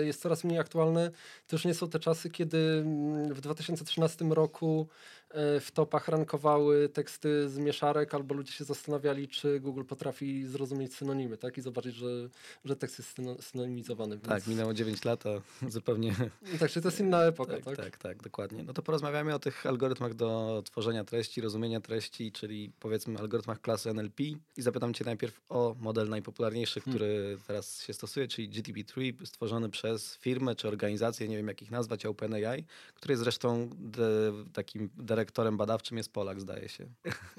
e, 0.00 0.04
jest 0.04 0.20
coraz 0.20 0.44
mniej 0.44 0.58
aktualne. 0.58 1.10
To 1.46 1.56
już 1.56 1.64
nie 1.64 1.74
są 1.74 1.88
te 1.88 2.00
czasy, 2.00 2.30
kiedy 2.30 2.82
mm, 2.84 3.34
w 3.34 3.40
2013 3.40 4.24
roku 4.24 4.88
w 5.34 5.68
topach 5.74 6.08
rankowały 6.08 6.88
teksty 6.88 7.48
z 7.48 7.58
mieszarek, 7.58 8.14
albo 8.14 8.34
ludzie 8.34 8.52
się 8.52 8.64
zastanawiali, 8.64 9.28
czy 9.28 9.60
Google 9.60 9.84
potrafi 9.84 10.46
zrozumieć 10.46 10.94
synonimy, 10.94 11.36
tak? 11.36 11.58
I 11.58 11.60
zobaczyć, 11.60 11.94
że, 11.94 12.28
że 12.64 12.76
tekst 12.76 12.98
jest 12.98 13.18
syno- 13.18 13.42
synonimizowany. 13.42 14.18
Tak, 14.18 14.30
Więc, 14.32 14.46
minęło 14.46 14.74
9 14.74 15.04
lat, 15.04 15.24
a 15.26 15.30
zupełnie 15.70 16.14
tak, 16.60 16.70
czyli 16.70 16.82
to 16.82 16.88
jest 16.88 17.00
inna 17.00 17.22
epoka, 17.22 17.52
Tak, 17.54 17.64
tak? 17.64 17.76
tak, 17.76 17.98
tak, 17.98 18.22
dokładnie. 18.22 18.62
No 18.64 18.72
to 18.72 18.82
porozmawiamy 18.82 19.34
o 19.34 19.38
tych 19.38 19.66
algorytmach 19.66 20.14
do 20.14 20.62
tworzenia 20.66 21.04
treści, 21.04 21.40
rozumienia 21.40 21.80
treści, 21.80 22.32
czyli 22.32 22.72
powiedzmy 22.80 23.18
algorytmach 23.18 23.60
klasy 23.60 23.90
NLP. 23.90 24.22
I 24.56 24.62
zapytam 24.62 24.94
Cię 24.94 25.04
najpierw 25.04 25.40
o 25.48 25.76
model 25.80 26.08
najpopularniejszy, 26.08 26.80
Hmm. 26.80 26.96
który 26.96 27.38
teraz 27.46 27.82
się 27.82 27.92
stosuje, 27.92 28.28
czyli 28.28 28.50
GTP3, 28.50 29.12
stworzony 29.26 29.70
przez 29.70 30.16
firmę 30.16 30.54
czy 30.56 30.68
organizację, 30.68 31.28
nie 31.28 31.36
wiem 31.36 31.48
jak 31.48 31.62
ich 31.62 31.70
nazwać, 31.70 32.06
OpenAI, 32.06 32.64
który 32.94 33.16
zresztą 33.16 33.70
de, 33.78 34.32
takim 34.52 34.90
dyrektorem 35.16 35.56
badawczym 35.56 35.96
jest 35.96 36.12
Polak, 36.12 36.40
zdaje 36.40 36.68
się. 36.68 36.86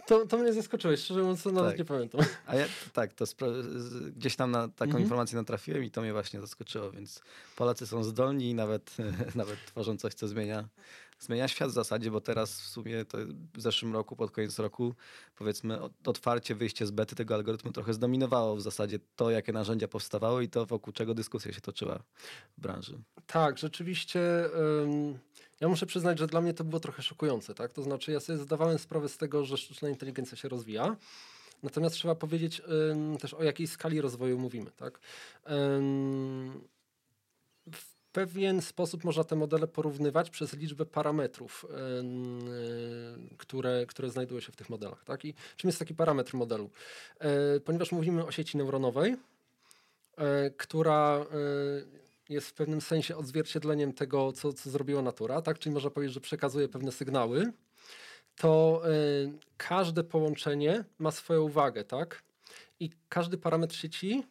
To, 0.08 0.26
to 0.26 0.38
mnie 0.38 0.54
zaskoczyłeś, 0.54 1.00
szczerze 1.00 1.20
mówiąc, 1.20 1.46
nawet 1.46 1.70
Tak. 1.72 1.80
nie 1.80 1.86
pamiętam. 1.86 2.22
A 2.46 2.56
ja 2.56 2.66
tak, 2.94 3.13
to 3.13 3.26
gdzieś 4.16 4.36
tam 4.36 4.52
na 4.52 4.68
taką 4.68 4.84
Mhm. 4.86 5.04
informację 5.04 5.38
natrafiłem 5.38 5.84
i 5.84 5.92
to 5.92 6.02
mnie 6.02 6.13
właśnie 6.13 6.42
zaskoczyło, 6.42 6.92
więc 6.92 7.22
Polacy 7.56 7.88
są 7.88 8.04
zdolni 8.04 8.50
i 8.50 8.54
nawet, 8.54 8.96
nawet 9.36 9.66
tworzą 9.66 9.98
coś, 9.98 10.13
co 10.13 10.28
zmienia 10.28 10.68
zmienia 11.19 11.47
świat 11.47 11.69
w 11.69 11.73
zasadzie, 11.73 12.12
bo 12.12 12.21
teraz 12.21 12.62
w 12.62 12.67
sumie 12.67 13.06
to 13.06 13.17
w 13.53 13.61
zeszłym 13.61 13.93
roku, 13.93 14.15
pod 14.15 14.32
koniec 14.32 14.59
roku, 14.59 14.95
powiedzmy, 15.36 15.80
otwarcie 16.05 16.55
wyjście 16.55 16.86
z 16.86 16.91
bety 16.91 17.15
tego 17.15 17.36
algorytmu 17.36 17.72
trochę 17.72 17.93
zdominowało 17.93 18.55
w 18.55 18.61
zasadzie 18.61 18.99
to, 19.15 19.32
jakie 19.32 19.53
narzędzia 19.53 19.88
powstawały 19.88 20.43
i 20.43 20.49
to, 20.49 20.65
wokół 20.65 20.93
czego 20.93 21.13
dyskusja 21.13 21.53
się 21.53 21.61
toczyła 21.61 22.03
w 22.57 22.61
branży. 22.61 22.99
Tak, 23.28 23.57
rzeczywiście. 23.57 24.20
Ym, 24.84 25.20
ja 25.59 25.68
muszę 25.68 25.86
przyznać, 25.86 26.20
że 26.20 26.28
dla 26.28 26.41
mnie 26.41 26.53
to 26.53 26.63
było 26.63 26.80
trochę 26.80 27.01
szokujące. 27.01 27.55
Tak? 27.55 27.74
To 27.74 27.84
znaczy, 27.84 28.11
ja 28.11 28.20
sobie 28.20 28.39
zdawałem 28.39 28.80
sprawę 28.80 29.09
z 29.09 29.18
tego, 29.18 29.45
że 29.45 29.57
sztuczna 29.57 29.89
inteligencja 29.89 30.38
się 30.38 30.49
rozwija. 30.49 30.95
Natomiast 31.63 31.95
trzeba 31.95 32.15
powiedzieć 32.15 32.61
ym, 32.91 33.18
też 33.18 33.34
o 33.34 33.43
jakiej 33.43 33.68
skali 33.68 34.01
rozwoju 34.01 34.39
mówimy. 34.39 34.72
Tak? 34.72 34.99
Ym, 35.78 36.61
pewien 38.12 38.62
sposób 38.62 39.03
można 39.03 39.24
te 39.24 39.36
modele 39.36 39.68
porównywać 39.68 40.30
przez 40.30 40.53
liczbę 40.53 40.86
parametrów, 40.86 41.66
yy, 41.70 43.38
które, 43.38 43.86
które 43.86 44.10
znajdują 44.10 44.41
się 44.41 44.51
w 44.51 44.55
tych 44.55 44.70
modelach. 44.70 45.03
Tak? 45.03 45.26
I 45.26 45.34
czym 45.55 45.68
jest 45.68 45.80
taki 45.80 45.95
parametr 45.95 46.34
modelu? 46.34 46.70
Yy, 47.53 47.60
ponieważ 47.60 47.91
mówimy 47.91 48.26
o 48.26 48.32
sieci 48.32 48.58
neuronowej, 48.58 49.12
yy, 49.12 50.26
która 50.58 51.26
jest 52.30 52.47
w 52.47 52.53
pewnym 52.53 52.82
sensie 52.82 53.18
odzwierciedleniem 53.18 53.93
tego, 53.93 54.32
co, 54.32 54.53
co 54.53 54.70
zrobiła 54.70 55.01
natura, 55.01 55.41
tak? 55.41 55.60
czyli 55.60 55.74
można 55.74 55.89
powiedzieć, 55.89 56.14
że 56.14 56.22
przekazuje 56.22 56.70
pewne 56.70 56.91
sygnały, 56.91 57.53
to 58.36 58.82
każde 59.58 60.03
połączenie 60.03 60.84
ma 60.99 61.12
swoją 61.12 61.49
wagę, 61.49 61.84
tak? 61.84 62.24
I 62.80 62.89
każdy 63.10 63.38
parametr 63.38 63.76
sieci 63.76 64.24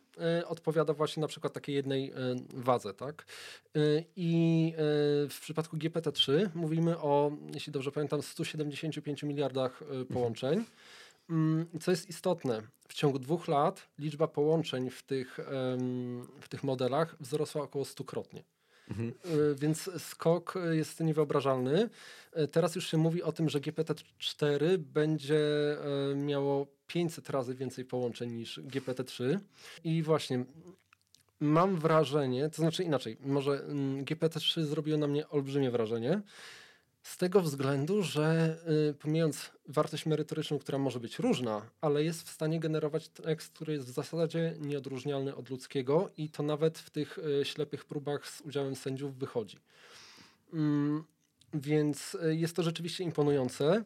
odpowiada 0.47 0.95
właśnie 0.95 1.21
na 1.21 1.29
przykład 1.29 1.53
takiej 1.53 1.75
jednej 1.75 2.11
y, 2.11 2.15
wadze, 2.55 2.95
tak? 2.95 3.25
Y, 3.77 4.05
I 4.17 4.73
w 5.31 5.39
przypadku 5.41 5.77
GPT-3 5.77 6.49
mówimy 6.55 6.99
o, 6.99 7.33
jeśli 7.55 7.73
dobrze 7.73 7.93
pamiętam, 7.93 8.23
175 8.23 9.23
miliardach 9.23 9.83
połączeń. 10.13 10.65
Mm, 11.31 11.67
co 11.81 11.91
jest 11.91 12.09
istotne, 12.09 12.63
w 12.89 12.95
ciągu 12.95 13.19
dwóch 13.19 13.49
lat 13.49 13.89
liczba 13.99 14.29
połączeń 14.29 14.91
w 14.91 15.03
tych, 15.03 15.39
w 16.41 16.49
tych 16.49 16.65
modelach 16.65 17.17
wzrosła 17.21 17.63
około 17.63 17.85
stukrotnie. 17.85 18.43
Mhm. 18.91 19.13
Więc 19.57 19.91
skok 19.99 20.55
jest 20.71 21.01
niewyobrażalny. 21.01 21.89
Teraz 22.53 22.75
już 22.75 22.91
się 22.91 22.97
mówi 22.97 23.23
o 23.23 23.33
tym, 23.33 23.49
że 23.49 23.61
GPT-4 23.61 24.79
będzie 24.79 25.41
miało 26.17 26.67
500 26.87 27.31
razy 27.31 27.55
więcej 27.55 27.85
połączeń 27.85 28.31
niż 28.33 28.61
GPT-3. 28.61 29.39
I 29.85 30.03
właśnie 30.03 30.45
mam 31.41 31.77
wrażenie, 31.77 32.49
to 32.49 32.57
znaczy 32.57 32.83
inaczej, 32.83 33.17
może 33.21 33.65
mm, 33.65 34.05
GPT-3 34.05 34.63
zrobiło 34.63 34.99
na 34.99 35.07
mnie 35.07 35.29
olbrzymie 35.29 35.71
wrażenie. 35.71 36.21
Z 37.07 37.17
tego 37.17 37.41
względu, 37.41 38.03
że 38.03 38.57
y, 38.91 38.95
pomijając 38.95 39.51
wartość 39.69 40.07
merytoryczną, 40.07 40.59
która 40.59 40.79
może 40.79 41.01
być 41.01 41.19
różna, 41.19 41.63
ale 41.81 42.05
jest 42.05 42.23
w 42.23 42.31
stanie 42.31 42.61
generować 42.61 43.09
tekst, 43.09 43.53
który 43.53 43.73
jest 43.73 43.87
w 43.87 43.91
zasadzie 43.91 44.55
nieodróżnialny 44.61 45.35
od 45.35 45.51
ludzkiego 45.51 46.11
i 46.17 46.31
to 46.31 46.43
nawet 46.43 46.79
w 46.79 46.91
tych 46.91 47.19
y, 47.19 47.45
ślepych 47.45 47.85
próbach 47.85 48.29
z 48.29 48.41
udziałem 48.41 48.77
sędziów 48.77 49.19
wychodzi. 49.19 49.59
Mm, 50.53 51.05
więc 51.55 52.15
y, 52.15 52.37
jest 52.37 52.57
to 52.57 52.63
rzeczywiście 52.63 53.05
imponujące. 53.05 53.85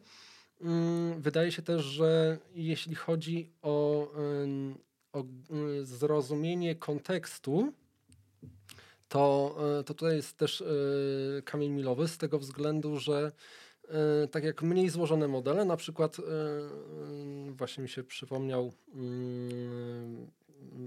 Mm, 0.61 1.21
wydaje 1.21 1.51
się 1.51 1.61
też, 1.61 1.83
że 1.83 2.37
jeśli 2.55 2.95
chodzi 2.95 3.51
o, 3.61 4.07
o 5.13 5.23
zrozumienie 5.83 6.75
kontekstu, 6.75 7.73
to, 9.11 9.55
e, 9.79 9.83
to 9.83 9.93
tutaj 9.93 10.15
jest 10.15 10.37
też 10.37 10.61
e, 10.61 10.65
kamień 11.41 11.71
milowy 11.71 12.07
z 12.07 12.17
tego 12.17 12.39
względu, 12.39 12.99
że 12.99 13.31
e, 13.87 14.27
tak 14.27 14.43
jak 14.43 14.61
mniej 14.61 14.89
złożone 14.89 15.27
modele, 15.27 15.65
na 15.65 15.77
przykład 15.77 16.17
właśnie 17.51 17.83
mi 17.83 17.89
się 17.89 18.03
przypomniał, 18.03 18.73
mm, 18.93 20.27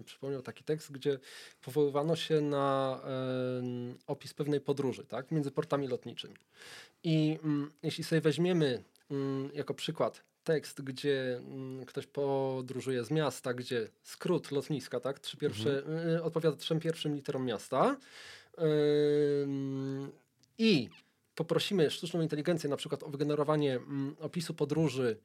przypomniał 0.04 0.42
taki 0.42 0.64
tekst, 0.64 0.92
gdzie 0.92 1.18
powoływano 1.62 2.16
się 2.16 2.40
na 2.40 3.00
opis 4.06 4.34
pewnej 4.34 4.60
podróży 4.60 5.04
tak, 5.04 5.30
między 5.30 5.50
portami 5.50 5.88
lotniczymi. 5.88 6.36
I 7.02 7.38
mm, 7.44 7.70
jeśli 7.82 8.04
sobie 8.04 8.20
weźmiemy 8.20 8.84
Mm, 9.10 9.50
jako 9.54 9.74
przykład 9.74 10.22
tekst, 10.44 10.82
gdzie 10.82 11.36
mm, 11.36 11.84
ktoś 11.84 12.06
podróżuje 12.06 13.04
z 13.04 13.10
miasta, 13.10 13.54
gdzie 13.54 13.88
skrót 14.02 14.50
lotniska, 14.50 15.00
tak, 15.00 15.18
trzy 15.18 15.36
pierwsze, 15.36 15.78
mhm. 15.78 16.08
Y, 16.08 16.22
odpowiada 16.22 16.56
trzem 16.56 16.80
pierwszym 16.80 17.14
literom 17.14 17.44
miasta. 17.44 17.96
I 20.58 20.88
poprosimy 21.34 21.90
sztuczną 21.90 22.20
inteligencję 22.20 22.70
na 22.70 22.76
przykład 22.76 23.02
o 23.02 23.08
wygenerowanie 23.08 23.74
mm, 23.74 24.16
opisu 24.20 24.54
podróży 24.54 25.16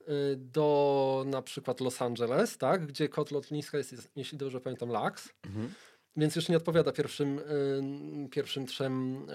y, 0.00 0.36
do 0.36 1.24
na 1.26 1.42
przykład 1.42 1.80
Los 1.80 2.02
Angeles, 2.02 2.58
tak, 2.58 2.86
gdzie 2.86 3.08
kod 3.08 3.30
lotniska 3.30 3.78
jest, 3.78 4.10
jeśli 4.16 4.38
dobrze 4.38 4.60
pamiętam, 4.60 4.88
LAX, 4.88 5.28
mhm. 5.46 5.72
więc 6.16 6.36
już 6.36 6.48
nie 6.48 6.56
odpowiada 6.56 6.92
pierwszym, 6.92 7.38
y, 7.38 8.28
pierwszym 8.30 8.66
trzem 8.66 9.26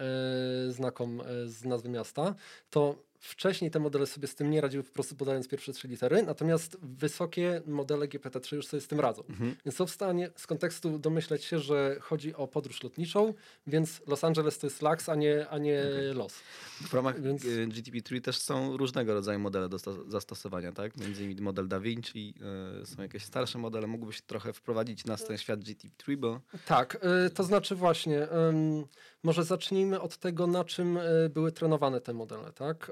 znakom 0.70 1.22
z 1.46 1.66
nazwy 1.66 1.90
miasta, 1.90 2.36
to 2.70 3.11
Wcześniej 3.22 3.72
te 3.72 3.80
modele 3.80 4.08
sobie 4.08 4.28
z 4.28 4.36
tym 4.36 4.50
nie 4.50 4.62
radziły, 4.62 4.84
po 4.84 4.94
prostu 4.94 5.16
podając 5.16 5.48
pierwsze 5.48 5.74
trzy 5.74 5.88
litery, 5.88 6.24
natomiast 6.24 6.78
wysokie 6.82 7.62
modele 7.66 8.08
GPT-3 8.08 8.56
już 8.56 8.68
sobie 8.68 8.82
z 8.82 8.88
tym 8.88 9.00
radzą. 9.00 9.24
Mhm. 9.30 9.56
Więc 9.66 9.76
są 9.76 9.86
w 9.86 9.92
stanie 9.92 10.30
z 10.36 10.48
kontekstu 10.48 11.00
domyśleć 11.00 11.44
się, 11.44 11.60
że 11.60 11.98
chodzi 12.02 12.36
o 12.36 12.48
podróż 12.48 12.84
lotniczą, 12.84 13.34
więc 13.68 14.02
Los 14.08 14.24
Angeles 14.24 14.58
to 14.58 14.68
jest 14.68 14.82
LAX, 14.82 15.10
a 15.10 15.16
nie, 15.16 15.50
a 15.50 15.58
nie 15.58 15.80
okay. 15.80 16.14
LOS. 16.14 16.34
W 16.82 16.94
ramach 16.94 17.22
więc... 17.22 17.46
Y, 17.46 17.68
GTP3 17.68 18.22
też 18.22 18.38
są 18.38 18.78
różnego 18.78 19.14
rodzaju 19.14 19.40
modele 19.40 19.70
do 19.70 19.78
zastosowania, 20.08 20.72
tak? 20.72 20.98
Między 20.98 21.24
innymi 21.24 21.42
model 21.42 21.68
Da 21.68 21.80
Vinci, 21.80 22.34
yy, 22.80 22.86
są 22.86 23.02
jakieś 23.02 23.24
starsze 23.24 23.58
modele. 23.58 23.88
Mógłbyś 23.88 24.22
trochę 24.22 24.54
wprowadzić 24.54 25.06
nas 25.06 25.24
w 25.24 25.28
ten 25.28 25.38
świat 25.38 25.60
GTP3, 25.60 26.18
bo... 26.18 26.42
Tak, 26.66 26.98
yy, 27.24 27.30
to 27.30 27.44
znaczy 27.44 27.76
właśnie, 27.76 28.14
yy, 28.14 28.88
może 29.24 29.44
zacznijmy 29.44 30.02
od 30.02 30.18
tego, 30.18 30.48
na 30.48 30.64
czym 30.64 30.98
y, 30.98 31.30
były 31.34 31.52
trenowane 31.52 32.02
te 32.02 32.14
modele, 32.14 32.54
tak? 32.54 32.92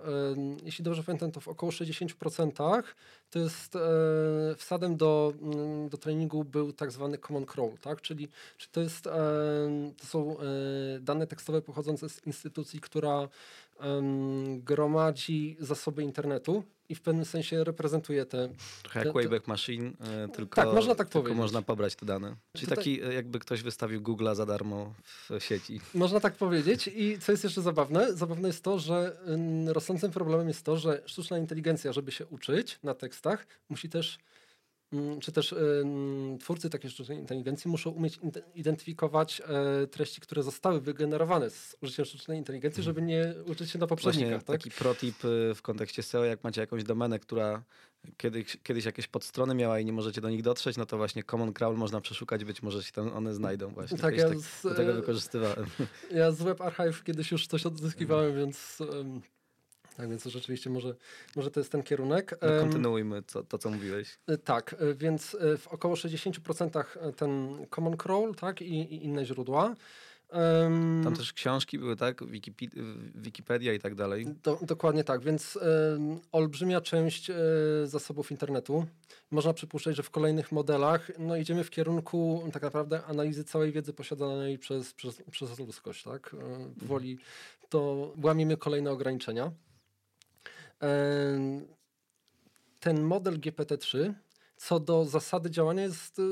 jeśli 0.63 0.83
dobrze 0.83 1.03
pamiętam, 1.03 1.31
to 1.31 1.39
w 1.39 1.47
około 1.47 1.71
60% 1.71 2.83
to 3.31 3.39
jest 3.39 3.75
e, 3.75 3.79
wsadem 4.57 4.97
do, 4.97 5.33
mm, 5.41 5.89
do 5.89 5.97
treningu 5.97 6.43
był 6.43 6.73
tak 6.73 6.91
zwany 6.91 7.17
common 7.17 7.45
crawl, 7.45 7.77
tak? 7.81 8.01
czyli, 8.01 8.27
czyli 8.57 8.71
to, 8.71 8.81
jest, 8.81 9.07
e, 9.07 9.11
to 9.97 10.05
są 10.05 10.37
e, 10.39 10.43
dane 10.99 11.27
tekstowe 11.27 11.61
pochodzące 11.61 12.09
z 12.09 12.27
instytucji, 12.27 12.79
która 12.79 13.27
gromadzi 14.57 15.57
zasoby 15.59 16.03
internetu 16.03 16.63
i 16.89 16.95
w 16.95 17.01
pewnym 17.01 17.25
sensie 17.25 17.63
reprezentuje 17.63 18.25
te... 18.25 18.49
Trochę 18.83 19.05
jak 19.05 19.13
Wayback 19.13 19.47
Machine, 19.47 19.91
tylko, 20.33 20.55
tak, 20.55 20.73
można 20.73 20.95
tak 20.95 21.09
tylko 21.09 21.33
można 21.33 21.61
pobrać 21.61 21.95
te 21.95 22.05
dane. 22.05 22.35
Czyli 22.53 22.67
Tutaj... 22.67 22.77
taki 22.77 22.99
jakby 23.15 23.39
ktoś 23.39 23.61
wystawił 23.61 24.01
Google'a 24.01 24.35
za 24.35 24.45
darmo 24.45 24.93
w 25.03 25.43
sieci. 25.43 25.81
Można 25.93 26.19
tak 26.19 26.35
powiedzieć 26.35 26.89
i 26.95 27.19
co 27.19 27.31
jest 27.31 27.43
jeszcze 27.43 27.61
zabawne? 27.61 28.13
Zabawne 28.13 28.47
jest 28.47 28.63
to, 28.63 28.79
że 28.79 29.17
rosnącym 29.67 30.11
problemem 30.11 30.47
jest 30.47 30.65
to, 30.65 30.77
że 30.77 31.01
sztuczna 31.05 31.37
inteligencja, 31.37 31.93
żeby 31.93 32.11
się 32.11 32.25
uczyć 32.25 32.79
na 32.83 32.93
tekstach, 32.93 33.47
musi 33.69 33.89
też 33.89 34.19
czy 35.21 35.31
też 35.31 35.55
twórcy 36.39 36.69
takiej 36.69 36.91
sztucznej 36.91 37.17
inteligencji 37.17 37.71
muszą 37.71 37.89
umieć 37.89 38.19
identyfikować 38.55 39.41
e, 39.41 39.87
treści, 39.87 40.21
które 40.21 40.43
zostały 40.43 40.81
wygenerowane 40.81 41.49
z 41.49 41.75
użyciem 41.81 42.05
sztucznej 42.05 42.37
inteligencji, 42.37 42.83
żeby 42.83 43.01
nie 43.01 43.33
uczyć 43.45 43.71
się 43.71 43.79
na 43.79 43.87
poprzednikach. 43.87 44.43
Tak? 44.43 44.57
Taki 44.57 44.71
protip 44.71 45.25
y, 45.25 45.55
w 45.55 45.61
kontekście 45.61 46.03
SEO, 46.03 46.25
jak 46.25 46.43
macie 46.43 46.61
jakąś 46.61 46.83
domenę, 46.83 47.19
która 47.19 47.63
kiedyś, 48.17 48.57
kiedyś 48.63 48.85
jakieś 48.85 49.07
podstrony 49.07 49.55
miała 49.55 49.79
i 49.79 49.85
nie 49.85 49.93
możecie 49.93 50.21
do 50.21 50.29
nich 50.29 50.41
dotrzeć, 50.41 50.77
no 50.77 50.85
to 50.85 50.97
właśnie 50.97 51.23
Common 51.23 51.53
Crawl 51.53 51.75
można 51.77 52.01
przeszukać, 52.01 52.45
być 52.45 52.61
może 52.61 52.83
się 52.83 52.91
tam 52.91 53.13
one 53.13 53.33
znajdą 53.33 53.69
właśnie. 53.69 53.97
Tak, 53.97 54.17
ja 54.17 54.29
tak, 54.29 54.37
z, 54.37 54.63
do 54.63 54.75
tego 54.75 54.93
wykorzystywałem. 54.93 55.65
Ja 56.11 56.31
z 56.31 56.43
Web 56.43 56.61
Archive 56.61 57.03
kiedyś 57.03 57.31
już 57.31 57.47
coś 57.47 57.65
odzyskiwałem, 57.65 58.35
więc... 58.35 58.77
Um, 58.79 59.21
tak 59.97 60.09
więc 60.09 60.25
rzeczywiście 60.25 60.69
może, 60.69 60.95
może 61.35 61.51
to 61.51 61.59
jest 61.59 61.71
ten 61.71 61.83
kierunek. 61.83 62.37
No, 62.41 62.47
kontynuujmy 62.61 63.23
co, 63.27 63.43
to, 63.43 63.57
co 63.57 63.69
mówiłeś. 63.69 64.17
E, 64.27 64.37
tak, 64.37 64.75
e, 64.79 64.93
więc 64.93 65.35
e, 65.35 65.57
w 65.57 65.67
około 65.67 65.95
60% 65.95 67.13
ten 67.15 67.57
Common 67.69 67.97
Crawl 67.97 68.33
tak, 68.35 68.61
i, 68.61 68.65
i 68.65 69.05
inne 69.05 69.25
źródła. 69.25 69.75
Tam 71.03 71.15
też 71.17 71.33
książki 71.33 71.79
były, 71.79 71.95
tak? 71.95 72.21
Wikipedia, 73.15 73.73
i 73.73 73.79
tak 73.79 73.95
dalej. 73.95 74.25
Do, 74.43 74.59
dokładnie 74.61 75.03
tak, 75.03 75.21
więc 75.21 75.55
um, 75.55 76.19
olbrzymia 76.31 76.81
część 76.81 77.31
zasobów 77.85 78.31
internetu. 78.31 78.85
Można 79.31 79.53
przypuszczać, 79.53 79.95
że 79.95 80.03
w 80.03 80.09
kolejnych 80.09 80.51
modelach 80.51 81.11
no, 81.19 81.35
idziemy 81.35 81.63
w 81.63 81.69
kierunku 81.69 82.49
tak 82.53 82.63
naprawdę 82.63 83.05
analizy 83.05 83.43
całej 83.43 83.71
wiedzy 83.71 83.93
posiadanej 83.93 84.59
przez, 84.59 84.93
przez, 84.93 85.23
przez 85.31 85.59
ludzkość. 85.59 86.03
Tak? 86.03 86.35
Woli 86.77 87.17
to 87.69 88.11
łamiemy 88.23 88.57
kolejne 88.57 88.91
ograniczenia 88.91 89.51
ten 92.79 93.01
model 93.01 93.39
GPT-3 93.39 94.13
co 94.59 94.79
do 94.79 95.05
zasady 95.05 95.51
działania 95.51 95.83
jest 95.83 96.19
y, 96.19 96.23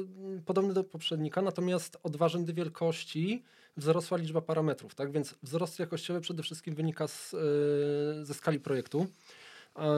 podobny 0.45 0.73
do 0.73 0.83
poprzednika, 0.83 1.41
natomiast 1.41 1.97
od 2.03 2.15
warzyw 2.15 2.41
wielkości 2.45 3.43
wzrosła 3.77 4.17
liczba 4.17 4.41
parametrów, 4.41 4.95
tak? 4.95 5.11
Więc 5.11 5.35
wzrost 5.43 5.79
jakościowy 5.79 6.21
przede 6.21 6.43
wszystkim 6.43 6.75
wynika 6.75 7.07
z, 7.07 7.33
y, 7.33 8.25
ze 8.25 8.33
skali 8.33 8.59
projektu. 8.59 9.07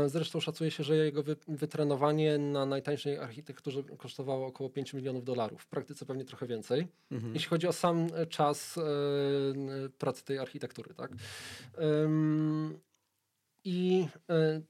Zresztą 0.08 0.40
szacuje 0.40 0.72
się, 0.72 0.84
że 0.84 0.96
jego 0.96 1.24
wy, 1.24 1.36
wytrenowanie 1.48 2.38
na 2.38 2.66
najtańszej 2.66 3.18
architekturze 3.18 3.84
kosztowało 3.98 4.48
około 4.48 4.70
5 4.70 4.94
milionów 4.94 5.26
dolarów. 5.26 5.62
W 5.62 5.68
praktyce 5.68 6.06
pewnie 6.06 6.26
trochę 6.26 6.48
więcej. 6.48 6.88
Mhm. 7.12 7.34
Jeśli 7.34 7.50
chodzi 7.50 7.68
o 7.68 7.74
sam 7.74 8.08
czas 8.30 8.78
n- 8.78 9.90
pracy 9.98 10.26
tej 10.26 10.40
architektury, 10.40 10.94
tak? 10.94 11.12
I 13.64 14.08
e, 14.30 14.62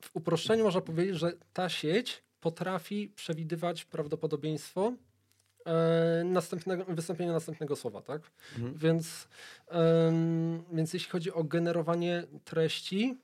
w 0.00 0.10
uproszczeniu 0.14 0.64
można 0.64 0.80
powiedzieć, 0.80 1.16
że 1.16 1.32
ta 1.52 1.68
sieć 1.68 2.22
potrafi 2.40 3.08
przewidywać 3.16 3.84
prawdopodobieństwo 3.84 4.92
e, 5.66 6.24
następnego, 6.24 6.84
wystąpienia 6.84 7.32
następnego 7.32 7.76
słowa, 7.76 8.02
tak? 8.02 8.22
Mhm. 8.56 8.74
Więc, 8.78 9.28
więc 10.72 10.94
jeśli 10.94 11.10
chodzi 11.10 11.32
o 11.32 11.44
generowanie 11.44 12.24
treści, 12.44 13.18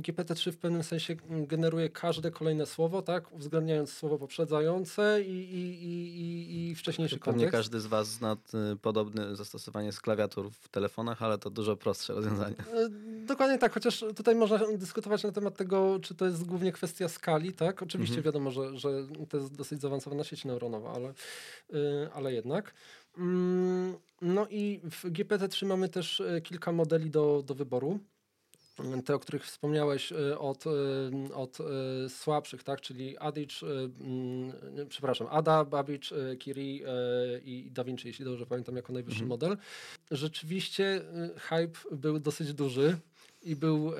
GPT-3 0.00 0.52
w 0.52 0.58
pewnym 0.58 0.82
sensie 0.82 1.16
generuje 1.30 1.88
każde 1.88 2.30
kolejne 2.30 2.66
słowo, 2.66 3.02
tak? 3.02 3.32
Uwzględniając 3.32 3.92
słowo 3.92 4.18
poprzedzające 4.18 5.22
i, 5.22 5.30
i, 5.54 5.84
i, 5.84 6.70
i, 6.70 6.74
wcześniejszy 6.74 7.18
Pewnie 7.18 7.32
kontekst. 7.32 7.52
każdy 7.52 7.80
z 7.80 7.86
Was 7.86 8.08
zna 8.08 8.36
y, 8.72 8.76
podobne 8.76 9.36
zastosowanie 9.36 9.92
z 9.92 10.00
klawiatur 10.00 10.50
w 10.50 10.68
telefonach, 10.68 11.22
ale 11.22 11.38
to 11.38 11.50
dużo 11.50 11.76
prostsze 11.76 12.14
rozwiązanie. 12.14 12.54
E, 12.74 12.88
Dokładnie 13.26 13.58
tak, 13.58 13.72
chociaż 13.74 14.04
tutaj 14.16 14.34
można 14.34 14.58
dyskutować 14.76 15.22
na 15.22 15.32
temat 15.32 15.56
tego, 15.56 15.98
czy 16.02 16.14
to 16.14 16.24
jest 16.26 16.44
głównie 16.44 16.72
kwestia 16.72 17.08
skali, 17.08 17.52
tak? 17.52 17.82
Oczywiście 17.82 18.16
Mhm. 18.16 18.24
wiadomo, 18.24 18.50
że, 18.50 18.78
że 18.78 18.88
to 19.28 19.36
jest 19.36 19.54
dosyć 19.56 19.80
zaawansowana 19.80 20.24
sieć 20.24 20.44
neuronowa, 20.44 20.92
ale, 20.92 21.08
y, 21.74 22.08
ale 22.14 22.32
jednak. 22.32 22.74
Mm, 23.18 23.94
No 24.22 24.46
i 24.50 24.80
w 24.90 25.04
GPT-3 25.04 25.66
mamy 25.66 25.88
też 25.88 26.20
e, 26.20 26.40
kilka 26.40 26.72
modeli 26.72 27.10
do, 27.10 27.42
do 27.46 27.54
wyboru. 27.54 27.98
Te, 29.04 29.14
o 29.14 29.18
których 29.18 29.44
wspomniałeś, 29.44 30.12
e, 30.12 30.38
od, 30.38 30.64
e, 30.66 31.34
od 31.34 31.58
e, 31.60 31.64
słabszych, 32.08 32.62
tak? 32.62 32.80
czyli 32.80 33.18
Adich, 33.18 33.62
e, 33.62 33.66
mm, 33.66 34.52
przepraszam, 34.88 35.26
Ada, 35.30 35.66
e, 36.12 36.36
Kiri 36.36 36.82
i 37.44 37.70
DaVinci, 37.70 38.08
jeśli 38.08 38.24
dobrze 38.24 38.46
pamiętam, 38.46 38.76
jako 38.76 38.92
najwyższy 38.92 39.22
Mhm. 39.22 39.28
model. 39.28 39.56
Rzeczywiście 40.10 41.00
hype 41.36 41.96
był 41.96 42.18
dosyć 42.18 42.54
duży 42.54 42.96
i 43.42 43.56
był 43.56 43.92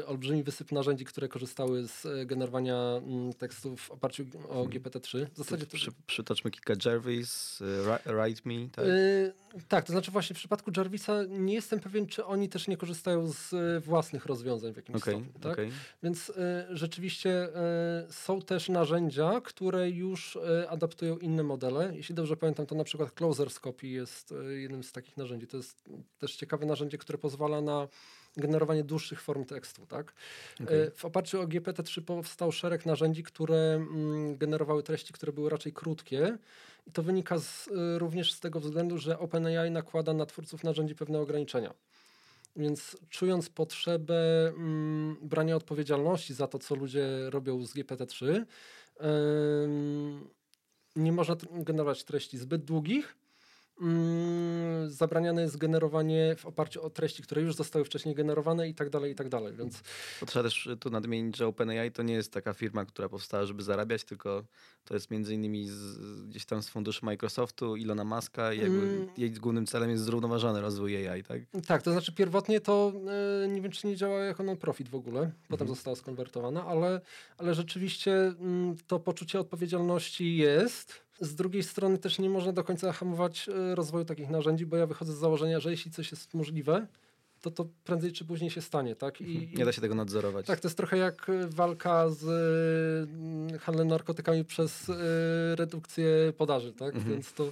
e, 0.00 0.06
olbrzymi 0.06 0.42
wysyp 0.42 0.72
narzędzi, 0.72 1.04
które 1.04 1.28
korzystały 1.28 1.88
z 1.88 2.06
e, 2.06 2.26
generowania 2.26 2.76
mm, 2.76 3.32
tekstów 3.32 3.80
w 3.80 3.90
oparciu 3.90 4.24
o 4.48 4.64
GPT-3. 4.64 5.26
W 5.34 5.36
zasadzie 5.36 5.66
to, 5.66 5.76
Przy, 5.76 5.90
przytoczmy 6.06 6.50
kilka 6.50 6.74
Jarvis, 6.84 7.60
y, 7.60 7.64
Ri- 7.64 8.02
Write 8.04 8.40
Me, 8.44 8.68
tak? 8.68 8.84
Tak, 9.68 9.84
to 9.84 9.92
znaczy 9.92 10.10
właśnie 10.10 10.34
w 10.34 10.38
przypadku 10.38 10.70
Jarvisa 10.76 11.24
nie 11.28 11.54
jestem 11.54 11.80
pewien, 11.80 12.06
czy 12.06 12.24
oni 12.24 12.48
też 12.48 12.68
nie 12.68 12.76
korzystają 12.76 13.32
z 13.32 13.54
własnych 13.84 14.26
rozwiązań 14.26 14.72
w 14.72 14.76
jakimś 14.76 15.02
Okej, 15.02 15.14
stopniu. 15.14 15.40
Tak? 15.40 15.52
okej. 15.52 15.70
Więc 16.02 16.32
rzeczywiście 16.70 17.48
są 18.10 18.42
też 18.42 18.68
narzędzia, 18.68 19.40
które 19.40 19.90
już 19.90 20.38
adaptują 20.68 21.18
inne 21.18 21.42
modele. 21.42 21.92
Jeśli 21.96 22.14
dobrze 22.14 22.36
pamiętam, 22.36 22.66
to 22.66 22.74
na 22.74 22.84
przykład 22.84 23.12
Closerscopy 23.12 23.86
jest 23.86 24.34
jednym 24.56 24.84
z 24.84 24.92
takich 24.92 25.16
narzędzi. 25.16 25.46
To 25.46 25.56
jest 25.56 25.84
też 26.18 26.36
ciekawe 26.36 26.66
narzędzie, 26.66 26.98
które 26.98 27.18
pozwala 27.18 27.60
na 27.60 27.88
generowanie 28.36 28.84
dłuższych 28.84 29.22
form 29.22 29.44
tekstu. 29.44 29.86
Tak? 29.86 30.12
Okej. 30.64 30.80
Y, 30.80 30.90
W 30.90 31.04
oparciu 31.04 31.40
o 31.40 31.44
GPT-3 31.44 32.02
powstał 32.02 32.52
szereg 32.52 32.86
narzędzi, 32.86 33.22
które 33.22 33.74
mm, 33.74 34.36
generowały 34.36 34.82
treści, 34.82 35.12
które 35.12 35.32
były 35.32 35.50
raczej 35.50 35.72
krótkie. 35.72 36.38
I 36.86 36.92
to 36.92 37.02
wynika 37.02 37.38
z, 37.38 37.68
y, 37.68 37.98
również 37.98 38.32
z 38.32 38.40
tego 38.40 38.60
względu, 38.60 38.98
że 38.98 39.18
OpenAI 39.18 39.70
nakłada 39.70 40.12
na 40.12 40.26
twórców 40.26 40.64
narzędzi 40.64 40.94
pewne 40.94 41.20
ograniczenia. 41.20 41.74
Więc 42.56 42.96
czując 43.08 43.48
potrzebę 43.48 44.48
mm, 44.48 45.16
brania 45.22 45.56
odpowiedzialności 45.56 46.34
za 46.34 46.46
to, 46.46 46.58
co 46.58 46.74
ludzie 46.74 47.30
robią 47.30 47.64
z 47.64 47.74
GPT-3, 47.74 48.44
ym, 49.64 50.28
nie 50.96 51.12
można 51.12 51.36
generować 51.52 52.04
treści 52.04 52.38
zbyt 52.38 52.64
długich. 52.64 53.16
Mm, 53.80 54.90
zabraniane 54.90 55.42
jest 55.42 55.56
generowanie 55.56 56.34
w 56.38 56.46
oparciu 56.46 56.82
o 56.82 56.90
treści, 56.90 57.22
które 57.22 57.42
już 57.42 57.54
zostały 57.54 57.84
wcześniej 57.84 58.14
generowane 58.14 58.68
i 58.68 58.74
tak 58.74 58.90
dalej, 58.90 59.12
i 59.12 59.14
tak 59.14 59.28
dalej. 59.28 59.54
Więc 59.54 59.82
Bo 60.20 60.26
trzeba 60.26 60.42
też 60.42 60.68
tu 60.80 60.90
nadmienić, 60.90 61.36
że 61.36 61.46
OpenAI 61.46 61.92
to 61.92 62.02
nie 62.02 62.14
jest 62.14 62.32
taka 62.32 62.52
firma, 62.52 62.84
która 62.84 63.08
powstała, 63.08 63.46
żeby 63.46 63.62
zarabiać, 63.62 64.04
tylko 64.04 64.44
to 64.84 64.94
jest 64.94 65.10
między 65.10 65.34
innymi 65.34 65.68
z, 65.68 65.98
gdzieś 66.26 66.44
tam 66.46 66.62
z 66.62 66.68
funduszy 66.68 67.04
Microsoftu, 67.04 67.76
Ilona 67.76 68.04
Muska 68.04 68.52
i 68.52 68.58
jakby 68.58 68.80
Mm. 68.80 69.08
jej 69.16 69.30
głównym 69.30 69.66
celem 69.66 69.90
jest 69.90 70.04
zrównoważony 70.04 70.60
rozwój 70.60 71.08
AI, 71.08 71.22
tak? 71.24 71.40
Tak, 71.66 71.82
to 71.82 71.92
znaczy 71.92 72.12
pierwotnie 72.12 72.60
to 72.60 72.92
e, 73.44 73.48
nie 73.48 73.60
wiem, 73.60 73.72
czy 73.72 73.86
nie 73.86 73.96
działała 73.96 74.20
jako 74.24 74.42
non-profit 74.42 74.88
w 74.88 74.94
ogóle. 74.94 75.20
Potem 75.48 75.64
Mhm. 75.64 75.68
została 75.68 75.96
skonwertowana, 75.96 76.66
ale, 76.66 77.00
ale 77.38 77.54
rzeczywiście 77.54 78.12
mm, 78.12 78.76
to 78.86 79.00
poczucie 79.00 79.40
odpowiedzialności 79.40 80.36
jest. 80.36 81.09
Z 81.20 81.34
drugiej 81.34 81.62
strony 81.62 81.98
też 81.98 82.18
nie 82.18 82.30
można 82.30 82.52
do 82.52 82.64
końca 82.64 82.92
hamować 82.92 83.48
e, 83.48 83.74
rozwoju 83.74 84.04
takich 84.04 84.30
narzędzi, 84.30 84.66
bo 84.66 84.76
ja 84.76 84.86
wychodzę 84.86 85.12
z 85.12 85.16
założenia, 85.16 85.60
że 85.60 85.70
jeśli 85.70 85.90
coś 85.90 86.10
jest 86.10 86.34
możliwe, 86.34 86.86
to 87.40 87.50
to 87.50 87.66
prędzej 87.84 88.12
czy 88.12 88.24
później 88.24 88.50
się 88.50 88.60
stanie, 88.62 88.96
tak? 88.96 89.20
I, 89.20 89.52
Nie 89.56 89.64
da 89.64 89.72
się 89.72 89.80
tego 89.80 89.94
nadzorować. 89.94 90.46
tak, 90.46 90.60
to 90.60 90.68
jest 90.68 90.76
trochę 90.76 90.98
jak 90.98 91.28
e, 91.28 91.48
walka 91.48 92.10
z 92.10 92.24
e, 93.54 93.58
handlem 93.58 93.88
narkotykami 93.88 94.44
przez 94.44 94.88
e, 94.90 94.94
redukcję 95.56 96.32
podaży, 96.36 96.72
tak? 96.72 96.94
Mhm. 96.94 97.12
Więc 97.14 97.32
to, 97.32 97.44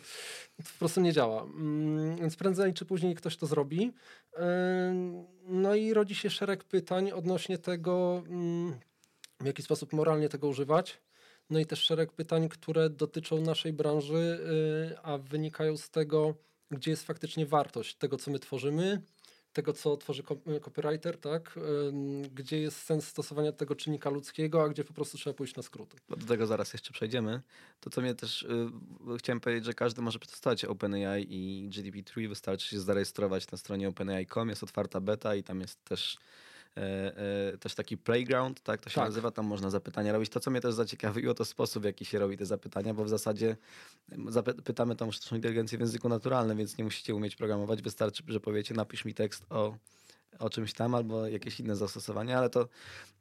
to 0.56 0.62
po 0.72 0.78
prostu 0.78 1.00
nie 1.00 1.12
działa. 1.12 1.42
Mm, 1.42 2.16
Więc 2.16 2.36
prędzej 2.36 2.74
czy 2.74 2.84
później 2.84 3.14
ktoś 3.14 3.36
to 3.36 3.46
zrobi. 3.46 3.92
E, 4.36 5.18
No 5.48 5.74
i 5.74 5.94
rodzi 5.94 6.14
się 6.14 6.30
szereg 6.30 6.64
pytań 6.64 7.12
odnośnie 7.12 7.58
tego, 7.58 8.22
mm, 8.28 8.72
w 9.40 9.46
jaki 9.46 9.62
sposób 9.62 9.92
moralnie 9.92 10.28
tego 10.28 10.48
używać. 10.48 10.98
No 11.51 11.59
i 11.59 11.66
też 11.66 11.82
szereg 11.82 12.12
pytań, 12.12 12.49
które 12.49 12.90
dotyczą 12.90 13.40
naszej 13.40 13.72
branży, 13.72 14.40
e, 14.92 15.01
a 15.03 15.18
wynikają 15.18 15.76
z 15.76 15.90
tego, 15.90 16.34
gdzie 16.70 16.90
jest 16.90 17.07
faktycznie 17.07 17.46
wartość 17.46 17.94
tego, 17.96 18.16
co 18.16 18.30
my 18.30 18.38
tworzymy, 18.38 19.03
tego, 19.53 19.72
co 19.72 19.96
tworzy 19.96 20.22
ko- 20.22 20.36
copywriter, 20.61 21.18
tak? 21.20 21.57
Ym, 21.88 22.22
Gdzie 22.22 22.61
jest 22.61 22.76
sens 22.82 23.07
stosowania 23.09 23.53
tego 23.53 23.74
czynnika 23.74 24.11
ludzkiego, 24.11 24.62
a 24.62 24.68
gdzie 24.68 24.84
po 24.84 24.92
prostu 24.92 25.18
trzeba 25.18 25.34
pójść 25.34 25.57
na 25.57 25.62
skróty. 25.62 25.96
Bo 26.09 26.16
do 26.16 26.26
tego 26.26 26.46
zaraz 26.46 26.72
jeszcze 26.72 26.92
przejdziemy. 26.92 27.40
To 27.80 27.90
co 27.90 28.01
mnie 28.01 28.14
też 28.14 28.42
y, 28.42 28.49
chciałem 29.18 29.40
powiedzieć, 29.40 29.64
że 29.64 29.74
każdy 29.74 30.03
może 30.03 30.18
przetestować 30.18 30.64
OpenAI 30.64 31.26
i 31.30 31.68
GDP3. 31.70 32.28
Wystarczy 32.28 32.68
się 32.68 32.80
zarejestrować 32.80 33.51
na 33.51 33.59
stronie 33.59 33.88
openai.com, 33.88 34.49
jest 34.49 34.62
otwarta 34.62 35.01
beta 35.01 35.34
i 35.34 35.42
tam 35.42 35.61
jest 35.61 35.84
też 35.84 36.18
e, 36.76 36.80
e, 37.54 37.58
też 37.58 37.74
taki 37.74 37.98
playground, 37.98 38.60
tak 38.60 38.80
to 38.80 38.90
się 38.90 38.94
Tak. 38.94 39.04
nazywa, 39.04 39.30
tam 39.30 39.46
można 39.46 39.70
zapytania 39.70 40.12
robić. 40.12 40.30
To, 40.30 40.40
co 40.40 40.50
mnie 40.50 40.60
też 40.60 40.74
zaciekawiło, 40.74 41.34
to 41.34 41.44
sposób, 41.44 41.82
w 41.82 41.86
jaki 41.86 42.04
się 42.04 42.18
robi 42.18 42.36
te 42.36 42.46
zapytania, 42.46 42.94
bo 42.94 43.04
w 43.04 43.08
zasadzie 43.08 43.56
pytamy 44.64 44.96
tą 44.96 45.10
sztuczną 45.12 45.36
inteligencję 45.36 45.78
w 45.78 45.80
języku 45.80 46.08
naturalnym, 46.08 46.58
więc 46.58 46.78
nie 46.78 46.84
musicie 46.84 47.14
umieć 47.14 47.36
programować, 47.36 47.82
wystarczy, 47.82 48.22
że 48.28 48.40
powiecie, 48.40 48.74
napisz 48.74 49.04
mi 49.04 49.14
tekst 49.14 49.46
o, 49.50 49.76
o 50.39 50.51
czymś 50.51 50.72
tam 50.72 50.95
albo 50.95 51.26
jakieś 51.26 51.61
inne 51.61 51.76
zastosowania, 51.76 52.39
ale 52.39 52.51
to 52.51 52.68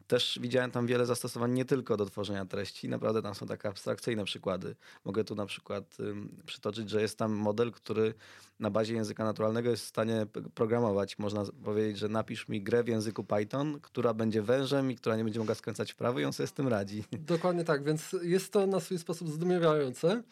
też 0.07 0.39
widziałem 0.41 0.71
tam 0.71 0.87
wiele 0.87 1.05
zastosowań 1.05 1.53
nie 1.53 1.65
tylko 1.65 1.97
do 1.97 2.05
tworzenia 2.05 2.45
treści, 2.45 2.89
naprawdę 2.89 3.21
tam 3.21 3.35
są 3.35 3.47
takie 3.47 3.69
abstrakcyjne 3.69 4.25
przykłady. 4.25 4.75
Mogę 5.05 5.23
tu 5.23 5.35
na 5.35 5.45
przykład 5.45 5.97
ym, 5.99 6.41
przytoczyć, 6.45 6.89
że 6.89 7.01
jest 7.01 7.17
tam 7.17 7.31
model, 7.31 7.71
który 7.71 8.13
na 8.59 8.69
bazie 8.69 8.93
języka 8.93 9.23
naturalnego 9.23 9.69
jest 9.69 9.83
w 9.83 9.87
stanie 9.87 10.25
programować. 10.55 11.19
Można 11.19 11.43
powiedzieć, 11.63 11.97
że 11.97 12.09
napisz 12.09 12.47
mi 12.47 12.61
grę 12.61 12.83
w 12.83 12.87
języku 12.87 13.23
Python, 13.23 13.79
która 13.81 14.13
będzie 14.13 14.41
wężem 14.41 14.91
i 14.91 14.95
która 14.95 15.15
nie 15.15 15.23
będzie 15.23 15.39
mogła 15.39 15.55
skręcać 15.55 15.91
w 15.91 15.95
prawo 15.95 16.19
i 16.19 16.25
on 16.25 16.33
sobie 16.33 16.47
z 16.47 16.53
tym 16.53 16.67
radzi. 16.67 17.03
Dokładnie 17.11 17.63
tak, 17.63 17.83
więc 17.83 18.15
jest 18.21 18.53
to 18.53 18.67
na 18.67 18.79
swój 18.79 18.99
sposób 18.99 19.29
zdumiewające. 19.29 20.23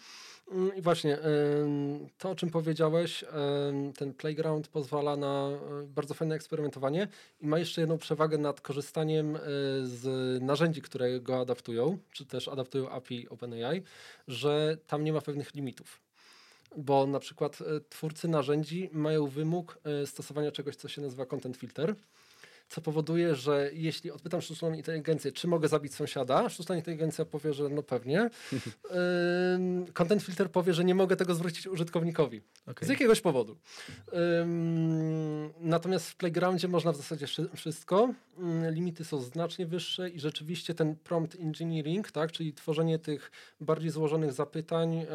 Ym, 0.52 0.76
I 0.76 0.82
właśnie 0.82 1.18
to, 2.18 2.30
o 2.30 2.36
czym 2.36 2.50
powiedziałeś, 2.50 3.26
ten 3.98 4.14
playground 4.14 4.68
pozwala 4.68 5.18
na 5.18 5.50
y, 5.84 5.88
bardzo 5.88 6.14
fajne 6.14 6.36
eksperymentowanie 6.36 7.08
i 7.42 7.48
ma 7.48 7.60
jeszcze 7.60 7.82
jedną 7.82 7.98
przewagę 7.98 8.38
nad 8.38 8.62
korzystaniem 8.62 9.36
y, 9.36 9.40
z 9.84 10.04
narzędzi, 10.44 10.82
które 10.82 11.20
go 11.20 11.40
adaptują, 11.40 11.98
czy 12.12 12.26
też 12.26 12.48
adaptują 12.48 12.90
API 12.90 13.30
OpenAI, 13.30 13.84
że 14.28 14.78
tam 14.88 15.04
nie 15.04 15.14
ma 15.14 15.22
pewnych 15.22 15.56
limitów. 15.56 16.02
Bo 16.78 17.08
na 17.08 17.20
przykład 17.20 17.62
y, 17.62 17.66
twórcy 17.90 18.28
narzędzi 18.28 18.90
mają 18.92 19.28
wymóg 19.28 19.80
stosowania 20.06 20.52
czegoś, 20.52 20.76
co 20.76 20.88
się 20.88 21.02
nazywa 21.02 21.26
content 21.26 21.58
filter. 21.58 21.96
Co 22.70 22.82
powoduje, 22.82 23.36
że 23.36 23.70
jeśli 23.74 24.12
odpytam 24.12 24.42
sztuczną 24.42 24.74
inteligencję, 24.74 25.32
czy 25.32 25.48
mogę 25.48 25.68
zabić 25.68 25.96
sąsiada, 25.96 26.50
sztuczna 26.50 26.76
inteligencja 26.76 27.26
powie, 27.26 27.54
że 27.54 27.70
no 27.70 27.84
pewnie. 27.84 28.30
Ym, 29.56 29.86
Content 29.94 30.24
filter 30.24 30.52
powie, 30.52 30.74
że 30.74 30.84
nie 30.84 30.96
mogę 30.96 31.16
tego 31.16 31.36
zwrócić 31.36 31.68
użytkownikowi. 31.68 32.42
Okej. 32.68 32.88
Z 32.88 32.90
jakiegoś 32.90 33.22
powodu. 33.22 33.58
Ym, 34.42 35.54
natomiast 35.60 36.10
w 36.10 36.16
Playgroundzie 36.16 36.68
można 36.68 36.92
w 36.92 36.96
zasadzie 36.98 37.28
wszy- 37.28 37.50
wszystko. 37.56 38.14
Ym, 38.40 38.70
limity 38.72 39.06
są 39.06 39.22
znacznie 39.22 39.66
wyższe 39.66 40.10
i 40.10 40.20
rzeczywiście 40.20 40.74
ten 40.74 40.96
prompt 40.96 41.36
engineering, 41.36 42.12
tak, 42.12 42.32
czyli 42.32 42.54
tworzenie 42.54 43.00
tych 43.00 43.32
bardziej 43.62 43.90
złożonych 43.90 44.34
zapytań, 44.34 44.96
e, 44.96 45.08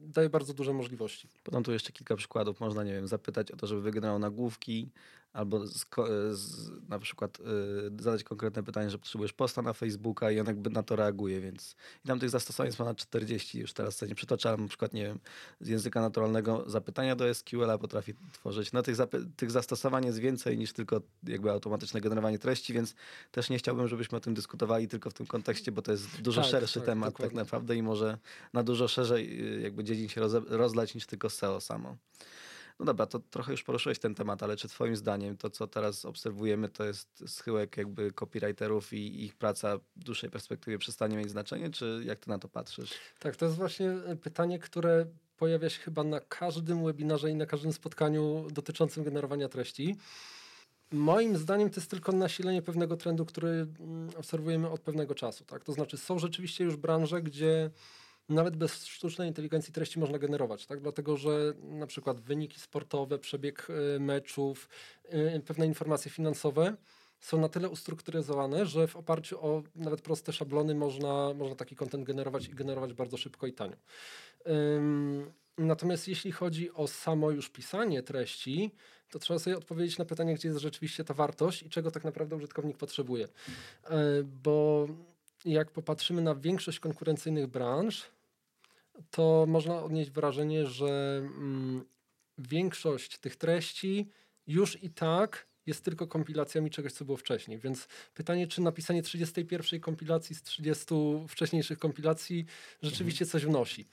daje 0.00 0.28
bardzo 0.30 0.54
duże 0.54 0.72
możliwości. 0.72 1.28
Podam 1.44 1.62
tu 1.62 1.72
jeszcze 1.72 1.92
kilka 1.92 2.16
przykładów. 2.16 2.60
Można, 2.60 2.84
nie 2.84 2.92
wiem, 2.92 3.08
zapytać 3.08 3.50
o 3.50 3.56
to, 3.56 3.66
żeby 3.66 3.80
wygenerował 3.80 4.18
nagłówki, 4.18 4.90
albo 5.34 5.66
z, 5.66 5.84
ko- 5.84 6.34
z, 6.36 6.70
na 6.88 6.98
przykład 6.98 7.38
y, 7.40 8.02
zadać 8.02 8.24
konkretne 8.24 8.62
pytanie, 8.62 8.90
że 8.90 8.98
potrzebujesz 8.98 9.32
posta 9.32 9.62
na 9.62 9.72
Facebooka 9.72 10.30
i 10.30 10.40
on 10.40 10.46
jakby 10.46 10.70
na 10.70 10.82
to 10.82 10.96
reaguje, 10.96 11.40
więc 11.40 11.76
i 12.04 12.08
tam 12.08 12.20
tych 12.20 12.30
zastosowań 12.30 12.66
jest 12.68 12.78
ponad 12.78 12.96
40 12.96 13.58
już 13.58 13.72
teraz 13.72 13.96
sobie 13.96 14.08
nie 14.08 14.14
przytaczałem, 14.14 14.60
na 14.62 14.68
przykład, 14.68 14.92
nie 14.92 15.02
wiem, 15.02 15.18
z 15.60 15.68
języka 15.68 16.00
naturalnego 16.00 16.64
zapytania 16.66 17.16
do 17.16 17.34
SQL-a 17.34 17.78
potrafi 17.78 18.14
tworzyć. 18.32 18.72
No 18.72 18.82
tych, 18.82 18.96
tych 19.36 19.50
zastosowań 19.50 20.06
jest 20.06 20.18
więcej 20.18 20.58
niż 20.58 20.72
tylko 20.72 21.00
jakby 21.26 21.50
automatyczne 21.50 22.00
generowanie 22.00 22.38
treści, 22.38 22.72
więc 22.72 22.94
też 23.30 23.50
nie 23.50 23.58
chciałbym, 23.58 23.88
żebyśmy 23.88 24.18
o 24.18 24.20
tym 24.20 24.34
dyskutowali 24.34 24.88
tylko 24.88 25.10
w 25.10 25.14
tym 25.14 25.26
kontekście, 25.26 25.72
bo 25.72 25.82
to 25.82 25.92
jest 25.92 26.20
dużo 26.22 26.42
Tak, 26.42 26.50
szerszy 26.50 26.80
tak, 26.80 26.86
temat 26.86 27.08
tak 27.08 27.12
dokładnie. 27.16 27.38
naprawdę 27.38 27.76
i 27.76 27.82
może 27.82 28.18
na 28.52 28.62
dużo 28.62 28.88
szerzej 28.88 29.54
y, 29.58 29.60
jakby 29.60 29.84
dziedzin 29.84 30.08
się 30.08 30.20
rozlać 30.48 30.94
niż 30.94 31.06
tylko 31.06 31.30
SEO 31.30 31.60
samo. 31.60 31.96
No 32.78 32.84
dobra, 32.84 33.06
to 33.06 33.18
trochę 33.18 33.52
już 33.52 33.62
poruszyłeś 33.62 33.98
ten 33.98 34.14
temat, 34.14 34.42
ale 34.42 34.56
czy 34.56 34.68
twoim 34.68 34.96
zdaniem 34.96 35.36
to, 35.36 35.50
co 35.50 35.66
teraz 35.66 36.04
obserwujemy, 36.04 36.68
to 36.68 36.84
jest 36.84 37.24
schyłek 37.26 37.76
jakby 37.76 38.12
copywriterów 38.12 38.92
i 38.92 39.24
ich 39.24 39.34
praca 39.34 39.78
w 39.96 40.04
dłuższej 40.04 40.30
perspektywie 40.30 40.78
przestanie 40.78 41.16
mieć 41.16 41.30
znaczenie, 41.30 41.70
czy 41.70 42.02
jak 42.04 42.18
ty 42.18 42.30
na 42.30 42.38
to 42.38 42.48
patrzysz? 42.48 42.90
Tak, 43.18 43.36
to 43.36 43.44
jest 43.44 43.56
właśnie 43.56 43.90
e, 43.90 44.16
pytanie, 44.16 44.58
które 44.58 45.06
pojawia 45.36 45.70
się 45.70 45.80
chyba 45.80 46.04
na 46.04 46.20
każdym 46.20 46.84
webinarze 46.84 47.30
i 47.30 47.34
na 47.34 47.46
każdym 47.46 47.72
spotkaniu 47.72 48.46
dotyczącym 48.52 49.04
generowania 49.04 49.48
treści. 49.48 49.96
Moim 50.92 51.36
zdaniem 51.36 51.70
to 51.70 51.80
jest 51.80 51.90
tylko 51.90 52.12
nasilenie 52.12 52.62
pewnego 52.62 52.96
trendu, 52.96 53.26
który 53.26 53.48
mm, 53.48 54.10
obserwujemy 54.16 54.70
od 54.70 54.80
pewnego 54.80 55.14
czasu. 55.14 55.44
Tak? 55.44 55.64
To 55.64 55.72
znaczy 55.72 55.96
są 55.96 56.18
rzeczywiście 56.18 56.64
już 56.64 56.76
branże, 56.76 57.22
gdzie 57.22 57.70
nawet 58.28 58.56
bez 58.56 58.86
sztucznej 58.86 59.28
inteligencji 59.28 59.72
treści 59.72 59.98
można 59.98 60.18
generować, 60.18 60.66
tak? 60.66 60.80
dlatego 60.80 61.16
że 61.16 61.54
na 61.62 61.86
przykład 61.86 62.20
wyniki 62.20 62.60
sportowe, 62.60 63.18
przebieg 63.18 63.66
e, 63.70 63.98
meczów, 63.98 64.68
e, 65.04 65.40
pewne 65.40 65.66
informacje 65.66 66.10
finansowe 66.10 66.76
są 67.20 67.40
na 67.40 67.48
tyle 67.48 67.68
ustrukturyzowane, 67.68 68.66
że 68.66 68.86
w 68.86 68.96
oparciu 68.96 69.46
o 69.46 69.62
nawet 69.76 70.02
proste 70.02 70.32
szablony 70.32 70.74
można, 70.74 71.34
można 71.34 71.56
taki 71.56 71.76
kontent 71.76 72.04
generować 72.04 72.46
i 72.48 72.54
generować 72.54 72.92
bardzo 72.92 73.16
szybko 73.16 73.46
i 73.46 73.52
tanio. 73.52 73.76
Ym, 74.46 75.32
Natomiast 75.58 76.08
jeśli 76.08 76.32
chodzi 76.32 76.72
o 76.72 76.86
samo 76.86 77.30
już 77.30 77.50
pisanie 77.50 78.02
treści, 78.02 78.70
to 79.10 79.18
trzeba 79.18 79.38
sobie 79.38 79.56
odpowiedzieć 79.56 79.98
na 79.98 80.04
pytanie, 80.04 80.34
gdzie 80.34 80.48
jest 80.48 80.60
rzeczywiście 80.60 81.04
ta 81.04 81.14
wartość 81.14 81.62
i 81.62 81.70
czego 81.70 81.90
tak 81.90 82.04
naprawdę 82.04 82.36
użytkownik 82.36 82.76
potrzebuje. 82.76 83.28
E, 83.84 84.22
Bo 84.42 84.86
jak 85.44 85.70
popatrzymy 85.70 86.22
na 86.22 86.34
większość 86.34 86.80
konkurencyjnych 86.80 87.46
branż, 87.46 88.02
to 89.10 89.44
można 89.48 89.82
odnieść 89.82 90.10
wrażenie, 90.10 90.66
że 90.66 91.16
mm, 91.18 91.84
większość 92.38 93.18
tych 93.18 93.36
treści 93.36 94.08
już 94.46 94.82
i 94.82 94.90
tak 94.90 95.46
jest 95.66 95.84
tylko 95.84 96.06
kompilacjami 96.06 96.70
czegoś, 96.70 96.92
co 96.92 97.04
było 97.04 97.16
wcześniej. 97.16 97.58
Więc 97.58 97.88
pytanie, 98.14 98.46
czy 98.46 98.60
napisanie 98.60 99.02
31 99.02 99.80
kompilacji 99.80 100.36
z 100.36 100.42
30 100.42 100.94
wcześniejszych 101.28 101.78
kompilacji 101.78 102.46
rzeczywiście 102.82 103.26
coś 103.26 103.46
wnosi. 103.46 103.88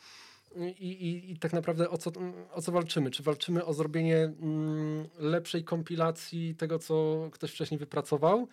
I, 0.80 0.92
i, 0.92 1.32
I 1.32 1.38
tak 1.38 1.54
naprawdę 1.54 1.90
o 1.90 1.98
co, 1.98 2.12
o 2.52 2.62
co 2.62 2.72
walczymy? 2.72 3.12
Czy 3.12 3.24
walczymy 3.24 3.66
o 3.66 3.74
zrobienie 3.74 4.18
mm, 4.18 5.08
lepszej 5.20 5.64
kompilacji 5.64 6.56
tego, 6.56 6.80
co 6.80 7.30
ktoś 7.32 7.52
wcześniej 7.52 7.80
wypracował? 7.80 8.48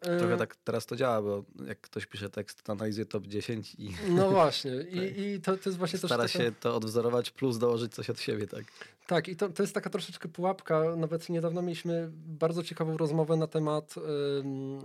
Trochę 0.00 0.34
E, 0.34 0.36
tak 0.36 0.56
teraz 0.56 0.86
to 0.86 0.96
działa, 0.96 1.22
bo 1.22 1.44
jak 1.66 1.80
ktoś 1.80 2.06
pisze 2.06 2.30
tekst, 2.30 2.62
to 2.62 2.72
analizuje 2.72 3.06
top 3.06 3.26
10 3.26 3.74
i 3.74 3.90
No 4.08 4.30
właśnie. 4.40 4.72
I, 4.72 5.20
i 5.20 5.40
to, 5.40 5.56
to 5.56 5.62
jest 5.70 5.78
właśnie 5.78 5.98
też 5.98 6.08
stara 6.08 6.24
taka... 6.24 6.38
się 6.38 6.52
to 6.60 6.76
odwzorować 6.76 7.30
plus 7.30 7.58
dołożyć 7.58 7.94
coś 7.94 8.10
od 8.10 8.20
siebie, 8.20 8.46
tak? 8.46 8.64
Tak, 9.06 9.28
i 9.28 9.36
to, 9.36 9.48
to 9.48 9.62
jest 9.62 9.74
taka 9.74 9.90
troszeczkę 9.90 10.28
pułapka. 10.28 10.96
Nawet 10.96 11.28
niedawno 11.28 11.62
mieliśmy 11.62 12.08
bardzo 12.12 12.62
ciekawą 12.62 12.96
rozmowę 12.96 13.36
na 13.36 13.46
temat, 13.46 13.94
ym, 14.40 14.80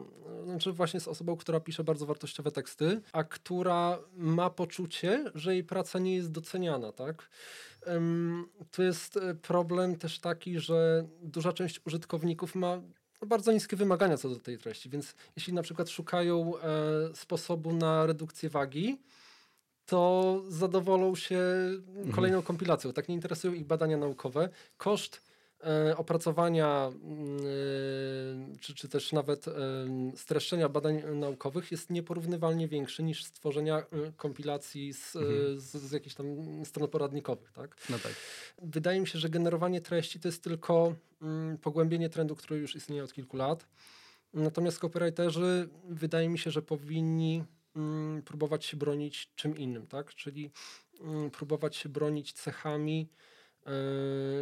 znaczy 0.46 0.72
właśnie 0.72 1.00
z 1.00 1.08
osobą, 1.08 1.38
która 1.38 1.60
pisze 1.60 1.84
bardzo 1.84 2.06
wartościowe 2.06 2.52
teksty, 2.52 3.02
a 3.14 3.24
która 3.24 4.00
ma 4.16 4.50
poczucie, 4.50 5.32
że 5.36 5.54
jej 5.54 5.64
praca 5.64 6.00
nie 6.00 6.16
jest 6.16 6.32
doceniana, 6.32 6.92
tak? 6.92 7.30
Ym, 7.88 8.46
to 8.72 8.84
jest 8.84 9.18
e, 9.18 9.36
problem 9.36 9.96
też 9.96 10.20
taki, 10.20 10.60
że 10.60 11.08
duża 11.22 11.54
część 11.54 11.82
użytkowników 11.86 12.56
ma 12.56 12.82
no, 13.24 13.28
bardzo 13.28 13.52
niskie 13.52 13.76
wymagania 13.76 14.18
co 14.18 14.30
do 14.30 14.36
tej 14.36 14.58
treści, 14.58 14.90
więc 14.90 15.16
jeśli 15.36 15.54
na 15.54 15.64
przykład 15.64 15.90
szukają 15.90 16.54
e, 16.58 16.62
sposobu 17.16 17.74
na 17.74 18.06
redukcję 18.06 18.50
wagi, 18.50 18.98
to 19.86 20.42
zadowolą 20.48 21.16
się 21.16 21.40
kolejną 22.12 22.42
kompilacją. 22.42 22.94
Tak 22.94 23.10
nie 23.10 23.16
interesują 23.16 23.54
ich 23.54 23.66
badania 23.66 23.98
naukowe. 23.98 24.50
Koszt 24.78 25.22
opracowania 25.98 26.92
mm, 27.04 27.38
e, 27.38 28.58
czy, 28.60 28.76
czy 28.76 28.90
też 28.90 29.12
nawet 29.12 29.48
e, 29.48 29.52
streszczenia 30.16 30.70
badań 30.70 31.04
naukowych 31.16 31.72
jest 31.72 31.90
nieporównywalnie 31.90 32.68
większy 32.68 33.04
niż 33.04 33.24
stworzenia 33.24 33.78
e, 33.78 33.86
kompilacji 34.18 34.94
z, 34.94 35.16
e, 35.16 35.20
z, 35.60 35.72
z 35.72 35.92
jakichś 35.92 36.16
tam 36.16 36.26
stron 36.66 36.88
poradnikowych. 36.88 37.52
Tak? 37.52 37.78
No 37.90 38.00
tak. 38.00 38.14
Wydaje 38.62 39.00
mi 39.00 39.08
się, 39.08 39.20
że 39.20 39.30
generowanie 39.30 39.82
treści 39.82 40.20
to 40.20 40.28
jest 40.28 40.44
tylko 40.44 40.96
mm, 41.22 41.58
pogłębienie 41.58 42.10
trendu, 42.10 42.36
który 42.36 42.60
już 42.60 42.76
istnieje 42.76 43.04
od 43.04 43.14
kilku 43.14 43.38
lat. 43.38 43.68
Natomiast 44.34 44.80
copywriterzy 44.80 45.70
wydaje 45.90 46.30
mi 46.30 46.40
się, 46.40 46.52
że 46.52 46.62
powinni 46.62 47.44
mm, 47.76 48.22
próbować 48.22 48.66
się 48.66 48.78
bronić 48.78 49.32
czym 49.36 49.58
innym, 49.58 49.88
tak? 49.88 50.16
Czyli 50.16 50.52
próbować 51.32 51.76
się 51.76 51.90
bronić 51.90 52.34
cechami 52.34 53.10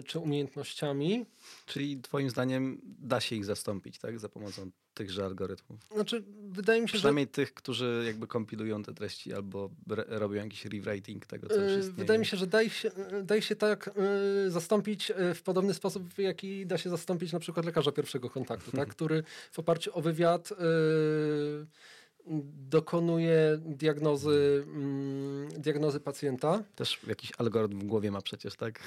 czy 0.05 0.19
umiejętnościami. 0.19 1.25
Czyli 1.65 2.01
twoim 2.01 2.29
zdaniem 2.29 2.81
da 2.83 3.19
się 3.19 3.35
ich 3.35 3.45
zastąpić, 3.45 3.99
tak? 3.99 4.19
Za 4.19 4.29
pomocą 4.29 4.71
tychże 4.93 5.25
algorytmów. 5.25 5.79
Znaczy, 5.93 6.23
wydaje 6.51 6.81
mi 6.81 6.89
się, 6.89 6.91
że 6.91 6.97
Przynajmniej 6.97 7.27
tych, 7.27 7.53
którzy 7.53 8.03
jakby 8.05 8.27
kompilują 8.27 8.83
te 8.83 8.93
treści 8.93 9.33
albo 9.33 9.69
robią 10.07 10.43
jakiś 10.43 10.65
rewriting 10.65 11.25
tego, 11.25 11.47
co 11.47 11.55
już 11.55 11.71
Yy, 11.71 11.79
istnieje. 11.79 11.93
Wydaje 11.93 12.19
mi 12.19 12.25
się, 12.25 12.37
że 12.37 12.47
da 12.47 12.69
się, 12.69 12.91
da 13.23 13.41
się 13.41 13.55
tak 13.55 13.89
yy, 14.43 14.51
zastąpić 14.51 15.11
w 15.35 15.41
podobny 15.41 15.73
sposób, 15.73 16.13
w 16.13 16.19
jaki 16.19 16.65
da 16.65 16.77
się 16.77 16.89
zastąpić 16.89 17.33
na 17.33 17.39
przykład 17.39 17.65
lekarza 17.65 17.91
pierwszego 17.91 18.29
kontaktu, 18.29 18.71
tak? 18.71 18.89
który 18.95 19.23
w 19.51 19.59
oparciu 19.59 19.91
o 19.93 20.01
wywiad 20.01 20.53
dokonuje 22.69 23.59
diagnozy, 23.65 24.65
mm, 24.67 25.49
diagnozy 25.49 25.99
pacjenta. 25.99 26.63
Też 26.75 26.99
jakiś 27.07 27.31
algorytm 27.37 27.79
w 27.79 27.83
głowie 27.83 28.11
ma 28.11 28.21
przecież, 28.21 28.55
tak? 28.55 28.79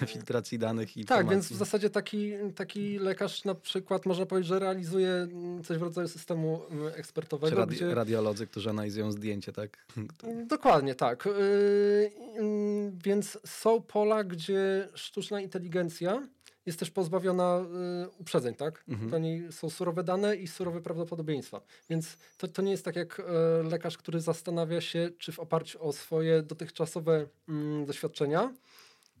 Yy, 0.00 0.06
Filtracji 0.06 0.58
danych 0.58 0.96
i 0.96 1.04
tak, 1.04 1.28
więc 1.28 1.52
w 1.52 1.56
zasadzie 1.56 1.90
taki, 1.90 2.32
taki 2.54 2.98
lekarz 2.98 3.44
na 3.44 3.54
przykład 3.54 4.06
można 4.06 4.26
powiedzieć, 4.26 4.48
że 4.48 4.58
realizuje 4.58 5.28
coś 5.64 5.78
w 5.78 5.82
rodzaju 5.82 6.08
systemu 6.08 6.60
Czy 6.70 6.94
ekspertowego, 6.94 7.56
radi- 7.56 7.76
gdzie... 7.76 7.94
radiolodzy, 7.94 8.46
którzy 8.46 8.70
analizują 8.70 9.12
zdjęcie, 9.12 9.52
tak? 9.52 9.86
Dokładnie 10.48 10.94
tak. 10.94 11.26
Yy, 11.26 12.92
więc 13.04 13.38
są 13.46 13.82
pola, 13.82 14.24
gdzie 14.24 14.88
sztuczna 14.94 15.40
inteligencja 15.40 16.28
jest 16.66 16.78
też 16.78 16.90
pozbawiona 16.90 17.64
yy, 18.00 18.08
uprzedzeń, 18.18 18.54
tak? 18.54 18.84
Mhm. 18.88 19.08
Dla 19.08 19.18
niej 19.18 19.52
są 19.52 19.70
surowe 19.70 20.04
dane 20.04 20.36
i 20.36 20.46
surowe 20.46 20.80
prawdopodobieństwa. 20.80 21.60
Więc 21.90 22.16
to, 22.38 22.48
to 22.48 22.62
nie 22.62 22.70
jest 22.70 22.84
tak 22.84 22.96
jak 22.96 23.20
e, 23.20 23.62
lekarz, 23.62 23.98
który 23.98 24.20
zastanawia 24.20 24.80
się, 24.80 25.10
czy 25.18 25.32
w 25.32 25.40
oparciu 25.40 25.84
o 25.84 25.92
swoje 25.92 26.42
dotychczasowe 26.42 27.26
mm, 27.48 27.84
doświadczenia, 27.84 28.52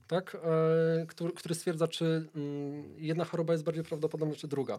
tak, 0.06 0.36
e, 1.02 1.06
który, 1.06 1.32
który 1.32 1.54
stwierdza, 1.54 1.88
czy 1.88 2.28
mm, 2.34 2.84
jedna 2.98 3.24
choroba 3.24 3.52
jest 3.52 3.64
bardziej 3.64 3.84
prawdopodobna, 3.84 4.34
czy 4.34 4.48
druga. 4.48 4.78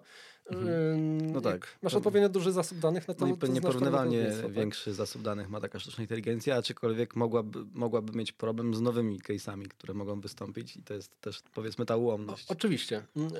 Ym, 0.51 1.31
No 1.31 1.41
tak. 1.41 1.53
jak 1.53 1.77
Masz 1.81 1.93
odpowiednio 1.93 2.29
duży 2.29 2.51
zasób 2.51 2.79
danych, 2.79 3.07
no 3.07 3.13
to, 3.13 3.27
No 3.27 3.33
i 3.33 3.37
to 3.37 3.47
nieporównywalnie 3.47 4.31
tak? 4.41 4.51
większy 4.51 4.93
zasób 4.93 5.21
danych 5.21 5.49
ma 5.49 5.61
taka 5.61 5.79
sztuczna 5.79 6.03
inteligencja, 6.03 6.55
aczkolwiek 6.55 7.15
mogłaby, 7.15 7.59
mogłaby 7.73 8.17
mieć 8.17 8.31
problem 8.31 8.75
z 8.75 8.81
nowymi 8.81 9.19
case'ami, 9.19 9.67
które 9.67 9.93
mogą 9.93 10.21
wystąpić 10.21 10.77
i 10.77 10.83
to 10.83 10.93
jest 10.93 11.21
też 11.21 11.43
powiedzmy 11.53 11.85
ta 11.85 11.95
ułomność. 11.95 12.51
O, 12.51 12.53
oczywiście. 12.53 13.03
Mm, 13.15 13.31
e, 13.35 13.39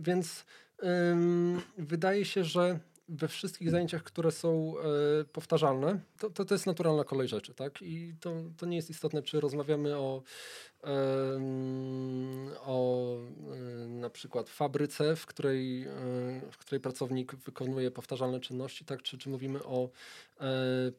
więc 0.00 0.44
ym, 1.12 1.60
wydaje 1.78 2.24
się, 2.24 2.44
że 2.44 2.78
we 3.08 3.28
wszystkich 3.28 3.70
zajęciach, 3.70 4.02
które 4.02 4.30
są 4.32 4.74
e, 4.78 5.24
powtarzalne, 5.24 6.00
to, 6.18 6.30
to, 6.30 6.44
to 6.44 6.54
jest 6.54 6.66
naturalna 6.66 7.04
kolej 7.04 7.28
rzeczy, 7.28 7.54
tak? 7.54 7.82
I 7.82 8.14
to, 8.20 8.34
to 8.56 8.66
nie 8.66 8.76
jest 8.76 8.90
istotne, 8.90 9.22
czy 9.22 9.40
rozmawiamy 9.40 9.96
o 9.96 10.22
em, 10.84 12.50
o 12.60 13.16
e, 13.52 13.88
na 13.88 14.10
przykład 14.10 14.48
fabryce, 14.48 15.16
w 15.16 15.26
której, 15.26 15.82
e, 15.82 15.90
w 16.50 16.58
której 16.58 16.80
pracownik 16.80 17.34
wykonuje 17.34 17.90
powtarzalne 17.90 18.40
czynności, 18.40 18.84
tak? 18.84 19.02
czy, 19.02 19.18
czy 19.18 19.28
mówimy 19.28 19.64
o 19.64 19.88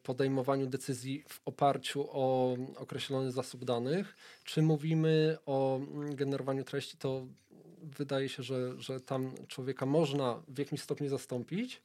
podejmowaniu 0.02 0.66
decyzji 0.66 1.24
w 1.28 1.40
oparciu 1.44 2.08
o 2.10 2.56
określony 2.76 3.32
zasób 3.32 3.64
danych, 3.64 4.16
czy 4.44 4.62
mówimy 4.62 5.38
o 5.46 5.76
mm, 5.76 6.16
generowaniu 6.16 6.64
treści, 6.64 6.96
to 6.96 7.26
wydaje 7.82 8.28
się, 8.28 8.42
że, 8.42 8.80
że 8.82 9.00
tam 9.00 9.32
człowieka 9.48 9.86
można 9.86 10.42
w 10.48 10.58
jakimś 10.58 10.80
stopniu 10.80 11.08
zastąpić. 11.08 11.82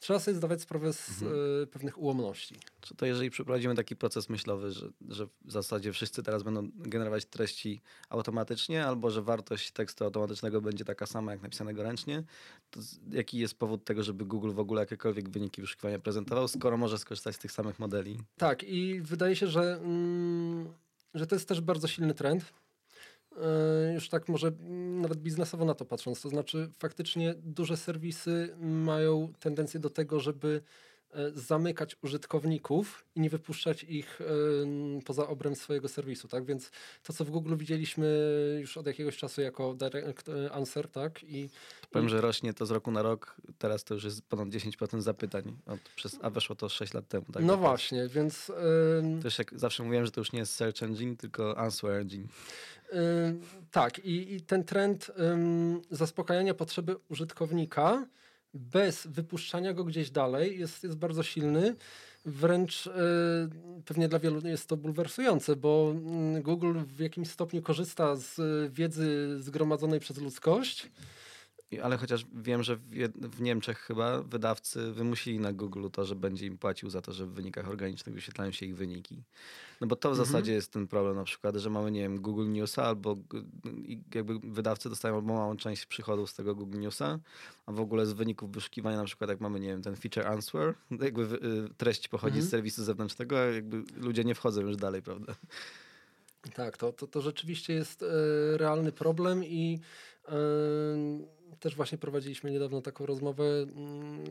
Trzeba 0.00 0.18
sobie 0.18 0.36
zdawać 0.36 0.62
sprawę 0.62 0.92
z 0.92 1.22
e, 1.22 1.66
pewnych 1.66 1.98
ułomności. 1.98 2.56
Czy 2.80 2.94
to 2.94 3.06
jeżeli 3.06 3.30
przeprowadzimy 3.30 3.74
taki 3.74 3.96
proces 3.96 4.28
myślowy, 4.28 4.72
że, 4.72 4.88
że 5.08 5.26
w 5.44 5.52
zasadzie 5.52 5.92
wszyscy 5.92 6.22
teraz 6.22 6.42
będą 6.42 6.70
generować 6.74 7.24
treści 7.24 7.80
automatycznie, 8.08 8.86
albo 8.86 9.10
że 9.10 9.22
wartość 9.22 9.70
tekstu 9.70 10.04
automatycznego 10.04 10.60
będzie 10.60 10.84
taka 10.84 11.06
sama 11.06 11.32
jak 11.32 11.42
napisanego 11.42 11.82
ręcznie, 11.82 12.22
to 12.70 12.80
jaki 13.10 13.38
jest 13.38 13.54
powód 13.54 13.84
tego, 13.84 14.02
żeby 14.02 14.24
Google 14.24 14.52
w 14.52 14.58
ogóle 14.58 14.82
jakiekolwiek 14.82 15.28
wyniki 15.28 15.60
wyszukiwania 15.60 15.98
prezentował, 15.98 16.48
skoro 16.48 16.76
może 16.76 16.98
skorzystać 16.98 17.36
z 17.36 17.38
tych 17.38 17.52
samych 17.52 17.78
modeli? 17.78 18.18
Tak, 18.38 18.64
i 18.64 19.00
wydaje 19.00 19.36
się, 19.36 19.46
że, 19.46 19.76
mm, 19.76 20.72
że 21.14 21.26
to 21.26 21.34
jest 21.34 21.48
też 21.48 21.60
bardzo 21.60 21.88
silny 21.88 22.14
trend. 22.14 22.52
E, 23.36 23.94
Już 23.94 24.08
tak 24.08 24.28
może 24.28 24.52
nawet 25.00 25.18
biznesowo 25.18 25.64
na 25.64 25.74
to 25.74 25.84
patrząc, 25.84 26.22
to 26.22 26.28
znaczy 26.28 26.70
faktycznie 26.78 27.34
duże 27.34 27.76
serwisy 27.76 28.56
mają 28.60 29.32
tendencję 29.40 29.80
do 29.80 29.90
tego, 29.90 30.20
żeby 30.20 30.62
zamykać 31.34 31.96
użytkowników 32.02 33.04
i 33.14 33.20
nie 33.20 33.30
wypuszczać 33.30 33.84
ich 33.84 34.20
em, 34.20 35.00
poza 35.04 35.28
obręb 35.28 35.58
swojego 35.58 35.88
serwisu, 35.88 36.28
tak? 36.28 36.44
Więc 36.44 36.70
to, 37.02 37.12
co 37.12 37.24
w 37.24 37.30
Google 37.30 37.56
widzieliśmy 37.56 38.08
już 38.60 38.76
od 38.76 38.86
jakiegoś 38.86 39.16
czasu 39.16 39.40
jako 39.40 39.74
direct 39.74 40.28
e, 40.28 40.52
answer, 40.52 40.88
tak? 40.88 41.22
I 41.22 41.48
Powiem, 41.90 42.08
że 42.08 42.20
rośnie 42.20 42.54
to 42.54 42.66
z 42.66 42.70
roku 42.70 42.90
na 42.90 43.02
rok, 43.02 43.36
teraz 43.58 43.84
to 43.84 43.94
już 43.94 44.04
jest 44.04 44.22
ponad 44.22 44.48
10% 44.48 45.00
zapytań, 45.00 45.56
od, 45.66 45.80
przez, 45.80 46.18
a 46.22 46.30
weszło 46.30 46.56
to 46.56 46.68
6 46.68 46.94
lat 46.94 47.08
temu. 47.08 47.26
Tak? 47.32 47.44
no 47.44 47.56
właśnie, 47.56 48.08
więc 48.08 48.52
em, 48.98 49.22
Też 49.22 49.38
jak 49.38 49.58
zawsze 49.58 49.82
mówiłem, 49.82 50.06
że 50.06 50.12
to 50.12 50.20
już 50.20 50.32
nie 50.32 50.38
jest 50.38 50.54
search 50.54 50.82
engine, 50.82 51.16
tylko 51.16 51.58
answer 51.58 51.90
engine. 51.90 52.26
Ym, 52.92 53.42
tak, 53.70 53.98
i, 53.98 54.34
i 54.34 54.40
ten 54.40 54.64
trend 54.64 55.10
ym, 55.18 55.82
zaspokajania 55.90 56.54
potrzeby 56.54 56.96
użytkownika 57.08 58.06
bez 58.54 59.06
wypuszczania 59.06 59.74
go 59.74 59.84
gdzieś 59.84 60.10
dalej 60.10 60.58
jest, 60.58 60.84
jest 60.84 60.96
bardzo 60.96 61.22
silny. 61.22 61.76
Wręcz 62.24 62.86
y, 62.86 62.90
pewnie 63.84 64.08
dla 64.08 64.18
wielu 64.18 64.40
jest 64.48 64.68
to 64.68 64.76
bulwersujące, 64.76 65.56
bo 65.56 65.90
mm, 65.90 66.42
Google 66.42 66.78
w 66.86 67.00
jakimś 67.00 67.28
stopniu 67.28 67.62
korzysta 67.62 68.16
z 68.16 68.38
y, 68.38 68.70
wiedzy 68.72 69.36
zgromadzonej 69.42 70.00
przez 70.00 70.18
ludzkość. 70.18 70.90
Ale 71.82 71.96
chociaż 71.96 72.26
wiem, 72.34 72.62
że 72.62 72.76
w, 73.14 73.40
Niemczech 73.40 73.78
chyba 73.78 74.22
wydawcy 74.22 74.92
wymusili 74.92 75.38
na 75.40 75.52
Google 75.52 75.88
to, 75.92 76.04
że 76.04 76.14
będzie 76.14 76.46
im 76.46 76.58
płacił 76.58 76.90
za 76.90 77.02
to, 77.02 77.12
że 77.12 77.26
w 77.26 77.30
wynikach 77.32 77.68
organicznych 77.68 78.14
wyświetlają 78.14 78.52
się 78.52 78.66
ich 78.66 78.76
wyniki. 78.76 79.22
No 79.80 79.86
bo 79.86 79.96
to 79.96 80.08
w 80.08 80.12
Mhm. 80.12 80.26
zasadzie 80.26 80.52
jest 80.52 80.72
ten 80.72 80.86
problem 80.88 81.16
na 81.16 81.24
przykład, 81.24 81.56
że 81.56 81.70
mamy, 81.70 81.90
nie 81.90 82.00
wiem, 82.00 82.20
Google 82.20 82.48
Newsa 82.52 82.84
albo 82.84 83.16
jakby 84.14 84.38
wydawcy 84.38 84.88
dostają 84.88 85.14
albo 85.16 85.34
małą 85.34 85.56
część 85.56 85.86
przychodów 85.86 86.30
z 86.30 86.34
tego 86.34 86.54
Google 86.54 86.78
Newsa, 86.78 87.18
a 87.66 87.72
w 87.72 87.80
ogóle 87.80 88.06
z 88.06 88.12
wyników 88.12 88.52
wyszukiwania 88.52 88.96
na 88.96 89.04
przykład 89.04 89.30
jak 89.30 89.40
mamy, 89.40 89.60
nie 89.60 89.68
wiem, 89.68 89.82
ten 89.82 89.96
feature 89.96 90.26
answer, 90.26 90.74
jakby 91.00 91.26
wy- 91.26 91.36
y, 91.36 91.68
treść 91.76 92.08
pochodzi 92.08 92.34
Mhm. 92.36 92.46
z 92.46 92.50
serwisu 92.50 92.84
zewnętrznego, 92.84 93.38
a 93.40 93.44
jakby 93.44 93.82
ludzie 93.96 94.24
nie 94.24 94.34
wchodzą 94.34 94.60
już 94.60 94.76
dalej, 94.76 95.02
prawda? 95.02 95.34
Tak, 96.54 96.76
to, 96.76 96.92
to, 96.92 97.06
to 97.06 97.20
rzeczywiście 97.20 97.72
jest 97.72 98.02
e, 98.02 98.06
realny 98.58 98.92
problem 98.92 99.44
i 99.44 99.80
e, 100.28 100.32
też 101.60 101.76
właśnie 101.76 101.98
prowadziliśmy 101.98 102.50
niedawno 102.50 102.82
taką 102.82 103.06
rozmowę, 103.06 103.44
mm, 103.44 104.24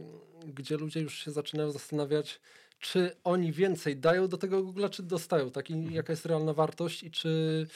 gdzie 0.45 0.77
ludzie 0.77 0.99
już 0.99 1.19
się 1.19 1.32
zaczynają 1.32 1.71
zastanawiać, 1.71 2.39
czy 2.80 3.15
oni 3.23 3.51
więcej 3.51 3.97
dają 3.97 4.27
do 4.27 4.38
tego 4.38 4.63
Google'a, 4.63 4.89
czy 4.89 5.03
dostają, 5.03 5.51
tak? 5.51 5.69
I 5.69 5.93
jaka 5.93 6.13
jest 6.13 6.25
realna 6.25 6.53
wartość 6.53 7.03
i 7.03 7.11
czy, 7.11 7.67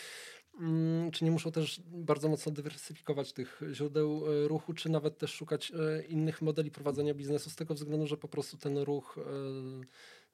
mm, 0.60 1.12
czy 1.12 1.26
nie 1.26 1.32
muszą 1.32 1.51
też 1.51 1.82
bardzo 1.86 2.30
mocno 2.30 2.51
dywersyfikować 2.51 3.34
tych 3.34 3.62
źródeł 3.72 4.24
e, 4.28 4.47
ruchu, 4.47 4.74
czy 4.74 4.89
nawet 4.89 5.18
też 5.18 5.34
szukać 5.34 5.72
e, 5.72 6.04
innych 6.04 6.41
modeli 6.41 6.72
prowadzenia 6.72 7.14
biznesu 7.14 7.49
z 7.49 7.56
tego 7.56 7.74
względu, 7.74 8.08
że 8.08 8.18
po 8.18 8.28
prostu 8.28 8.58
ten 8.58 8.78
ruch 8.78 9.18
e, 9.18 9.22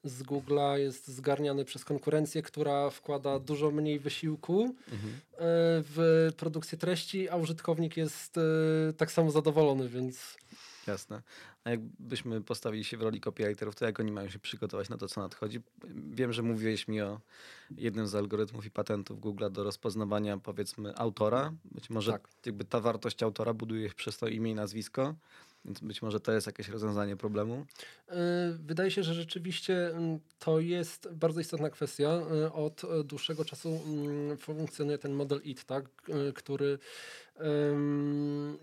z 0.04 0.22
Google'a 0.22 0.78
jest 0.78 1.08
zgarniany 1.08 1.64
przez 1.64 1.84
konkurencję, 1.84 2.42
która 2.42 2.90
wkłada 2.90 3.38
dużo 3.38 3.70
mniej 3.70 3.98
wysiłku 3.98 4.64
e, 4.64 4.96
w 5.82 6.30
produkcję 6.36 6.78
treści, 6.78 7.28
a 7.28 7.36
użytkownik 7.36 7.96
jest 7.96 8.38
e, 8.38 8.40
tak 8.96 9.12
samo 9.12 9.30
zadowolony, 9.30 9.88
więc 9.88 10.36
Jasne. 10.86 11.22
A 11.64 11.70
jakbyśmy 11.70 12.40
postawili 12.40 12.84
się 12.84 12.96
w 12.96 13.02
roli 13.02 13.20
copywriterów, 13.20 13.74
to 13.74 13.84
jak 13.84 14.00
oni 14.00 14.12
mają 14.12 14.28
się 14.28 14.38
przygotować 14.38 14.88
na 14.88 14.96
to, 14.96 15.08
co 15.08 15.20
nadchodzi? 15.20 15.60
Wiem, 16.10 16.32
że 16.32 16.42
mówiłeś 16.42 16.88
mi 16.88 17.00
o 17.00 17.20
jednym 17.76 18.06
z 18.06 18.14
algorytmów 18.14 18.66
i 18.66 18.70
patentów 18.70 19.20
Google'a 19.20 19.50
do 19.50 19.64
rozpoznawania, 19.64 20.38
powiedzmy, 20.38 20.96
autora. 20.96 21.52
Być 21.64 21.90
może 21.90 22.12
Tak. 22.12 22.28
jakby 22.46 22.64
ta 22.64 22.80
wartość 22.80 23.22
autora 23.22 23.54
buduje 23.54 23.88
się 23.88 23.94
przez 23.94 24.18
to 24.18 24.28
imię 24.28 24.50
i 24.50 24.54
nazwisko, 24.54 25.14
więc 25.64 25.80
być 25.80 26.02
może 26.02 26.20
to 26.20 26.32
jest 26.32 26.46
jakieś 26.46 26.68
rozwiązanie 26.68 27.16
problemu. 27.16 27.66
e, 28.08 28.14
wydaje 28.58 28.90
się, 28.90 29.02
że 29.02 29.14
rzeczywiście 29.14 29.88
mm, 29.88 30.20
to 30.38 30.60
jest 30.60 31.08
bardzo 31.12 31.40
istotna 31.40 31.70
kwestia. 31.70 32.08
E, 32.08 32.52
Od 32.52 32.84
e, 32.84 33.04
dłuższego 33.04 33.44
czasu 33.44 33.80
mm, 33.86 34.38
funkcjonuje 34.38 34.98
ten 34.98 35.12
model 35.12 35.40
IT, 35.44 35.64
tak, 35.64 35.84
który 36.34 36.78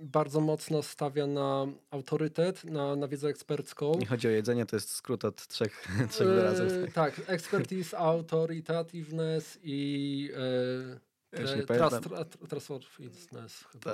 bardzo 0.01 0.39
mocno 0.41 0.83
stawia 0.83 1.27
na 1.27 1.67
autorytet, 1.91 2.63
na, 2.63 2.95
na 2.95 3.07
wiedzę 3.07 3.27
ekspercką. 3.27 3.91
Nie 3.99 4.05
chodzi 4.05 4.27
o 4.27 4.31
jedzenie, 4.31 4.65
to 4.65 4.75
jest 4.75 4.89
skrót 4.89 5.25
od 5.25 5.47
trzech, 5.47 5.87
trzech 6.11 6.27
wyrazów. 6.27 6.93
tak, 6.93 7.21
expertise, 7.27 7.97
autoritativeness 7.97 9.59
i 9.63 10.29
tre- 11.31 11.57
nie 11.57 11.63
pamiętam. 11.63 11.89
trust- 11.89 12.03
chyba, 12.03 12.25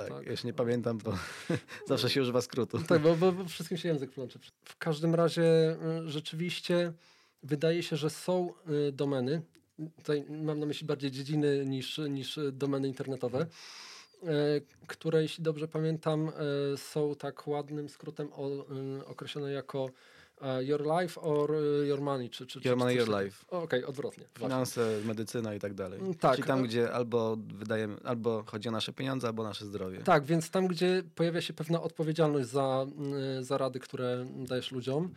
Tak, 0.00 0.08
tak. 0.08 0.24
ja 0.24 0.30
już 0.30 0.44
nie 0.44 0.52
pamiętam, 0.52 0.98
bo 0.98 1.18
zawsze 1.88 2.10
się 2.10 2.22
używa 2.22 2.40
skrótu. 2.42 2.78
Tak, 2.78 3.02
bo, 3.02 3.16
bo, 3.16 3.32
bo 3.32 3.44
wszystkim 3.44 3.78
się 3.78 3.88
język 3.88 4.10
plącze. 4.10 4.38
W 4.64 4.76
każdym 4.76 5.14
razie 5.14 5.76
y, 6.06 6.10
rzeczywiście 6.10 6.92
wydaje 7.42 7.82
się, 7.82 7.96
że 7.96 8.10
są 8.10 8.52
y, 8.88 8.92
domeny, 8.92 9.42
tutaj 9.96 10.24
mam 10.30 10.60
na 10.60 10.66
myśli 10.66 10.86
bardziej 10.86 11.10
dziedziny 11.10 11.64
niż, 11.66 11.98
niż 11.98 12.38
domeny 12.52 12.88
internetowe, 12.88 13.46
y, 14.22 14.26
które 14.86 15.22
jeśli 15.22 15.44
dobrze 15.44 15.68
pamiętam 15.68 16.30
są 16.76 17.14
tak 17.14 17.46
ładnym 17.46 17.88
skrótem 17.88 18.28
określone 19.06 19.52
jako 19.52 19.90
your 20.60 21.00
life 21.00 21.20
or 21.20 21.50
y, 21.54 21.86
your 21.86 22.00
money. 22.00 22.30
Czy, 22.30 22.46
czy, 22.46 22.58
Your 22.58 22.64
czy 22.64 22.76
money, 22.76 22.96
your 22.96 23.08
life. 23.08 23.44
Okej, 23.48 23.84
odwrotnie. 23.84 24.24
właśnie. 24.24 24.48
Finanse, 24.48 25.00
medycyna 25.04 25.54
i 25.54 25.60
tak 25.60 25.74
dalej. 25.74 26.00
Mm, 26.00 26.14
tak. 26.14 26.36
Czyli 26.36 26.48
tam, 26.48 26.62
gdzie 26.62 26.92
albo 26.92 27.36
wydajemy, 27.36 27.96
albo 28.04 28.44
chodzi 28.46 28.68
o 28.68 28.72
nasze 28.72 28.92
pieniądze, 28.92 29.26
albo 29.26 29.42
nasze 29.42 29.66
zdrowie. 29.66 29.98
Tak, 29.98 30.24
więc 30.24 30.50
tam, 30.50 30.66
gdzie 30.66 31.02
pojawia 31.14 31.40
się 31.40 31.52
pewna 31.52 31.82
odpowiedzialność 31.82 32.48
za, 32.48 32.86
za 33.40 33.58
rady, 33.58 33.80
które 33.80 34.26
dajesz 34.36 34.72
ludziom, 34.72 35.14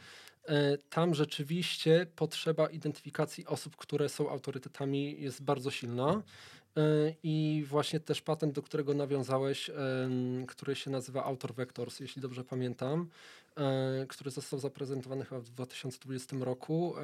tam 0.89 1.15
rzeczywiście 1.15 2.07
potrzeba 2.15 2.68
identyfikacji 2.68 3.45
osób, 3.45 3.76
które 3.76 4.09
są 4.09 4.30
autorytetami 4.30 5.22
jest 5.22 5.43
bardzo 5.43 5.72
silna. 5.72 6.22
Y, 6.78 7.15
I 7.23 7.65
właśnie 7.67 7.99
też 7.99 8.21
patent, 8.21 8.53
do 8.53 8.61
którego 8.61 8.93
nawiązałeś, 8.93 9.71
który 10.47 10.75
się 10.75 10.91
nazywa 10.91 11.23
Autor 11.23 11.53
Vectors, 11.53 11.99
jeśli 11.99 12.21
dobrze 12.21 12.43
pamiętam, 12.43 13.09
y, 14.03 14.07
który 14.07 14.32
został 14.32 14.59
zaprezentowany 14.59 15.25
chyba 15.25 15.41
w 15.41 15.49
2020 15.49 16.36
roku, 16.39 16.95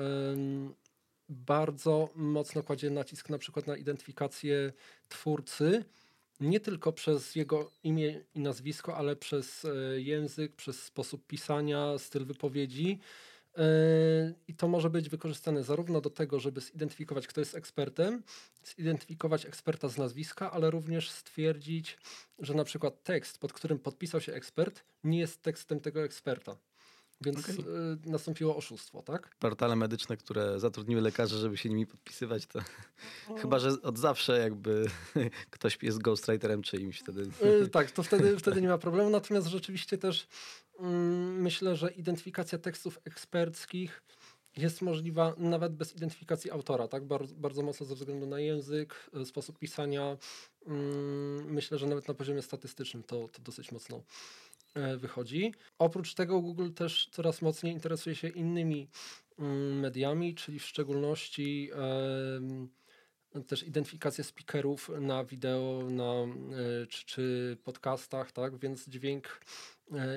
bardzo 1.29 2.09
mocno 2.15 2.63
kładzie 2.63 2.89
nacisk 2.89 3.29
na 3.29 3.37
przykład 3.37 3.67
na 3.67 3.77
identyfikację 3.77 4.73
twórcy, 5.09 5.85
nie 6.39 6.59
tylko 6.59 6.93
przez 6.93 7.35
jego 7.35 7.71
imię 7.83 8.19
i 8.35 8.39
nazwisko, 8.39 8.97
ale 8.97 9.15
przez 9.15 9.65
e, 9.65 10.01
język, 10.01 10.55
przez 10.55 10.83
sposób 10.83 11.27
pisania, 11.27 11.97
styl 11.97 12.25
wypowiedzi. 12.25 12.99
E, 13.57 14.33
I 14.47 14.53
to 14.53 14.67
może 14.67 14.89
być 14.89 15.09
wykorzystane 15.09 15.63
zarówno 15.63 16.01
do 16.01 16.09
tego, 16.09 16.39
żeby 16.39 16.61
zidentyfikować, 16.61 17.27
kto 17.27 17.41
jest 17.41 17.55
ekspertem, 17.55 18.23
zidentyfikować 18.77 19.45
eksperta 19.45 19.89
z 19.89 19.97
nazwiska, 19.97 20.51
ale 20.51 20.71
również 20.71 21.11
stwierdzić, 21.11 21.97
że 22.39 22.53
na 22.53 22.63
przykład 22.63 23.03
tekst, 23.03 23.39
pod 23.39 23.53
którym 23.53 23.79
podpisał 23.79 24.21
się 24.21 24.33
ekspert, 24.33 24.83
nie 25.03 25.19
jest 25.19 25.41
tekstem 25.41 25.79
tego 25.79 26.03
eksperta. 26.03 26.57
Więc 27.21 27.39
Okej. 27.39 27.65
e, 28.05 28.09
nastąpiło 28.09 28.55
oszustwo, 28.55 29.01
tak? 29.01 29.35
portale 29.39 29.75
medyczne, 29.75 30.17
które 30.17 30.59
zatrudniły 30.59 31.01
lekarzy, 31.01 31.37
żeby 31.37 31.57
się 31.57 31.69
nimi 31.69 31.87
podpisywać, 31.87 32.45
to 32.45 32.59
chyba, 33.41 33.59
że 33.59 33.69
od 33.81 33.97
zawsze 33.97 34.39
jakby 34.39 34.85
ktoś 35.51 35.77
jest 35.81 36.01
ghostwriterem 36.01 36.61
czyimś 36.61 36.99
wtedy. 36.99 37.29
Y, 37.63 37.69
tak, 37.69 37.91
to 37.91 38.03
wtedy, 38.03 38.37
wtedy 38.37 38.61
nie 38.61 38.67
ma 38.67 38.77
problemu. 38.77 39.09
Natomiast 39.09 39.47
rzeczywiście 39.47 39.97
też 39.97 40.27
myślę, 41.39 41.75
że 41.75 41.91
identyfikacja 41.91 42.57
tekstów 42.57 42.99
eksperckich 43.05 44.03
jest 44.57 44.81
możliwa 44.81 45.35
nawet 45.37 45.75
bez 45.75 45.95
identyfikacji 45.95 46.51
autora, 46.51 46.87
tak? 46.87 47.05
Bardzo, 47.07 47.35
bardzo 47.35 47.63
mocno 47.63 47.85
ze 47.85 47.95
względu 47.95 48.27
na 48.27 48.39
język, 48.39 49.09
e, 49.13 49.25
sposób 49.25 49.59
pisania. 49.59 50.17
Mm, 50.65 51.53
myślę, 51.53 51.77
że 51.77 51.87
nawet 51.87 52.07
na 52.07 52.13
poziomie 52.13 52.41
statystycznym 52.41 53.03
to, 53.03 53.27
to 53.27 53.41
dosyć 53.41 53.71
mocno 53.71 54.03
e, 54.73 54.97
wychodzi. 54.97 55.53
Oprócz 55.79 56.13
tego 56.13 56.41
Google 56.41 56.71
też 56.71 57.09
coraz 57.11 57.41
mocniej 57.41 57.73
interesuje 57.73 58.15
się 58.15 58.27
innymi 58.27 58.89
mm, 59.39 59.79
mediami, 59.79 60.35
czyli 60.35 60.59
w 60.59 60.65
szczególności 60.65 61.71
też 63.47 63.63
identyfikację 63.63 64.23
speakerów 64.23 64.89
na 65.01 65.25
wideo, 65.25 65.89
na, 65.89 66.13
e, 66.13 66.87
czy, 66.87 67.05
czy 67.05 67.57
podcastach, 67.63 68.31
tak? 68.31 68.57
Więc 68.57 68.87
dźwięk 68.87 69.41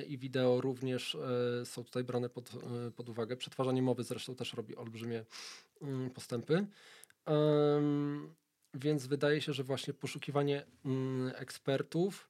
i 0.07 0.17
wideo 0.17 0.61
również 0.61 1.15
e, 1.15 1.65
są 1.65 1.83
tutaj 1.83 2.03
brane 2.03 2.29
pod, 2.29 2.51
e, 2.53 2.91
pod 2.91 3.09
uwagę. 3.09 3.37
Przetwarzanie 3.37 3.81
mowy 3.81 4.03
zresztą 4.03 4.35
też 4.35 4.53
robi 4.53 4.75
olbrzymie 4.75 5.25
mm, 5.81 6.09
postępy. 6.09 6.67
Więc 8.73 9.07
wydaje 9.07 9.41
się, 9.41 9.53
że 9.53 9.63
właśnie 9.63 9.93
poszukiwanie 9.93 10.65
mm, 10.85 11.31
ekspertów 11.35 12.27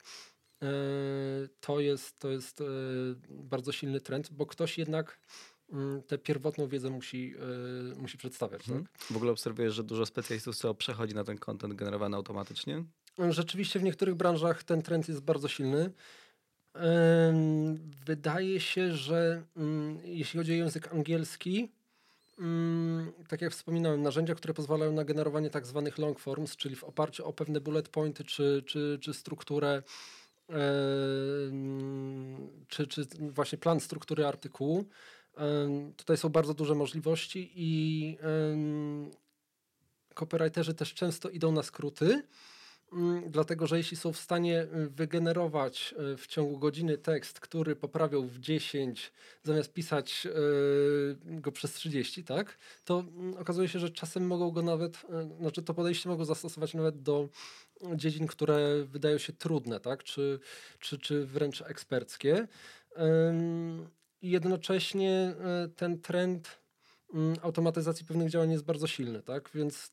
to 1.60 1.80
jest, 1.80 2.20
to 2.20 2.32
jest 2.32 2.64
bardzo 3.30 3.72
silny 3.72 4.02
trend, 4.02 4.32
bo 4.32 4.46
ktoś 4.46 4.78
jednak 4.78 5.20
mm, 5.70 6.04
tę 6.04 6.18
pierwotną 6.18 6.68
wiedzę 6.68 6.90
musi, 6.90 7.36
musi 7.98 8.18
przedstawiać. 8.18 8.64
Hmm. 8.64 8.86
Tak? 8.86 9.02
W 9.02 9.16
ogóle 9.16 9.32
obserwujesz, 9.32 9.74
że 9.74 9.84
dużo 9.84 10.06
specjalistów 10.06 10.56
co 10.58 10.74
przechodzi 10.74 11.16
na 11.16 11.24
ten 11.24 11.38
content 11.38 11.74
generowany 11.74 12.18
automatycznie? 12.18 12.84
Rzeczywiście 13.30 13.80
w 13.80 13.84
niektórych 13.84 14.16
branżach 14.16 14.64
ten 14.64 14.82
trend 14.82 15.08
jest 15.08 15.22
bardzo 15.22 15.48
silny. 15.48 15.92
Wydaje 18.06 18.60
się, 18.60 18.92
że 18.96 19.44
mm, 19.58 20.00
jeśli 20.04 20.38
chodzi 20.38 20.52
o 20.52 20.56
język 20.56 20.94
angielski, 20.94 21.72
mm, 22.40 23.12
tak 23.28 23.42
jak 23.42 23.52
wspominałem, 23.52 24.02
narzędzia, 24.02 24.36
które 24.36 24.54
pozwalają 24.54 24.92
na 24.92 25.04
generowanie 25.04 25.50
tak 25.50 25.66
zwanych 25.66 25.98
long 25.98 26.20
forms, 26.20 26.56
czyli 26.56 26.76
w 26.76 26.84
oparciu 26.84 27.26
o 27.26 27.34
pewne 27.34 27.62
bullet 27.62 27.90
pointy 27.90 28.24
czy, 28.24 28.64
czy, 28.66 29.00
czy 29.02 29.14
strukturę, 29.14 29.84
czy, 32.68 32.88
czy 32.88 33.08
właśnie 33.20 33.58
plan 33.58 33.80
struktury 33.80 34.26
artykułu. 34.26 34.86
Tutaj 35.98 36.18
są 36.18 36.30
bardzo 36.30 36.54
duże 36.54 36.76
możliwości 36.76 37.52
i 37.56 38.18
copywriterzy 40.14 40.74
też 40.74 40.94
często 40.94 41.30
idą 41.30 41.52
na 41.52 41.64
skróty. 41.64 42.24
Mm, 42.94 43.32
dlatego, 43.32 43.68
że 43.68 43.78
jeśli 43.78 43.98
są 43.98 44.14
w 44.14 44.18
stanie 44.18 44.62
y, 44.62 44.90
wygenerować 44.90 45.96
y, 46.14 46.18
w 46.18 46.28
ciągu 46.28 46.58
godziny 46.58 46.98
tekst, 46.98 47.40
który 47.40 47.76
poprawiał 47.76 48.24
w 48.24 48.40
10, 48.40 49.12
zamiast 49.44 49.74
pisać 49.74 50.28
y, 50.28 51.42
go 51.42 51.52
przez 51.52 51.74
30, 51.74 52.24
tak, 52.24 52.58
to 52.86 53.00
mm, 53.00 53.38
okazuje 53.38 53.68
się, 53.68 53.80
że 53.80 53.90
czasem 53.90 54.28
mogą 54.28 54.52
go 54.52 54.62
nawet, 54.62 55.06
znaczy 55.40 55.64
to 55.64 55.74
podejście 55.74 56.10
mogą 56.10 56.26
zastosować 56.26 56.74
nawet 56.74 57.02
do 57.02 57.30
dziedzin, 57.96 58.28
które 58.28 58.84
wydają 58.84 59.18
się 59.18 59.34
trudne, 59.34 59.80
tak, 59.80 60.04
czy, 60.04 60.40
czy, 60.80 61.00
czy 61.00 61.26
wręcz 61.26 61.62
eksperckie. 61.62 62.48
I 64.22 64.32
jednocześnie 64.32 65.36
ten 65.76 66.02
trend 66.02 66.60
automatyzacji 67.42 68.06
pewnych 68.06 68.30
działań 68.30 68.52
jest 68.52 68.64
bardzo 68.64 68.88
silny, 68.88 69.22
tak? 69.22 69.50
Więc 69.56 69.86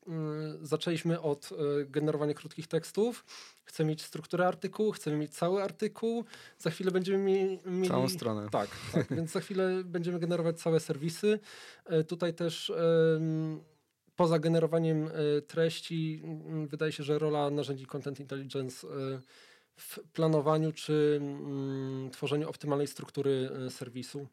y, 0.62 0.66
zaczęliśmy 0.66 1.20
od 1.20 1.50
y, 1.52 1.86
generowania 1.86 2.34
krótkich 2.34 2.66
tekstów. 2.66 3.24
Chcemy 3.64 3.88
mieć 3.88 4.02
strukturę 4.02 4.46
artykułu, 4.46 4.92
chcemy 4.92 5.16
mieć 5.16 5.34
cały 5.34 5.62
artykuł. 5.62 6.24
Za 6.58 6.70
chwilę 6.70 6.90
będziemy 6.90 7.24
mieli. 7.66 7.88
Całą 7.88 8.08
stronę. 8.08 8.48
Tak, 8.50 8.70
tak. 8.92 9.14
więc 9.16 9.30
za 9.30 9.40
chwilę 9.40 9.82
będziemy 9.84 10.18
generować 10.18 10.60
całe 10.60 10.80
serwisy. 10.80 11.38
Y, 11.92 12.04
tutaj 12.04 12.34
też. 12.34 12.72
Poza 14.16 14.38
generowaniem 14.38 15.10
treści, 15.46 16.20
mm, 16.24 16.66
wydaje 16.66 16.92
się, 16.92 17.02
że 17.02 17.18
rola 17.18 17.50
narzędzi 17.50 17.86
Content 17.86 18.20
Intelligence 18.20 18.86
w 19.76 19.98
planowaniu 20.12 20.72
czy 20.72 21.20
mm, 21.22 22.10
tworzeniu 22.10 22.48
optymalnej 22.48 22.86
struktury 22.86 23.50
serwisu 23.70 24.26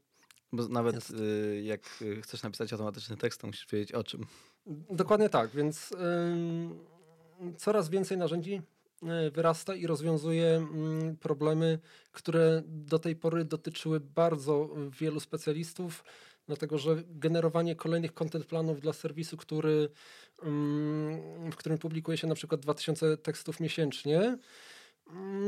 bo 0.54 0.68
nawet 0.68 1.10
y, 1.10 1.62
jak 1.64 1.82
y, 2.02 2.22
chcesz 2.22 2.44
napisać 2.44 2.74
automatyczny 2.74 3.18
tekst, 3.18 3.42
to 3.42 3.48
musisz 3.48 3.68
wiedzieć 3.72 3.92
o 3.92 4.04
czym. 4.04 4.26
Dokładnie 4.90 5.30
tak, 5.30 5.50
więc 5.50 5.92
y, 5.92 5.96
coraz 7.58 7.90
więcej 7.90 8.18
narzędzi 8.18 8.62
y, 9.04 9.32
wyrasta 9.32 9.76
i 9.76 9.88
rozwiązuje 9.88 10.68
problemy, 11.20 11.80
które 12.12 12.64
do 12.66 13.00
tej 13.00 13.16
pory 13.16 13.46
dotyczyły 13.46 14.00
bardzo 14.00 14.70
wielu 15.00 15.20
specjalistów, 15.20 16.04
dlatego 16.48 16.78
że 16.78 17.04
generowanie 17.08 17.76
kolejnych 17.76 18.14
content 18.14 18.46
planów 18.46 18.82
dla 18.82 18.94
serwisu, 18.94 19.38
który, 19.38 19.90
w 21.52 21.56
którym 21.56 21.78
publikuje 21.78 22.18
się 22.18 22.28
na 22.28 22.36
przykład 22.36 22.62
2000 22.62 23.18
tekstów 23.18 23.60
miesięcznie, 23.60 24.38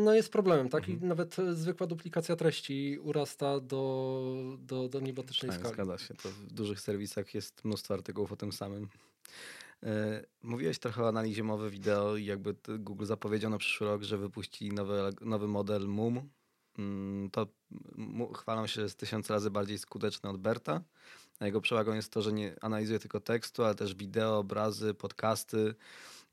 no 0.04 0.14
jest 0.14 0.32
problemem, 0.32 0.70
tak? 0.70 0.84
Mhm. 0.84 1.00
I 1.00 1.06
nawet 1.06 1.36
zwykła 1.54 1.88
duplikacja 1.88 2.36
treści 2.36 3.00
urasta 3.02 3.60
do, 3.60 4.34
do, 4.60 4.90
do 4.90 5.00
niebotycznej 5.00 5.52
tak, 5.52 5.60
skali. 5.60 5.74
Zgadza 5.74 5.98
się. 5.98 6.14
To 6.14 6.30
w 6.30 6.46
dużych 6.46 6.80
serwisach 6.80 7.34
jest 7.34 7.66
mnóstwo 7.66 7.94
artykułów 7.94 8.32
o 8.32 8.36
tym 8.36 8.52
samym. 8.52 8.90
E, 9.84 10.24
mówiłeś 10.44 10.80
trochę 10.80 11.04
o 11.04 11.08
analizie 11.08 11.44
mowy 11.44 11.70
wideo 11.70 12.16
i 12.16 12.26
jakby 12.26 12.56
Google 12.80 13.06
zapowiedział 13.06 13.52
na 13.52 13.58
przyszły 13.58 13.88
rok, 13.88 14.04
że 14.04 14.18
wypuści 14.18 14.72
nowy, 14.72 15.10
nowy 15.22 15.48
model 15.48 15.88
MUM. 15.88 16.30
Mm, 16.78 17.30
to 17.30 17.48
chwalą 18.36 18.68
się, 18.68 18.74
że 18.74 18.82
jest 18.82 18.98
tysiąc 18.98 19.30
razy 19.30 19.52
bardziej 19.52 19.78
skuteczny 19.78 20.30
od 20.30 20.38
Berta. 20.38 20.82
A 21.40 21.46
jego 21.46 21.62
przewagą 21.62 21.94
jest 21.94 22.12
to, 22.12 22.22
że 22.22 22.34
nie 22.34 22.56
analizuje 22.62 23.00
tylko 23.00 23.20
tekstu, 23.20 23.64
ale 23.64 23.76
też 23.76 23.96
wideo, 23.96 24.38
obrazy, 24.38 24.94
podcasty 24.94 25.76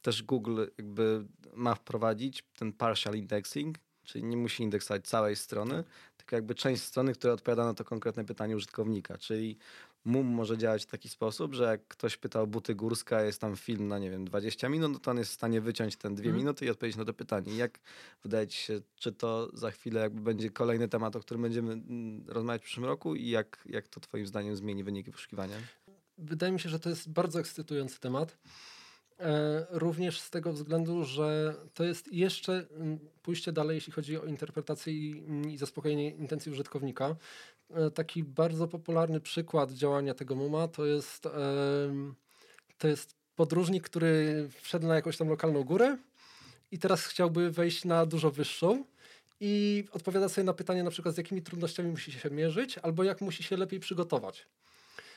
też 0.03 0.23
Google 0.23 0.65
jakby 0.79 1.25
ma 1.55 1.75
wprowadzić 1.75 2.45
ten 2.59 2.73
partial 2.73 3.15
indexing, 3.15 3.79
czyli 4.05 4.25
nie 4.25 4.37
musi 4.37 4.63
indeksować 4.63 5.07
całej 5.07 5.37
strony, 5.37 5.85
tylko 6.17 6.37
jakby 6.37 6.55
część 6.55 6.83
strony, 6.83 7.13
która 7.13 7.33
odpowiada 7.33 7.65
na 7.65 7.75
to 7.75 7.85
konkretne 7.85 8.25
pytanie 8.25 8.57
użytkownika, 8.57 9.19
czyli 9.19 9.59
MUM 10.05 10.27
może 10.27 10.59
działać 10.59 10.83
w 10.83 10.87
taki 10.87 11.09
sposób, 11.09 11.55
że 11.55 11.65
jak 11.65 11.89
ktoś 11.89 12.17
pyta 12.17 12.41
o 12.41 12.47
buty 12.47 12.75
górska, 12.75 13.23
jest 13.23 13.41
tam 13.41 13.57
film 13.57 13.89
na, 13.89 13.99
nie 13.99 14.11
wiem, 14.11 14.25
20 14.25 14.69
minut, 14.69 14.93
no 14.93 14.99
to 14.99 15.11
on 15.11 15.19
jest 15.19 15.31
w 15.31 15.35
stanie 15.35 15.61
wyciąć 15.61 15.97
ten 15.97 16.15
dwie 16.15 16.29
mm. 16.29 16.39
minuty 16.39 16.67
i 16.67 16.71
odpowiedzieć 16.71 16.99
na 16.99 17.05
to 17.05 17.15
pytanie. 17.15 17.57
Jak 17.57 17.81
wydaje 18.23 18.47
ci 18.47 18.59
się, 18.59 18.81
czy 18.97 19.13
to 19.13 19.51
za 19.53 19.71
chwilę 19.71 20.01
jakby 20.01 20.21
będzie 20.21 20.51
kolejny 20.51 20.89
temat, 20.89 21.17
o 21.17 21.21
którym 21.21 21.43
będziemy 21.43 21.73
mm, 21.73 22.25
rozmawiać 22.29 22.63
w 22.63 22.65
przyszłym 22.65 22.87
roku 22.87 23.15
i 23.15 23.29
jak, 23.29 23.59
jak 23.67 23.89
to 23.89 24.01
twoim 24.01 24.27
zdaniem 24.27 24.57
zmieni 24.57 24.85
wyniki 24.85 25.13
poszukiwania? 25.13 25.57
Wydaje 26.19 26.53
mi 26.53 26.61
się, 26.61 26.69
że 26.69 26.81
to 26.81 26.89
jest 26.89 27.11
bardzo 27.11 27.41
ekscytujący 27.41 28.01
temat. 28.01 28.37
E, 29.21 29.67
również 29.71 30.21
z 30.21 30.31
tego 30.31 30.53
względu, 30.53 31.05
że 31.05 31.55
to 31.75 31.85
jest 31.85 32.13
jeszcze 32.13 32.53
mm, 32.53 32.99
pójście 33.23 33.53
dalej, 33.53 33.75
jeśli 33.75 33.93
chodzi 33.93 34.19
o 34.19 34.25
interpretację 34.25 34.93
i, 34.93 35.25
i 35.49 35.59
zaspokojenie 35.59 36.11
intencji 36.11 36.53
użytkownika. 36.53 37.17
E, 37.71 37.91
taki 37.91 38.25
bardzo 38.25 38.69
popularny 38.69 39.21
przykład 39.21 39.73
działania 39.73 40.15
tego 40.15 40.35
MUMA 40.35 40.69
to 40.69 40.87
jest, 40.87 41.29
to 42.79 42.89
jest 42.89 43.15
podróżnik, 43.37 43.85
który 43.85 44.49
wszedł 44.61 44.87
na 44.87 44.95
jakąś 44.95 45.17
tam 45.17 45.29
lokalną 45.29 45.65
górę 45.65 45.99
i 46.71 46.79
teraz 46.79 47.07
chciałby 47.07 47.51
wejść 47.51 47.85
na 47.85 48.07
dużo 48.07 48.31
wyższą 48.31 48.85
i 49.41 49.85
odpowiada 49.93 50.29
sobie 50.29 50.45
na 50.45 50.53
pytanie 50.53 50.83
na 50.83 50.91
przykład 50.91 51.15
z 51.15 51.19
jakimi 51.19 51.43
trudnościami 51.43 51.91
musi 51.91 52.13
się 52.13 52.31
mierzyć 52.31 52.79
albo 52.79 53.05
jak 53.05 53.21
musi 53.21 53.43
się 53.43 53.57
lepiej 53.57 53.81
przygotować. 53.81 54.47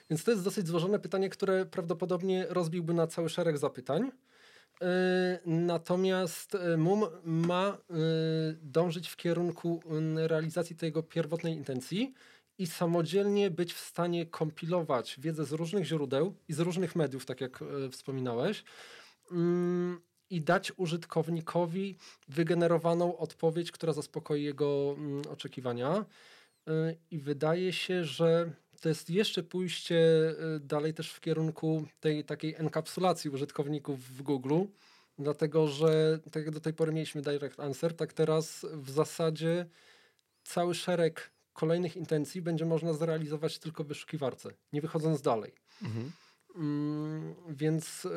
Więc 0.10 0.24
to 0.24 0.32
jest 0.32 0.43
dosyć 0.43 0.68
złożone 0.68 0.99
pytanie, 0.99 1.30
które 1.30 1.66
prawdopodobnie 1.66 2.45
rozbiłby 2.49 2.93
na 2.93 3.08
cały 3.08 3.30
szereg 3.30 3.58
zapytań. 3.58 4.12
E, 4.82 5.39
natomiast 5.45 6.56
e, 6.56 6.78
MUM 6.78 7.06
ma 7.24 7.68
e, 7.68 7.93
dążyć 8.62 9.10
w 9.10 9.16
kierunku 9.16 9.84
realizacji 10.16 10.76
tego 10.76 11.04
pierwotnej 11.04 11.54
intencji 11.54 12.14
i 12.58 12.68
samodzielnie 12.68 13.51
być 13.51 13.74
w 13.74 13.80
stanie 13.80 14.26
kompilować 14.26 15.16
wiedzę 15.20 15.45
z 15.45 15.51
różnych 15.51 15.86
źródeł 15.86 16.36
i 16.47 16.54
z 16.54 16.60
różnych 16.60 16.95
mediów, 16.95 17.26
tak 17.26 17.41
jak 17.41 17.60
wspominałeś, 17.91 18.64
mm, 19.32 20.01
i 20.30 20.41
dać 20.41 20.72
użytkownikowi 20.78 21.97
wygenerowaną 22.28 23.18
odpowiedź, 23.18 23.72
która 23.72 23.93
zaspokoi 23.93 24.43
jego 24.43 24.95
mm, 24.97 25.22
oczekiwania. 25.30 26.06
I 27.12 27.20
wydaje 27.20 27.74
się, 27.74 28.04
że 28.04 28.51
to 28.84 28.89
jest 28.89 29.09
jeszcze 29.09 29.43
pójście 29.43 29.95
y, 30.55 30.59
dalej 30.59 30.93
też 30.93 31.11
w 31.11 31.19
kierunku 31.19 31.86
tej 31.99 32.23
takiej 32.23 32.55
enkapsulacji 32.55 33.29
użytkowników 33.29 34.03
w 34.03 34.21
Google, 34.21 34.61
dlatego 35.19 35.67
że 35.67 36.19
tak 36.31 36.45
jak 36.45 36.53
do 36.53 36.59
tej 36.59 36.73
pory 36.73 36.91
mieliśmy 36.91 37.21
Direct 37.21 37.59
Answer, 37.59 37.95
tak 37.95 38.13
teraz 38.13 38.65
w 38.73 38.89
zasadzie 38.89 39.65
cały 40.43 40.75
szereg 40.75 41.31
kolejnych 41.53 41.95
intencji 41.95 42.41
będzie 42.41 42.65
można 42.65 42.93
zrealizować 42.93 43.59
tylko 43.59 43.84
w 43.84 43.88
wyszukiwarce, 43.88 44.49
nie 44.73 44.81
wychodząc 44.81 45.21
dalej. 45.21 45.53
Mhm. 45.84 46.11
Mm, 46.55 47.36
więc 47.49 48.05
y, 48.05 48.09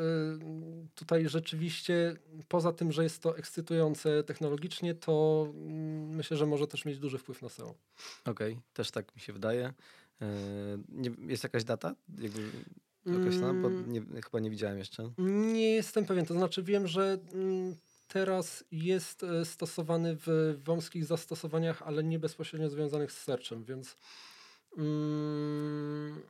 tutaj 0.95 1.29
rzeczywiście, 1.29 2.17
poza 2.49 2.73
tym, 2.73 2.93
że 2.93 3.03
jest 3.03 3.23
to 3.23 3.39
ekscytujące 3.39 4.25
technologicznie, 4.25 4.95
to 4.95 5.47
mm, 5.55 6.09
myślę, 6.09 6.37
że 6.37 6.47
może 6.47 6.67
też 6.67 6.85
mieć 6.85 6.99
duży 6.99 7.19
wpływ 7.19 7.43
na 7.43 7.49
SEO. 7.49 7.75
Okej, 8.25 8.53
okay, 8.53 8.63
też 8.73 8.91
tak 8.91 9.15
mi 9.15 9.21
się 9.21 9.33
wydaje. 9.33 9.73
E, 10.23 10.27
jest 11.29 11.43
jakaś 11.43 11.65
data 11.65 11.95
jakby 12.19 12.51
określona? 13.17 13.55
Bo 13.63 13.69
Mm. 13.69 13.93
nie, 13.93 14.23
chyba 14.23 14.41
nie 14.41 14.51
widziałem 14.51 14.79
jeszcze. 14.79 15.13
Nie 15.53 15.71
jestem 15.71 16.05
pewien, 16.05 16.27
to 16.27 16.35
znaczy 16.35 16.63
wiem, 16.63 16.87
że 16.87 17.19
mm, 17.33 17.77
teraz 18.09 18.65
jest 18.73 19.23
e, 19.23 19.45
stosowany 19.45 20.17
w 20.27 20.57
wąskich 20.65 21.05
zastosowaniach, 21.05 21.83
ale 21.83 22.05
nie 22.05 22.19
bezpośrednio 22.19 22.71
związanych 22.71 23.13
z 23.13 23.23
searchem, 23.23 23.65
więc 23.65 23.97
mm, 24.77 26.23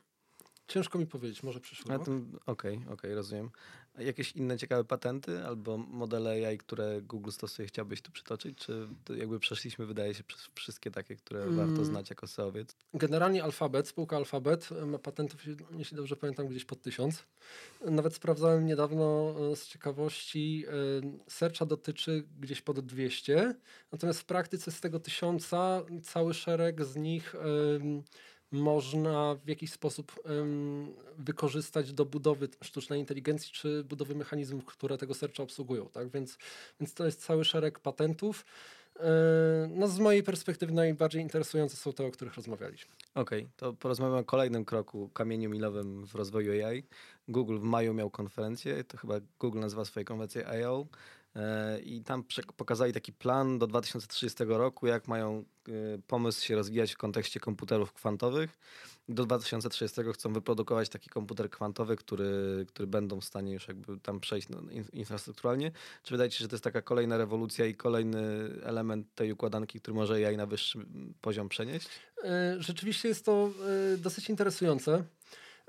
ciężko 0.68 0.98
mi 0.98 1.06
powiedzieć, 1.06 1.42
może 1.42 1.60
tym, 2.04 2.38
okej, 2.46 2.80
okej, 2.88 3.14
rozumiem. 3.14 3.50
Jakieś 3.98 4.32
inne 4.32 4.58
ciekawe 4.58 4.84
patenty 4.84 5.44
albo 5.46 5.78
modele 5.78 6.30
AI, 6.30 6.58
które 6.58 7.02
Google 7.02 7.30
stosuje, 7.30 7.68
chciałbyś 7.68 8.02
tu 8.02 8.12
przytoczyć? 8.12 8.58
Czy 8.58 8.88
jakby 9.16 9.40
przeszliśmy, 9.40 9.86
wydaje 9.86 10.14
się, 10.14 10.24
przez 10.24 10.48
wszystkie 10.54 10.90
takie, 10.90 11.16
które 11.16 11.46
warto 11.46 11.72
Mm. 11.72 11.84
znać 11.84 12.10
jako 12.10 12.26
SEOwiec? 12.26 12.76
Generalnie 12.94 13.44
Alphabet, 13.44 13.88
spółka 13.88 14.16
Alphabet 14.16 14.68
e, 14.82 14.86
ma 14.86 14.98
patentów, 14.98 15.40
jeśli 15.78 15.96
dobrze 15.96 16.16
pamiętam, 16.16 16.48
gdzieś 16.48 16.64
pod 16.64 16.82
tysiąc. 16.82 17.24
Nawet 17.84 18.14
sprawdzałem 18.14 18.66
niedawno 18.66 19.34
e, 19.52 19.56
z 19.56 19.66
ciekawości, 19.68 20.64
e, 20.68 21.30
searcha 21.30 21.66
dotyczy 21.66 22.24
gdzieś 22.40 22.62
pod 22.62 22.80
200, 22.80 23.54
natomiast 23.92 24.20
w 24.20 24.24
praktyce 24.24 24.72
z 24.72 24.80
tego 24.80 25.00
tysiąca 25.00 25.82
cały 26.02 26.34
szereg 26.34 26.84
z 26.84 26.96
nich 26.96 27.34
można 28.52 29.34
w 29.44 29.48
jakiś 29.48 29.72
sposób 29.72 30.12
em, 30.24 30.94
wykorzystać 31.18 31.92
do 31.92 32.04
budowy 32.04 32.48
sztucznej 32.62 33.00
inteligencji 33.00 33.52
czy 33.52 33.84
budowy 33.84 34.14
mechanizmów, 34.14 34.64
które 34.64 34.98
tego 34.98 35.14
searcha 35.14 35.42
obsługują. 35.42 35.88
Tak? 35.88 36.08
Więc, 36.10 36.38
więc 36.80 36.94
to 36.94 37.06
jest 37.06 37.24
cały 37.24 37.44
szereg 37.44 37.80
patentów. 37.80 38.44
E, 39.00 39.68
No 39.70 39.88
z 39.88 39.98
mojej 39.98 40.22
perspektywy 40.22 40.72
najbardziej 40.72 41.22
interesujące 41.22 41.76
są 41.76 41.92
te, 41.92 42.06
o 42.06 42.10
których 42.10 42.34
rozmawialiśmy. 42.34 42.94
Okej, 43.14 43.48
to 43.56 43.72
porozmawiamy 43.72 44.18
o 44.18 44.24
kolejnym 44.24 44.64
kroku, 44.64 45.08
kamieniu 45.08 45.50
milowym 45.50 46.06
w 46.06 46.14
rozwoju 46.14 46.66
AI. 46.66 46.84
Google 47.28 47.58
w 47.58 47.62
maju 47.62 47.94
miał 47.94 48.10
konferencję, 48.10 48.84
to 48.84 48.96
chyba 48.98 49.20
Google 49.40 49.60
nazywa 49.60 49.84
swoje 49.84 50.04
konwencje 50.04 50.44
I.O. 50.60 50.86
e, 51.36 51.80
i 51.80 52.02
tam 52.02 52.24
pokazali 52.56 52.92
taki 52.92 53.12
plan 53.12 53.58
do 53.58 53.66
2030 53.66 54.44
roku, 54.44 54.86
jak 54.86 55.08
mają 55.08 55.44
e, 55.68 55.72
pomysł 56.06 56.44
się 56.44 56.56
rozwijać 56.56 56.92
w 56.92 56.96
kontekście 56.96 57.40
komputerów 57.40 57.92
kwantowych. 57.92 58.58
Do 59.08 59.24
2030 59.24 60.00
chcą 60.14 60.32
wyprodukować 60.32 60.88
taki 60.88 61.10
komputer 61.10 61.50
kwantowy, 61.50 61.96
który, 61.96 62.64
który 62.68 62.86
będą 62.86 63.20
w 63.20 63.24
stanie 63.24 63.52
już 63.52 63.68
jakby 63.68 64.00
tam 64.00 64.20
przejść 64.20 64.48
no, 64.48 64.60
in, 64.70 64.84
infrastrukturalnie. 64.92 65.72
Czy 66.02 66.14
wydaje 66.14 66.30
ci 66.30 66.38
się, 66.38 66.44
że 66.44 66.48
to 66.48 66.54
jest 66.54 66.64
taka 66.64 66.82
kolejna 66.82 67.16
rewolucja 67.16 67.66
i 67.66 67.74
kolejny 67.74 68.20
element 68.62 69.14
tej 69.14 69.32
układanki, 69.32 69.80
który 69.80 69.94
może 69.94 70.14
AI 70.14 70.36
na 70.36 70.46
wyższy 70.46 70.78
poziom 71.20 71.48
przenieść? 71.48 71.88
E, 72.24 72.56
Rzeczywiście 72.58 73.08
jest 73.08 73.24
to 73.24 73.50
dosyć 73.98 74.30
interesujące. 74.30 75.04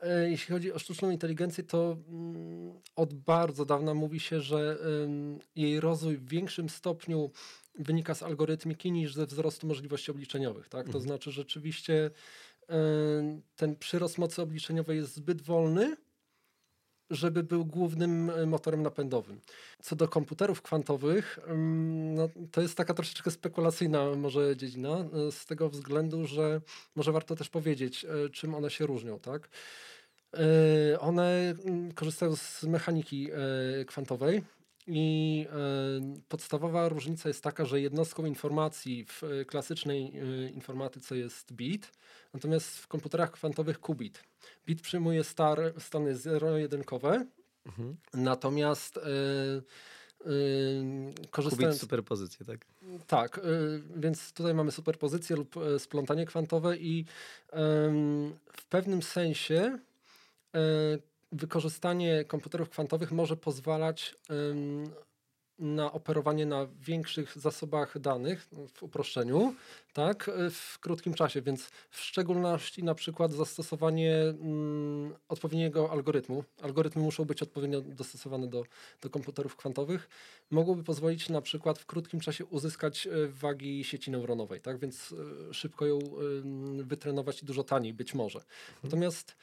E, 0.02 0.30
Jeśli 0.30 0.54
chodzi 0.54 0.74
o 0.74 0.80
sztuczną 0.80 1.10
inteligencję, 1.12 1.64
to 1.64 1.98
mm, 2.10 2.74
od 2.96 3.14
bardzo 3.14 3.66
dawna 3.66 3.94
mówi 3.94 4.20
się, 4.20 4.42
że 4.42 4.78
jej 5.56 5.80
rozwój 5.80 6.18
w 6.18 6.30
większym 6.30 6.70
stopniu 6.70 7.32
wynika 7.80 8.16
z 8.16 8.24
algorytmiki 8.24 8.92
niż 8.92 9.14
ze 9.14 9.26
wzrostu 9.26 9.68
możliwości 9.68 10.12
obliczeniowych. 10.12 10.70
Tak? 10.70 10.84
To 10.84 10.88
Mhm. 10.88 11.04
znaczy 11.04 11.32
rzeczywiście 11.32 12.12
ten 13.56 13.76
przyrost 13.76 14.18
mocy 14.18 14.42
obliczeniowej 14.42 14.98
jest 14.98 15.14
zbyt 15.16 15.42
wolny, 15.42 15.98
żeby 17.10 17.44
był 17.44 17.66
głównym 17.66 18.30
e, 18.30 18.46
motorem 18.46 18.84
napędowym. 18.84 19.40
Co 19.82 19.96
do 19.96 20.08
komputerów 20.08 20.62
kwantowych, 20.62 21.40
ym, 21.50 22.16
no, 22.16 22.30
to 22.52 22.62
jest 22.62 22.78
taka 22.78 22.94
troszeczkę 22.94 23.32
spekulacyjna 23.32 24.16
może 24.16 24.58
dziedzina, 24.58 24.90
e, 24.90 25.32
z 25.32 25.46
tego 25.46 25.70
względu, 25.70 26.28
że 26.28 26.62
może 26.96 27.12
warto 27.12 27.36
też 27.36 27.50
powiedzieć, 27.50 28.06
e, 28.06 28.30
czym 28.30 28.56
one 28.56 28.70
się 28.70 28.86
różnią, 28.86 29.20
tak? 29.20 29.50
One 31.00 31.56
mm, 31.66 31.92
korzystają 31.92 32.36
z 32.36 32.64
mechaniki 32.64 33.30
kwantowej 33.88 34.44
i 34.88 35.48
podstawowa 36.30 36.90
różnica 36.90 37.30
jest 37.30 37.44
taka, 37.44 37.66
że 37.66 37.82
jednostką 37.82 38.26
informacji 38.26 39.06
w 39.06 39.24
e, 39.24 39.46
klasycznej 39.46 40.14
e, 40.18 40.50
informatyce 40.50 41.18
jest 41.18 41.54
bit, 41.54 41.92
natomiast 42.34 42.78
w 42.78 42.88
komputerach 42.88 43.32
kwantowych 43.32 43.80
qubit. 43.80 44.24
Bit 44.66 44.82
przyjmuje 44.82 45.24
star, 45.24 45.60
stany 45.80 46.16
zero-jedynkowe, 46.16 47.26
Mhm. 47.66 47.96
natomiast 48.14 48.98
e, 48.98 49.02
e, 49.02 49.04
Kubić 51.16 51.30
korzystając... 51.32 51.80
superpozycję, 51.80 52.46
tak? 52.46 52.66
Tak, 53.08 53.42
więc 53.96 54.34
tutaj 54.34 54.54
mamy 54.54 54.72
superpozycję 54.72 55.36
lub 55.36 55.56
splątanie 55.78 56.26
kwantowe 56.26 56.78
i 56.78 57.06
w 58.54 58.66
pewnym 58.70 59.02
sensie 59.04 59.80
wykorzystanie 61.32 62.26
komputerów 62.26 62.70
kwantowych 62.70 63.12
może 63.12 63.38
pozwalać 63.38 64.16
em, 64.30 64.90
na 65.60 65.92
operowanie 65.92 66.46
na 66.46 66.68
większych 66.82 67.38
zasobach 67.38 68.00
danych 68.00 68.48
no, 68.52 68.68
w 68.68 68.84
uproszczeniu, 68.84 69.56
tak, 69.94 70.30
e, 70.30 70.50
w 70.50 70.80
krótkim 70.80 71.14
czasie, 71.14 71.42
więc 71.42 71.70
w 71.90 72.00
szczególności 72.00 72.84
na 72.84 72.96
przykład 72.96 73.34
zastosowanie 73.34 74.16
mm, 74.16 75.14
odpowiedniego 75.30 75.92
algorytmu. 75.92 76.44
Algorytmy 76.62 77.02
muszą 77.02 77.26
być 77.26 77.44
odpowiednio 77.44 77.82
dostosowane 77.82 78.48
do, 78.48 78.64
do 79.02 79.10
komputerów 79.10 79.56
kwantowych. 79.56 80.10
Mogłoby 80.52 80.84
pozwolić 80.84 81.30
na 81.30 81.42
przykład 81.42 81.80
w 81.80 81.86
krótkim 81.86 82.20
czasie 82.20 82.46
uzyskać 82.46 83.08
e, 83.08 83.28
wagi 83.28 83.84
sieci 83.84 84.12
neuronowej, 84.12 84.62
tak, 84.62 84.78
więc 84.80 85.16
e, 85.50 85.54
szybko 85.54 85.86
ją 85.86 86.00
em, 86.00 86.84
wytrenować 86.84 87.44
i 87.44 87.46
dużo 87.46 87.64
taniej 87.64 87.94
być 87.94 88.14
może. 88.14 88.42
Natomiast 88.84 89.32
e, 89.32 89.36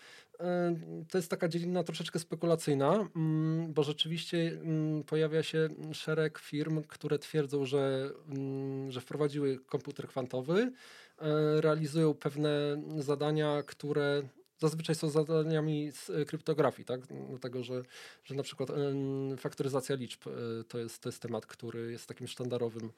to 1.10 1.18
jest 1.18 1.30
taka 1.30 1.48
dziedzina 1.48 1.84
troszeczkę 1.84 2.18
spekulacyjna, 2.18 3.08
mm, 3.16 3.72
bo 3.72 3.82
rzeczywiście 3.82 4.48
mm, 4.48 5.04
pojawia 5.04 5.42
się 5.42 5.68
szereg 5.92 6.38
firm, 6.38 6.82
które 6.82 7.18
twierdzą, 7.18 7.66
że, 7.66 8.10
mm, 8.28 8.90
że 8.90 9.00
wprowadziły 9.00 9.58
komputer 9.58 10.08
kwantowy, 10.08 10.72
e, 11.18 11.60
realizują 11.60 12.14
pewne 12.14 12.82
zadania, 12.98 13.62
które 13.62 14.22
zazwyczaj 14.58 14.94
są 14.94 15.08
zadaniami 15.08 15.92
z 15.92 16.28
kryptografii, 16.28 16.86
tak? 16.86 17.00
Dlatego, 17.30 17.62
że, 17.62 17.82
że 18.24 18.34
na 18.34 18.42
przykład 18.42 18.70
em, 18.70 19.36
faktoryzacja 19.36 19.96
liczb 19.96 20.24
to 20.68 20.78
jest, 20.78 21.02
to 21.02 21.08
jest 21.08 21.22
temat, 21.22 21.46
który 21.46 21.92
jest 21.92 22.06
takim 22.06 22.28
sztandarowym 22.28 22.92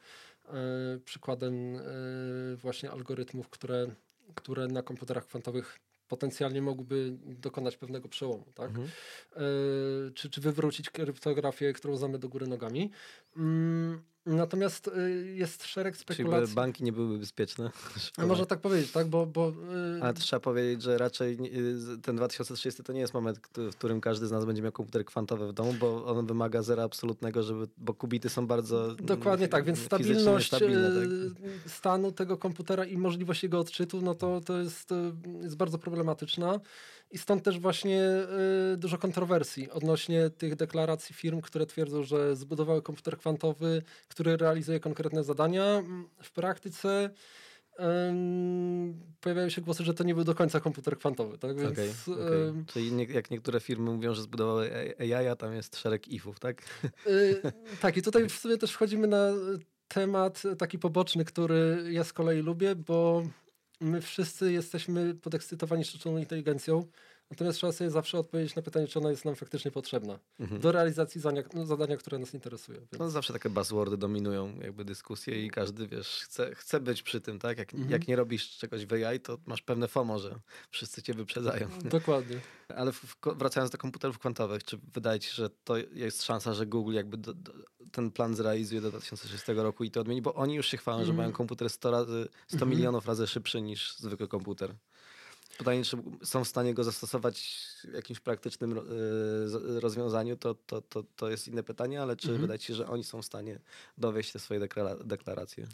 przykładem 1.05 1.55
właśnie 2.57 2.91
algorytmów, 2.91 3.49
które, 3.49 3.87
które 4.35 4.67
na 4.67 4.83
komputerach 4.83 5.27
kwantowych 5.27 5.79
potencjalnie 6.09 6.63
mogłyby 6.63 7.17
dokonać 7.23 7.77
pewnego 7.77 8.09
przełomu, 8.09 8.53
tak? 8.55 8.69
Mhm. 8.69 8.89
e, 9.37 9.41
czy, 10.15 10.31
czy 10.31 10.41
wywrócić 10.41 10.91
kryptografię, 10.91 11.73
którą 11.73 11.97
znamy 11.97 12.19
do 12.19 12.29
góry 12.29 12.47
nogami. 12.47 12.91
Mm, 13.37 14.03
natomiast 14.27 14.89
e, 14.89 15.11
jest 15.11 15.67
szereg 15.67 15.97
Czyli 15.97 16.05
spekulacji. 16.05 16.55
banki 16.55 16.85
nie 16.85 16.93
byłyby 16.93 17.19
bezpieczne. 17.19 17.71
Można 18.19 18.47
tak 18.47 18.61
powiedzieć, 18.61 18.93
tak? 18.93 19.07
Bo, 19.07 19.27
bo 19.27 19.53
e, 19.99 20.03
Ale 20.03 20.15
trzeba 20.15 20.41
powiedzieć, 20.41 20.83
że 20.83 20.99
raczej 20.99 21.39
y, 21.95 21.99
ten 22.03 22.17
2030 22.17 22.83
to 22.83 22.93
nie 22.93 23.01
jest 23.01 23.15
moment, 23.15 23.41
w 23.57 23.71
którym 23.71 24.01
każdy 24.01 24.27
z 24.27 24.31
nas 24.31 24.45
będzie 24.45 24.63
miał 24.63 24.73
komputer 24.73 25.05
kwantowy 25.05 25.49
w 25.49 25.53
domu, 25.53 25.75
bo 25.81 26.07
on 26.07 26.27
wymaga 26.27 26.63
zera 26.63 26.83
absolutnego, 26.83 27.43
żeby, 27.43 27.69
bo 27.79 27.95
kubity 27.95 28.29
są 28.29 28.47
bardzo 28.47 28.95
Dokładnie 28.95 29.49
tak, 29.49 29.65
więc 29.65 29.79
stabilność 29.79 30.55
e, 30.55 30.59
stanu 31.67 32.13
tego 32.13 32.37
komputera 32.37 32.85
i 32.85 32.97
możliwość 32.97 33.43
jego 33.43 33.61
odczytu, 33.61 34.01
no 34.01 34.15
to, 34.15 34.41
to 34.41 34.59
jest, 34.59 34.91
jest 35.43 35.57
bardzo 35.57 35.79
problematyczna 35.79 36.61
i 37.11 37.19
stąd 37.19 37.43
też 37.43 37.59
właśnie 37.59 38.03
dużo 38.77 38.99
kontrowersji 38.99 39.71
odnośnie 39.71 40.31
tych 40.31 40.57
deklaracji 40.57 41.15
firm, 41.15 41.41
które 41.41 41.67
twierdzą, 41.67 42.03
że 42.03 42.37
zbudowały 42.37 42.83
komputer 42.83 43.19
kwantowy, 43.19 43.83
który 44.17 44.37
realizuje 44.37 44.81
konkretne 44.81 45.25
zadania. 45.25 45.83
W 46.23 46.33
praktyce 46.33 47.11
pojawiają 49.21 49.49
się 49.49 49.61
głosy, 49.63 49.85
że 49.85 49.95
to 49.95 50.05
nie 50.05 50.15
był 50.15 50.25
do 50.25 50.35
końca 50.35 50.61
komputer 50.61 50.99
kwantowy, 50.99 51.39
tak? 51.39 51.57
Więc 51.57 52.09
okej. 52.09 52.49
em, 52.49 52.65
Czyli 52.67 52.93
nie, 52.93 53.05
jak 53.05 53.31
niektóre 53.31 53.61
firmy 53.61 53.91
mówią, 53.91 54.15
że 54.15 54.23
zbudowały 54.23 54.95
AI, 54.99 55.37
tam 55.37 55.55
jest 55.55 55.77
szereg 55.77 56.09
ifów, 56.09 56.41
tak? 56.41 56.63
Y, 57.07 57.43
tak, 57.81 57.97
i 57.97 58.03
tutaj 58.03 58.29
w 58.29 58.33
sumie 58.33 58.59
też 58.59 58.73
wchodzimy 58.73 59.07
na 59.07 59.33
temat 59.89 60.43
taki 60.59 60.79
poboczny, 60.79 61.25
który 61.25 61.89
ja 61.91 62.05
z 62.05 62.13
kolei 62.13 62.43
lubię, 62.43 62.75
bo 62.77 63.23
my 63.81 64.01
wszyscy 64.01 64.53
jesteśmy 64.53 65.15
podekscytowani 65.15 65.85
sztuczną 65.85 66.19
inteligencją, 66.19 66.87
natomiast 67.31 67.59
trzeba 67.59 67.73
sobie 67.73 67.91
zawsze 67.91 68.19
odpowiedzieć 68.19 68.55
na 68.57 68.63
pytanie, 68.63 68.87
czy 68.89 68.99
ona 68.99 69.11
jest 69.11 69.25
nam 69.25 69.35
faktycznie 69.35 69.71
potrzebna 69.71 70.19
Mhm. 70.41 70.61
do 70.61 70.73
realizacji 70.73 71.21
zadania, 71.21 71.43
no, 71.55 71.67
zadania 71.67 71.97
które 71.97 72.19
nas 72.19 72.35
interesuje. 72.35 72.79
Więc, 72.79 72.93
No 72.99 73.11
zawsze 73.11 73.33
takie 73.33 73.51
buzzwordy 73.51 73.97
dominują 73.97 74.59
jakby 74.61 74.85
dyskusje 74.85 75.47
i 75.47 75.51
każdy, 75.51 75.89
wiesz, 75.89 76.09
chce, 76.25 76.55
chce 76.55 76.81
być 76.81 77.03
przy 77.03 77.21
tym, 77.21 77.39
tak? 77.39 77.59
Jak, 77.59 77.75
Mhm. 77.75 77.91
jak 77.93 78.09
nie 78.09 78.17
robisz 78.17 78.57
czegoś 78.59 78.87
w 78.87 78.93
AI, 78.93 79.21
to 79.21 79.39
masz 79.47 79.63
pewne 79.63 79.89
FOMO, 79.89 80.19
że 80.19 80.41
wszyscy 80.71 81.03
cię 81.03 81.15
wyprzedzają. 81.15 81.69
Dokładnie. 81.85 82.41
Ale 82.77 82.93
w, 82.93 83.17
wracając 83.37 83.71
do 83.73 83.79
komputerów 83.79 84.19
kwantowych, 84.19 84.65
czy 84.65 84.79
wydaje 84.95 85.21
ci 85.21 85.29
się, 85.29 85.35
że 85.35 85.51
to 85.65 85.77
jest 85.77 86.23
szansa, 86.23 86.55
że 86.55 86.67
Google 86.67 86.93
jakby 86.95 87.17
do, 87.17 87.35
do, 87.35 87.53
ten 87.93 88.11
plan 88.11 88.35
zrealizuje 88.35 88.81
do 88.81 88.91
2006 88.91 89.45
roku 89.49 89.85
i 89.85 89.91
to 89.91 90.01
odmieni? 90.01 90.23
Bo 90.23 90.35
oni 90.35 90.55
już 90.55 90.67
się 90.67 90.77
chwalą, 90.77 90.99
że 90.99 91.03
Mhm. 91.03 91.17
mają 91.17 91.33
komputer 91.33 91.71
100, 91.71 91.91
razy, 91.91 92.29
100 92.47 92.55
Mhm. 92.55 92.71
milionów 92.71 93.07
razy 93.07 93.27
szybszy 93.27 93.61
niż 93.63 93.97
zwykły 93.99 94.29
komputer. 94.29 94.75
Pytanie, 95.57 95.85
czy 95.85 95.97
są 96.25 96.45
w 96.45 96.49
stanie 96.49 96.75
go 96.75 96.85
zastosować 96.85 97.59
w 97.85 97.93
jakimś 97.95 98.21
praktycznym 98.21 98.81
z- 99.47 99.83
rozwiązaniu, 99.83 100.37
to, 100.37 100.55
to, 100.55 100.83
to, 100.83 101.05
to 101.17 101.31
jest 101.31 101.49
inne 101.49 101.63
pytanie, 101.63 102.03
ale 102.03 102.17
czy 102.17 102.29
Mhm. 102.29 102.41
wydaje 102.41 102.59
ci 102.59 102.67
się, 102.67 102.75
że 102.75 102.87
oni 102.89 103.05
są 103.05 103.23
w 103.23 103.27
stanie 103.27 103.59
dowieść 103.99 104.33
te 104.33 104.39
swoje 104.39 104.61
deklara- 104.61 105.05
deklaracje? 105.05 105.67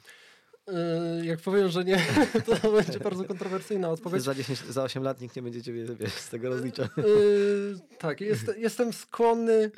Yy, 1.18 1.26
Jak 1.26 1.41
powiem, 1.41 1.68
że 1.68 1.85
nie, 1.85 2.05
to 2.62 2.72
będzie 2.72 2.99
bardzo 2.99 3.24
kontrowersyjna 3.24 3.91
odpowiedź. 3.91 4.22
Za 4.22 4.35
10, 4.35 4.59
za 4.61 4.83
8 4.83 5.03
lat 5.03 5.20
nikt 5.20 5.37
nie 5.37 5.43
będzie 5.43 5.62
ciebie 5.62 5.87
z 6.16 6.28
tego 6.28 6.49
rozliczał. 6.49 6.87
Yy, 6.97 7.78
tak, 7.99 8.20
jest, 8.20 8.51
jestem 8.57 8.93
skłonny 8.93 9.70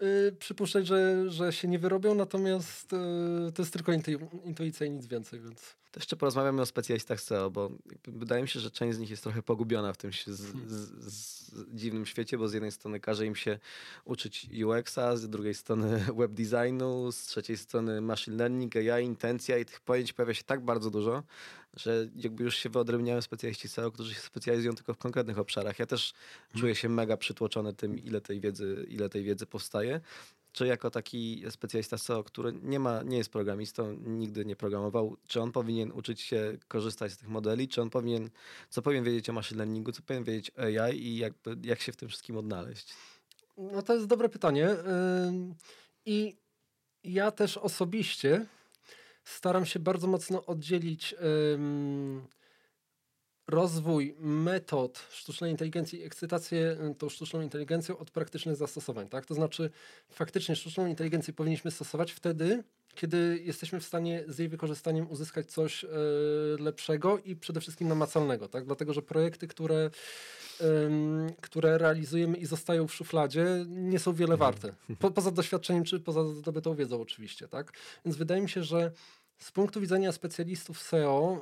yy, 0.00 0.32
przypuszczać, 0.38 0.86
że, 0.86 1.30
że 1.30 1.52
się 1.52 1.68
nie 1.68 1.78
wyrobią, 1.78 2.14
natomiast 2.14 2.92
yy, 2.92 3.52
to 3.52 3.62
jest 3.62 3.72
tylko 3.72 3.92
intu- 3.92 4.44
intuicja 4.44 4.86
i 4.86 4.90
nic 4.90 5.06
więcej, 5.06 5.40
więc... 5.40 5.76
To 5.90 6.00
jeszcze 6.00 6.16
porozmawiamy 6.16 6.62
o 6.62 6.66
specjalistach 6.66 7.20
SEO, 7.20 7.50
bo 7.50 7.70
wydaje 8.06 8.42
mi 8.42 8.48
się, 8.48 8.60
że 8.60 8.70
część 8.70 8.96
z 8.96 8.98
nich 9.00 9.10
jest 9.10 9.22
trochę 9.22 9.42
pogubiona 9.42 9.92
w 9.92 9.96
tym 9.96 10.12
z, 10.12 10.24
z, 10.26 10.90
z 11.12 11.52
dziwnym 11.74 12.06
świecie, 12.06 12.38
bo 12.38 12.48
z 12.48 12.52
jednej 12.52 12.72
strony 12.72 13.00
każe 13.00 13.26
im 13.26 13.36
się 13.36 13.58
uczyć 14.04 14.48
UX-a, 14.64 15.16
z 15.16 15.28
drugiej 15.28 15.54
strony 15.54 15.98
web 16.18 16.32
designu, 16.32 17.12
z 17.12 17.22
trzeciej 17.22 17.56
strony 17.56 18.00
machine 18.00 18.36
learning, 18.36 18.76
AI, 18.76 19.04
intencja 19.04 19.58
i 19.58 19.64
tych 19.64 19.80
pojęć 19.80 20.12
pojawia 20.12 20.34
się 20.34 20.44
tak 20.44 20.64
bardzo 20.64 20.90
dużo, 20.90 21.22
że 21.78 22.08
jakby 22.16 22.44
już 22.44 22.56
się 22.56 22.68
wyodrębniają 22.68 23.22
specjaliści 23.22 23.68
SEO, 23.68 23.92
którzy 23.92 24.14
się 24.14 24.20
specjalizują 24.20 24.74
tylko 24.74 24.94
w 24.94 24.98
konkretnych 24.98 25.38
obszarach. 25.38 25.78
Ja 25.78 25.86
też 25.86 26.12
czuję 26.56 26.74
się 26.74 26.88
mega 26.88 27.16
przytłoczony 27.16 27.74
tym, 27.74 27.98
ile 27.98 28.20
tej 28.20 28.40
wiedzy, 28.40 28.86
ile 28.88 29.08
tej 29.08 29.24
wiedzy 29.24 29.46
powstaje. 29.46 30.00
Czy 30.52 30.66
jako 30.66 30.90
taki 30.90 31.44
specjalista 31.50 31.98
SEO, 31.98 32.24
który 32.24 32.52
nie, 32.62 32.80
ma, 32.80 33.02
nie 33.02 33.18
jest 33.18 33.30
programistą, 33.30 33.92
nigdy 34.06 34.44
nie 34.44 34.56
programował, 34.56 35.16
czy 35.26 35.40
on 35.40 35.52
powinien 35.52 35.92
uczyć 35.92 36.20
się 36.20 36.58
korzystać 36.68 37.12
z 37.12 37.16
tych 37.16 37.28
modeli, 37.28 37.68
czy 37.68 37.82
on 37.82 37.90
powinien, 37.90 38.30
co 38.70 38.82
powinien 38.82 39.04
wiedzieć 39.04 39.30
o 39.30 39.32
machine 39.32 39.58
learningu, 39.58 39.92
co 39.92 40.02
powinien 40.02 40.24
wiedzieć 40.24 40.50
o 40.50 40.62
AI 40.62 40.98
i 40.98 41.18
jakby, 41.18 41.56
jak 41.62 41.80
się 41.80 41.92
w 41.92 41.96
tym 41.96 42.08
wszystkim 42.08 42.36
odnaleźć? 42.36 42.94
No 43.58 43.82
to 43.82 43.94
jest 43.94 44.06
dobre 44.06 44.28
pytanie. 44.28 44.70
Ym, 45.28 45.54
I 46.06 46.36
ja 47.04 47.30
też 47.30 47.56
osobiście 47.56 48.46
staram 49.28 49.66
się 49.66 49.78
bardzo 49.78 50.06
mocno 50.06 50.46
oddzielić 50.46 51.14
rozwój 53.48 54.14
metod 54.18 55.06
sztucznej 55.10 55.50
inteligencji 55.50 56.00
i 56.00 56.04
ekscytację 56.04 56.76
y, 56.90 56.94
tą 56.94 57.08
sztuczną 57.08 57.40
inteligencją 57.40 57.98
od 57.98 58.10
praktycznych 58.10 58.56
zastosowań. 58.56 59.08
Tak? 59.08 59.26
To 59.26 59.34
znaczy 59.34 59.70
faktycznie 60.10 60.56
sztuczną 60.56 60.86
inteligencję 60.86 61.34
powinniśmy 61.34 61.70
stosować 61.70 62.12
wtedy, 62.12 62.64
kiedy 62.94 63.40
jesteśmy 63.44 63.80
w 63.80 63.84
stanie 63.84 64.24
z 64.28 64.38
jej 64.38 64.48
wykorzystaniem 64.48 65.10
uzyskać 65.10 65.46
coś 65.46 65.84
y, 65.84 65.88
lepszego 66.58 67.18
i 67.18 67.36
przede 67.36 67.60
wszystkim 67.60 67.88
namacalnego. 67.88 68.48
Tak? 68.48 68.64
Dlatego, 68.64 68.92
że 68.92 69.02
projekty, 69.02 69.48
które 69.48 69.90
ym, 70.60 71.32
które 71.40 71.78
realizujemy 71.78 72.36
i 72.36 72.46
zostają 72.46 72.86
w 72.86 72.94
szufladzie, 72.94 73.46
nie 73.68 73.98
są 73.98 74.12
wiele 74.12 74.36
warte. 74.36 74.72
Po, 74.98 75.10
poza 75.10 75.30
doświadczeniem, 75.30 75.84
czy 75.84 76.00
poza 76.00 76.24
zdobytą 76.24 76.74
wiedzą 76.74 77.00
oczywiście, 77.00 77.48
tak? 77.48 77.72
Więc 78.04 78.16
wydaje 78.16 78.42
mi 78.42 78.48
się, 78.48 78.62
że 78.64 78.92
z 79.38 79.52
punktu 79.52 79.80
widzenia 79.80 80.12
specjalistów 80.12 80.82
SEO, 80.82 81.40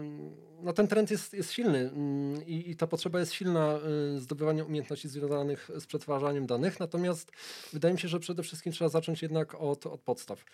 ym, 0.00 0.36
no 0.62 0.72
ten 0.72 0.88
trend 0.88 1.10
jest, 1.10 1.34
jest 1.34 1.52
silny 1.52 1.78
ym, 1.78 2.46
i, 2.46 2.70
i 2.70 2.76
ta 2.76 2.86
potrzeba 2.86 3.20
jest 3.20 3.32
silna 3.32 3.78
y, 4.16 4.20
zdobywania 4.20 4.64
umiejętności 4.64 5.08
związanych 5.08 5.70
z 5.76 5.86
przetwarzaniem 5.86 6.46
danych, 6.46 6.80
natomiast 6.80 7.32
wydaje 7.72 7.94
mi 7.94 8.00
się, 8.00 8.08
że 8.08 8.20
przede 8.20 8.42
wszystkim 8.42 8.72
trzeba 8.72 8.88
zacząć 8.88 9.22
jednak 9.22 9.54
od, 9.54 9.86
od 9.86 10.00
podstaw. 10.00 10.44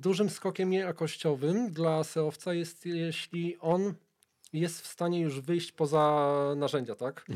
Dużym 0.00 0.30
skokiem 0.30 0.72
jakościowym 0.72 1.70
dla 1.70 2.04
SEOwca 2.04 2.54
jest, 2.54 2.86
jeśli 2.86 3.58
on 3.58 3.94
jest 4.52 4.80
w 4.80 4.86
stanie 4.86 5.20
już 5.20 5.40
wyjść 5.40 5.72
poza 5.72 6.54
narzędzia, 6.56 6.94
tak? 6.94 7.26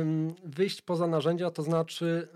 Ym, 0.00 0.34
wyjść 0.44 0.82
poza 0.82 1.06
narzędzia, 1.06 1.50
to 1.50 1.62
znaczy 1.62 2.28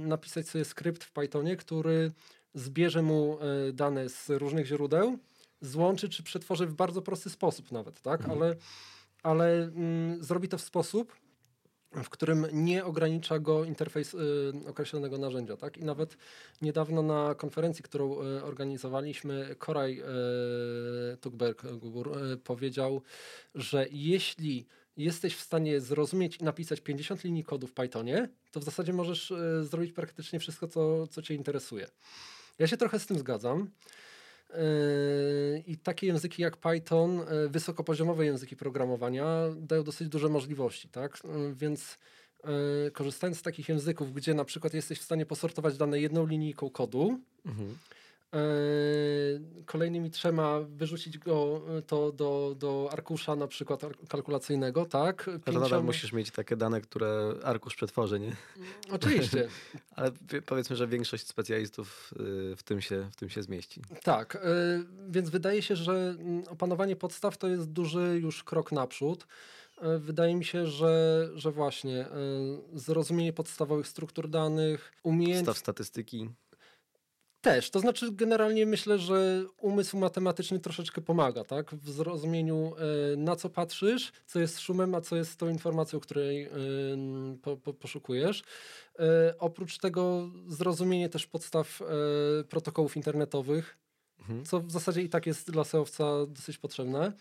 napisać 0.00 0.48
sobie 0.48 0.64
skrypt 0.64 1.04
w 1.04 1.12
Pythonie, 1.12 1.56
który 1.56 2.12
zbierze 2.56 3.02
mu 3.02 3.38
y, 3.68 3.72
dane 3.72 4.08
z 4.08 4.30
różnych 4.30 4.66
źródeł, 4.66 5.18
złączy 5.60 6.08
czy 6.08 6.22
przetworzy 6.22 6.66
w 6.66 6.74
bardzo 6.74 7.02
prosty 7.02 7.30
sposób 7.30 7.72
nawet, 7.72 8.02
tak? 8.02 8.28
Ale, 8.28 8.56
ale 9.22 9.62
ym, 9.62 10.18
zrobi 10.20 10.48
to 10.48 10.58
w 10.58 10.62
sposób, 10.62 11.16
w 11.92 12.08
którym 12.08 12.46
nie 12.52 12.84
ogranicza 12.84 13.38
go 13.38 13.64
interfejs 13.64 14.14
y, 14.14 14.18
określonego 14.68 15.18
narzędzia. 15.18 15.56
Tak? 15.56 15.76
I 15.76 15.84
nawet 15.84 16.16
niedawno 16.62 17.02
na 17.02 17.34
konferencji, 17.34 17.84
którą 17.84 18.22
y, 18.22 18.44
organizowaliśmy, 18.44 19.54
Koraj 19.58 20.00
y, 20.00 21.16
Tukberg-Gubur 21.16 22.32
y, 22.32 22.36
powiedział, 22.36 23.02
że 23.54 23.86
jeśli 23.90 24.66
jesteś 24.96 25.36
w 25.36 25.40
stanie 25.40 25.80
zrozumieć 25.80 26.36
i 26.36 26.44
napisać 26.44 26.80
50 26.80 27.24
linii 27.24 27.44
kodu 27.44 27.66
w 27.66 27.72
Pythonie, 27.72 28.28
to 28.52 28.60
w 28.60 28.64
zasadzie 28.64 28.92
możesz 28.92 29.32
zrobić 29.62 29.92
praktycznie 29.92 30.40
wszystko, 30.40 30.68
co, 30.68 31.06
co 31.06 31.22
cię 31.22 31.34
interesuje. 31.34 31.86
Ja 32.58 32.66
się 32.66 32.76
trochę 32.76 32.98
z 32.98 33.06
tym 33.06 33.18
zgadzam. 33.18 33.70
Yy, 34.50 34.58
I 35.66 35.76
takie 35.76 36.06
języki 36.06 36.42
jak 36.42 36.56
Python, 36.56 37.16
yy, 37.18 37.48
wysokopoziomowe 37.48 38.24
języki 38.24 38.56
programowania 38.56 39.24
dają 39.56 39.82
dosyć 39.82 40.08
duże 40.08 40.28
możliwości, 40.28 40.88
tak? 40.88 41.18
Yy, 41.24 41.54
Więc 41.54 41.98
korzystając 42.92 43.38
z 43.38 43.42
takich 43.42 43.68
języków, 43.68 44.12
gdzie 44.12 44.34
na 44.34 44.44
przykład 44.44 44.74
jesteś 44.74 44.98
w 45.00 45.02
stanie 45.02 45.26
posortować 45.26 45.76
dane 45.76 46.00
jedną 46.00 46.26
linijką 46.26 46.70
kodu, 46.70 47.20
Mhm. 47.46 47.78
Yy, 48.32 48.40
kolejnymi 49.66 50.10
trzema 50.10 50.60
wyrzucić 50.60 51.18
go 51.18 51.62
yy, 51.74 51.82
to 51.82 52.12
do, 52.12 52.54
do 52.58 52.88
arkusza 52.92 53.36
na 53.36 53.46
przykład 53.46 53.80
kalkulacyjnego, 54.08 54.84
tak? 54.86 55.28
A 55.28 55.38
to 55.38 55.52
nadal 55.52 55.68
Pięcioma- 55.70 55.84
musisz 55.84 56.12
mieć 56.12 56.30
takie 56.30 56.56
dane, 56.56 56.80
które 56.80 57.34
arkusz 57.44 57.74
przetworzy, 57.76 58.20
nie? 58.20 58.36
Oczywiście. 58.90 59.48
Ale 59.96 60.10
wie- 60.30 60.42
powiedzmy, 60.42 60.76
że 60.76 60.86
większość 60.88 61.26
specjalistów 61.26 62.14
y, 62.52 62.56
w 62.56 62.62
tym 62.62 62.80
się, 62.80 63.08
w 63.12 63.16
tym 63.16 63.28
się 63.28 63.42
zmieści. 63.42 63.82
Tak, 64.02 64.38
więc 65.08 65.30
wydaje 65.30 65.62
się, 65.62 65.76
że 65.76 65.92
mm, 66.18 66.44
opanowanie 66.48 66.96
podstaw 66.96 67.38
to 67.38 67.48
jest 67.48 67.70
duży 67.72 68.18
już 68.22 68.44
krok 68.44 68.72
naprzód. 68.72 69.26
Wydaje 69.98 70.34
mi 70.34 70.44
się, 70.44 70.66
że, 70.66 71.28
że 71.34 71.52
właśnie 71.52 72.06
zrozumienie 72.74 73.32
podstawowych 73.32 73.86
struktur 73.88 74.28
danych, 74.28 74.92
umiejętność 75.02 75.44
Staw 75.44 75.58
statystyki. 75.58 76.28
Też. 77.46 77.70
To 77.70 77.80
znaczy, 77.80 78.12
generalnie 78.12 78.66
myślę, 78.66 78.98
że 78.98 79.44
umysł 79.58 79.98
matematyczny 79.98 80.60
troszeczkę 80.60 81.00
pomaga, 81.00 81.44
tak? 81.44 81.74
W 81.74 81.90
zrozumieniu, 81.90 82.72
y, 83.12 83.16
na 83.16 83.36
co 83.36 83.50
patrzysz, 83.50 84.12
co 84.26 84.40
jest 84.40 84.60
szumem, 84.60 84.94
a 84.94 85.00
co 85.00 85.16
jest 85.16 85.36
tą 85.36 85.48
informacją, 85.48 86.00
której 86.00 86.46
y, 86.46 86.50
po, 87.42 87.56
po, 87.56 87.74
poszukujesz. 87.74 88.40
Y, 88.40 89.02
oprócz 89.38 89.78
tego 89.78 90.30
zrozumienie 90.46 91.08
też 91.08 91.26
podstaw 91.26 91.80
protokołów 92.48 92.96
internetowych, 92.96 93.78
Mhm. 94.20 94.44
co 94.44 94.60
w 94.60 94.70
zasadzie 94.70 95.02
i 95.02 95.08
tak 95.08 95.26
jest 95.26 95.50
dla 95.50 95.64
SEOwca 95.64 96.04
dosyć 96.28 96.58
potrzebne. 96.58 97.12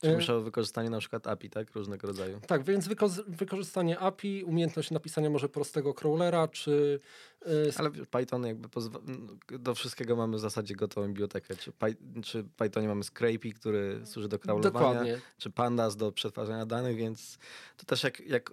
Czy 0.00 0.08
E, 0.08 0.16
myślał 0.16 0.38
o 0.38 0.40
wykorzystaniu 0.40 0.90
na 0.90 0.98
przykład 0.98 1.26
API, 1.26 1.50
tak? 1.50 1.74
Różnego 1.74 2.06
rodzaju. 2.06 2.40
Tak, 2.46 2.62
więc 2.64 2.88
wyko- 2.88 3.22
wykorzystanie 3.28 3.98
API, 3.98 4.44
umiejętność 4.44 4.90
napisania 4.90 5.30
może 5.30 5.48
prostego 5.48 5.94
crawlera, 5.94 6.48
czy 6.48 7.00
y, 7.46 7.70
Ale 7.76 7.90
Python 7.90 8.46
jakby 8.46 8.68
do 9.58 9.74
wszystkiego 9.74 10.16
mamy 10.16 10.36
w 10.36 10.40
zasadzie 10.40 10.74
gotową 10.74 11.06
bibliotekę. 11.06 11.56
Czy, 11.56 11.72
Py- 11.72 12.22
czy 12.24 12.42
w 12.42 12.50
Pythonie 12.50 12.88
mamy 12.88 13.04
Scrapey, 13.04 13.52
który 13.52 14.00
służy 14.06 14.28
do 14.28 14.38
crawlowania, 14.38 14.72
dokładnie. 14.72 15.20
czy 15.38 15.50
Pandas 15.50 15.96
do 15.96 16.12
przetwarzania 16.12 16.66
danych, 16.66 16.96
więc 16.96 17.38
to 17.76 17.84
też 17.86 18.04
jak, 18.04 18.20
jak 18.20 18.50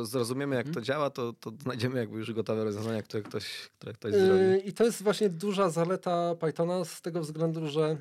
e, 0.00 0.04
zrozumiemy, 0.04 0.56
jak 0.56 0.64
to 0.64 0.68
Mhm. 0.70 0.84
działa, 0.84 1.10
to, 1.10 1.32
to 1.32 1.52
znajdziemy 1.62 1.98
jakby 1.98 2.18
już 2.18 2.32
gotowe 2.32 2.64
rozwiązania, 2.64 3.02
które 3.02 3.22
ktoś, 3.22 3.70
które 3.78 3.92
ktoś 3.92 4.12
zrobi. 4.14 4.68
I 4.68 4.72
to 4.72 4.84
jest 4.84 5.02
właśnie 5.02 5.28
duża 5.28 5.70
zaleta 5.70 6.34
Pythona 6.34 6.84
z 6.84 7.02
tego 7.02 7.20
względu, 7.20 7.68
że 7.68 7.96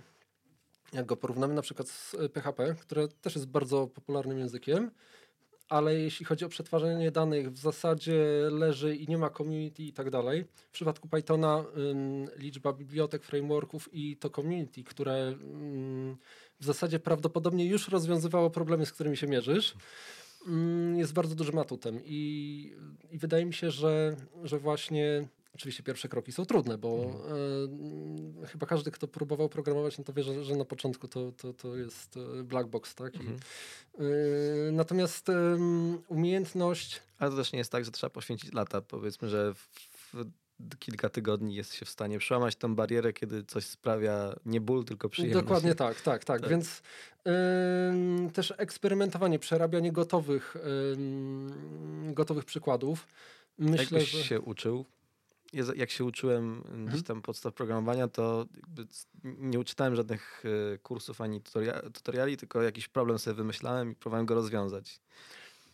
jak 0.94 1.06
go 1.06 1.18
porównamy 1.18 1.54
na 1.54 1.62
przykład 1.62 1.90
z 1.90 2.16
PHP, 2.34 2.76
które 2.82 3.08
też 3.08 3.36
jest 3.36 3.48
bardzo 3.48 3.88
popularnym 3.88 4.40
językiem, 4.40 4.92
ale 5.72 5.96
jeśli 5.96 6.26
chodzi 6.26 6.46
o 6.46 6.50
przetwarzanie 6.50 7.12
danych, 7.12 7.52
w 7.52 7.58
zasadzie 7.58 8.24
leży 8.52 8.96
i 8.96 9.08
nie 9.08 9.18
ma 9.18 9.30
community 9.30 9.84
i 9.84 9.94
tak 9.94 10.10
dalej. 10.10 10.46
W 10.56 10.72
przypadku 10.72 11.08
Pythona 11.08 11.64
ym, 11.78 12.28
liczba 12.38 12.74
bibliotek, 12.74 13.24
frameworków 13.24 13.90
i 13.94 14.18
to 14.18 14.30
community, 14.30 14.84
które 14.84 15.28
ym, 15.28 16.18
w 16.60 16.66
zasadzie 16.66 17.00
prawdopodobnie 17.00 17.66
już 17.66 17.88
rozwiązywało 17.88 18.50
problemy, 18.50 18.86
z 18.86 18.92
którymi 18.92 19.18
się 19.18 19.28
mierzysz, 19.28 19.76
ym, 20.48 20.96
jest 20.98 21.14
bardzo 21.14 21.36
dużym 21.36 21.60
atutem. 21.60 22.00
I, 22.06 22.76
i 23.12 23.18
wydaje 23.18 23.46
mi 23.46 23.54
się, 23.54 23.72
że, 23.72 24.16
że 24.44 24.60
właśnie 24.60 25.28
Oczywiście 25.56 25.84
pierwsze 25.84 26.10
kroki 26.10 26.32
są 26.32 26.46
trudne, 26.46 26.78
bo 26.78 27.22
e, 28.44 28.48
chyba 28.48 28.66
każdy, 28.66 28.92
kto 28.92 29.08
próbował 29.08 29.50
programować, 29.50 29.98
no 29.98 30.04
to 30.04 30.14
wie, 30.14 30.24
że, 30.24 30.44
że 30.44 30.56
na 30.56 30.66
początku 30.66 31.08
to, 31.08 31.32
to, 31.32 31.54
to 31.54 31.78
jest 31.78 32.18
e, 32.18 32.44
black 32.44 32.70
box, 32.70 32.96
tak? 32.96 33.16
I, 33.16 33.20
Mhm. 33.20 33.40
e, 34.00 34.72
natomiast 34.72 35.30
em, 35.30 36.02
umiejętność, 36.08 37.02
Ale 37.20 37.32
to 37.32 37.38
też 37.38 37.52
nie 37.52 37.60
jest 37.60 37.72
tak, 37.72 37.86
że 37.86 37.92
trzeba 37.92 38.10
poświęcić 38.10 38.54
lata. 38.54 38.82
Powiedzmy, 38.82 39.30
że 39.30 39.54
w, 39.54 39.70
w 40.14 40.26
kilka 40.80 41.10
tygodni 41.10 41.56
jest 41.56 41.74
się 41.74 41.86
w 41.86 41.90
stanie 41.90 42.20
przełamać 42.20 42.56
tą 42.56 42.76
barierę, 42.76 43.14
kiedy 43.14 43.44
coś 43.44 43.66
sprawia 43.66 44.36
nie 44.46 44.62
ból, 44.62 44.86
tylko 44.86 45.10
przyjemność. 45.10 45.44
Dokładnie 45.46 45.76
tak, 45.76 46.02
tak, 46.02 46.26
tak. 46.26 46.42
Tak. 46.42 46.50
Więc 46.50 46.82
też 48.34 48.54
eksperymentowanie, 48.58 49.40
przerabianie 49.40 49.92
gotowych, 49.92 50.56
gotowych 52.14 52.46
przykładów. 52.46 53.08
Myślę, 53.58 53.84
Jakbyś 53.84 54.12
że... 54.12 54.24
się 54.24 54.42
uczył, 54.42 54.86
jak 55.76 55.92
się 55.92 56.04
uczyłem 56.04 56.58
Mhm. 56.58 56.86
gdzieś 56.86 57.04
tam 57.04 57.22
podstaw 57.22 57.54
programowania, 57.54 58.08
to 58.08 58.46
nie 59.24 59.60
uczytałem 59.60 59.96
żadnych 59.96 60.44
e, 60.74 60.78
kursów 60.78 61.22
ani 61.22 61.42
tutoria 61.42 61.82
tutoriali, 61.82 62.38
tylko 62.38 62.62
jakiś 62.62 62.88
problem 62.88 63.20
sobie 63.20 63.34
wymyślałem 63.34 63.92
i 63.92 63.96
próbowałem 63.96 64.26
go 64.26 64.36
rozwiązać. 64.36 65.00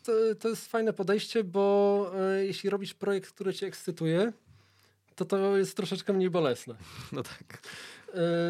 to, 0.04 0.12
to 0.40 0.50
jest 0.50 0.68
fajne 0.68 0.94
podejście, 0.94 1.44
bo 1.44 2.12
e, 2.16 2.46
jeśli 2.46 2.70
robisz 2.70 2.94
projekt, 2.94 3.32
który 3.32 3.54
cię 3.54 3.68
ekscytuje, 3.68 4.34
to 5.16 5.26
to 5.26 5.58
jest 5.58 5.78
troszeczkę 5.78 6.14
mniej 6.14 6.30
bolesne. 6.30 6.76
No 7.12 7.24
tak. 7.24 7.62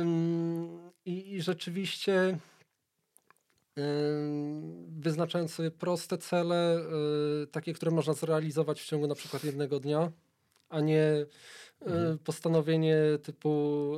Ym, 0.01 0.79
I, 1.05 1.33
I 1.35 1.41
rzeczywiście 1.41 2.37
wyznaczając 4.99 5.53
sobie 5.53 5.71
proste 5.71 6.17
cele, 6.17 6.79
y, 7.43 7.47
takie, 7.47 7.73
które 7.73 7.91
można 7.91 8.13
zrealizować 8.13 8.81
w 8.81 8.85
ciągu 8.85 9.07
na 9.07 9.15
przykład 9.15 9.43
jednego 9.43 9.79
dnia, 9.79 10.11
a 10.69 10.79
nie 10.81 11.01
y, 11.01 11.27
Mhm. 11.81 12.17
postanowienie 12.17 12.97
typu 13.23 13.93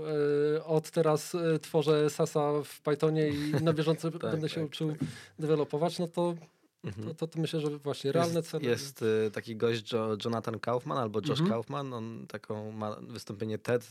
y, 0.58 0.64
od 0.64 0.92
teraz 0.92 1.36
y, 1.36 1.60
tworzę 1.62 2.10
Sasa 2.10 2.52
w 2.64 2.82
Pythonie 2.82 3.30
i 3.30 3.52
na 3.64 3.74
bieżąco 3.74 4.12
będę 4.32 4.50
się 4.50 4.56
tak, 4.62 4.66
uczył 4.66 4.90
tak. 4.90 5.00
dewelopować, 5.40 6.00
no 6.00 6.08
to, 6.08 6.36
Mhm. 6.84 7.08
to, 7.08 7.14
to, 7.14 7.28
to 7.28 7.40
myślę, 7.40 7.60
że 7.60 7.78
właśnie 7.78 8.12
realne 8.12 8.40
jest, 8.40 8.50
cele. 8.52 8.66
Jest 8.70 9.02
y, 9.02 9.32
taki 9.34 9.56
gość 9.56 9.92
jo, 9.92 10.18
Jonathan 10.26 10.60
Kaufman 10.60 10.98
albo 10.98 11.20
Josh 11.20 11.30
Mhm. 11.30 11.50
Kaufman, 11.50 11.94
on 11.94 12.28
taką 12.28 12.72
ma 12.72 12.96
wystąpienie 13.02 13.58
TED 13.58 13.88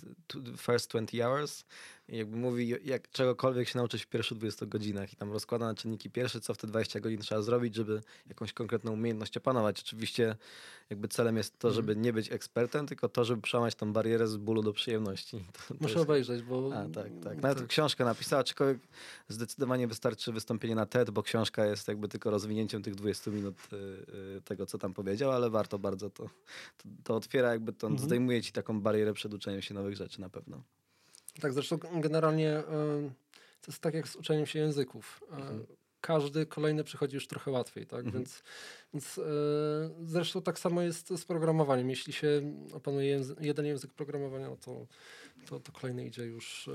First 0.57 0.91
20 0.91 1.27
Hours 1.29 1.65
jakby 2.09 2.37
mówi 2.37 2.75
jak 2.85 3.11
czegokolwiek 3.11 3.69
się 3.69 3.79
nauczyć 3.79 4.03
w 4.03 4.07
pierwszych 4.07 4.39
20 4.39 4.67
godzinach 4.67 5.13
i 5.13 5.17
tam 5.17 5.33
rozkłada 5.33 5.67
na 5.67 5.75
czynniki 5.75 6.11
pierwsze, 6.11 6.41
co 6.41 6.55
w 6.55 6.59
te 6.59 6.67
20 6.67 7.01
godzin 7.01 7.19
trzeba 7.21 7.43
zrobić, 7.43 7.75
żeby 7.75 8.01
jakąś 8.29 8.53
konkretną 8.53 8.93
umiejętność 8.93 9.37
opanować. 9.37 9.81
Oczywiście 9.81 10.37
jakby 10.91 11.09
celem 11.09 11.37
jest 11.37 11.59
to, 11.59 11.69
Mhm. 11.69 11.75
żeby 11.87 12.01
nie 12.01 12.13
być 12.13 12.33
ekspertem, 12.33 12.87
tylko 12.87 13.09
to, 13.09 13.25
żeby 13.25 13.43
przełamać 13.43 13.75
tą 13.75 13.93
barierę 13.93 14.29
z 14.29 14.37
bólu 14.37 14.63
do 14.63 14.73
przyjemności. 14.73 15.45
To, 15.53 15.75
to 15.75 15.75
Muszę 15.81 15.95
jest- 15.95 16.05
obejrzeć, 16.05 16.43
bo... 16.43 16.71
a, 16.75 16.89
tak, 16.89 17.07
tak. 17.25 17.43
Nawet 17.43 17.67
książkę 17.67 18.05
napisała, 18.05 18.41
aczkolwiek 18.41 18.79
zdecydowanie 19.29 19.89
wystarczy 19.89 20.33
wystąpienie 20.33 20.75
na 20.75 20.87
TED, 20.87 21.11
bo 21.11 21.23
książka 21.23 21.67
jest 21.67 21.89
jakby 21.89 22.09
tylko 22.09 22.31
rozwinięciem 22.31 22.83
tych 22.83 22.95
20 22.95 23.31
minut 23.31 23.57
y, 23.73 23.77
y, 24.37 24.43
tego, 24.45 24.67
co 24.67 24.79
tam 24.79 24.95
powiedział, 24.95 25.33
ale 25.33 25.51
warto 25.51 25.79
bardzo 25.79 26.11
to. 26.11 26.25
To, 26.79 26.89
to 27.05 27.17
otwiera 27.17 27.53
jakby 27.53 27.73
to, 27.73 27.87
Mhm. 27.87 28.07
zdejmuje 28.07 28.43
ci 28.43 28.53
taką 28.53 28.81
barierę 28.81 29.13
przed 29.13 29.35
uczeniem 29.35 29.63
się 29.63 29.75
nowych 29.75 29.97
rzeczy 29.97 30.21
na 30.21 30.29
pewno. 30.29 30.63
Tak, 31.40 31.52
zresztą 31.52 31.78
generalnie 32.01 32.59
y, 32.59 32.62
to 33.60 33.73
jest 33.73 33.81
tak 33.82 33.94
jak 33.94 34.09
z 34.09 34.16
uczeniem 34.16 34.47
się 34.47 34.59
języków. 34.59 35.20
Y, 35.32 35.35
Mhm. 35.36 35.66
Każdy 36.01 36.47
kolejny 36.47 36.85
przychodzi 36.85 37.15
już 37.15 37.27
trochę 37.27 37.51
łatwiej, 37.51 37.86
tak? 37.86 38.05
Mhm. 38.05 38.15
Więc, 38.24 38.43
więc 38.94 39.19
y, 39.19 39.23
zresztą 40.02 40.43
tak 40.43 40.59
samo 40.59 40.82
jest 40.82 41.09
z 41.09 41.24
programowaniem. 41.24 41.90
Jeśli 41.90 42.12
się 42.12 42.43
opanuje 42.73 43.19
języ- 43.19 43.35
jeden 43.40 43.66
język 43.66 43.93
programowania, 43.94 44.48
no 44.48 44.56
to, 44.56 44.86
to, 45.47 45.60
to 45.60 45.73
kolejny 45.73 46.06
idzie 46.06 46.23
już 46.23 46.69
y, 46.69 46.73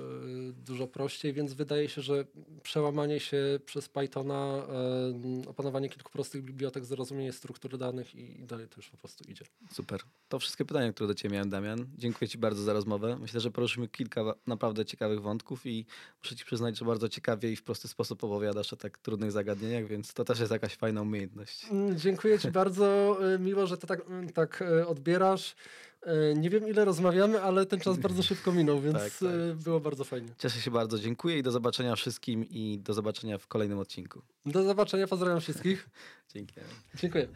dużo 0.65 0.88
prościej, 0.88 1.34
więc 1.34 1.53
wydaje 1.53 1.90
się, 1.90 2.02
że 2.02 2.26
przełamanie 2.64 3.19
się 3.19 3.60
przez 3.65 3.90
Pythona, 3.90 4.68
y, 5.45 5.49
opanowanie 5.49 5.90
kilku 5.90 6.11
prostych 6.11 6.44
bibliotek, 6.44 6.85
zrozumienie 6.85 7.34
struktury 7.34 7.77
danych 7.77 8.15
i, 8.15 8.41
i 8.41 8.45
dalej 8.45 8.68
to 8.68 8.76
już 8.77 8.90
po 8.90 8.98
prostu 8.98 9.23
idzie. 9.31 9.45
Super. 9.72 10.02
To 10.30 10.40
wszystkie 10.40 10.65
pytania, 10.65 10.94
które 10.94 11.07
do 11.07 11.15
Ciebie 11.15 11.34
miałem, 11.34 11.49
Damian. 11.49 11.85
Dziękuję 11.98 12.30
Ci 12.30 12.38
bardzo 12.38 12.64
za 12.64 12.73
rozmowę. 12.73 13.18
Myślę, 13.19 13.40
że 13.40 13.52
poruszymy 13.52 13.88
kilka 13.88 14.34
naprawdę 14.48 14.85
ciekawych 14.85 15.22
wątków 15.22 15.65
i 15.65 15.85
muszę 16.23 16.35
Ci 16.35 16.45
przyznać, 16.45 16.77
że 16.77 16.85
bardzo 16.85 17.10
ciekawie 17.10 17.52
i 17.52 17.56
w 17.56 17.64
prosty 17.64 17.88
sposób 17.88 18.23
opowiadasz 18.23 18.73
o 18.73 18.76
tak 18.76 18.98
trudnych 18.98 19.31
zagadnieniach, 19.31 19.88
więc 19.88 20.14
to 20.14 20.23
też 20.23 20.40
jest 20.40 20.52
jakaś 20.52 20.76
fajna 20.76 21.02
umiejętność. 21.02 21.65
Mm, 21.72 21.98
Dziękuję 21.98 22.40
Ci 22.40 22.52
bardzo. 22.52 23.18
y, 23.35 23.40
Miło, 23.40 23.68
że 23.68 23.77
to 23.77 23.88
tak, 23.88 24.02
tak 24.34 24.64
odbierasz. 24.88 25.56
Y, 26.08 26.34
Nie 26.38 26.50
wiem, 26.50 26.68
ile 26.68 26.86
rozmawiamy, 26.86 27.42
ale 27.42 27.66
ten 27.66 27.80
czas 27.80 27.98
bardzo 27.98 28.24
szybko 28.24 28.52
minął, 28.52 28.80
więc 28.82 28.98
Tak, 28.98 29.12
tak. 29.14 29.22
y, 29.24 29.56
było 29.64 29.80
bardzo 29.80 30.04
fajnie. 30.04 30.30
Cieszę 30.38 30.60
się 30.60 30.72
bardzo, 30.72 31.00
dziękuję 31.00 31.38
i 31.38 31.44
do 31.44 31.52
zobaczenia 31.52 31.96
wszystkim 31.96 32.46
i 32.50 32.80
do 32.84 32.94
zobaczenia 32.94 33.38
w 33.38 33.48
kolejnym 33.48 33.80
odcinku. 33.80 34.22
Do 34.46 34.64
zobaczenia, 34.64 35.08
pozdrawiam 35.08 35.42
wszystkich. 35.42 35.90
Dzięki. 36.34 36.56
Dziękuję. 36.96 37.28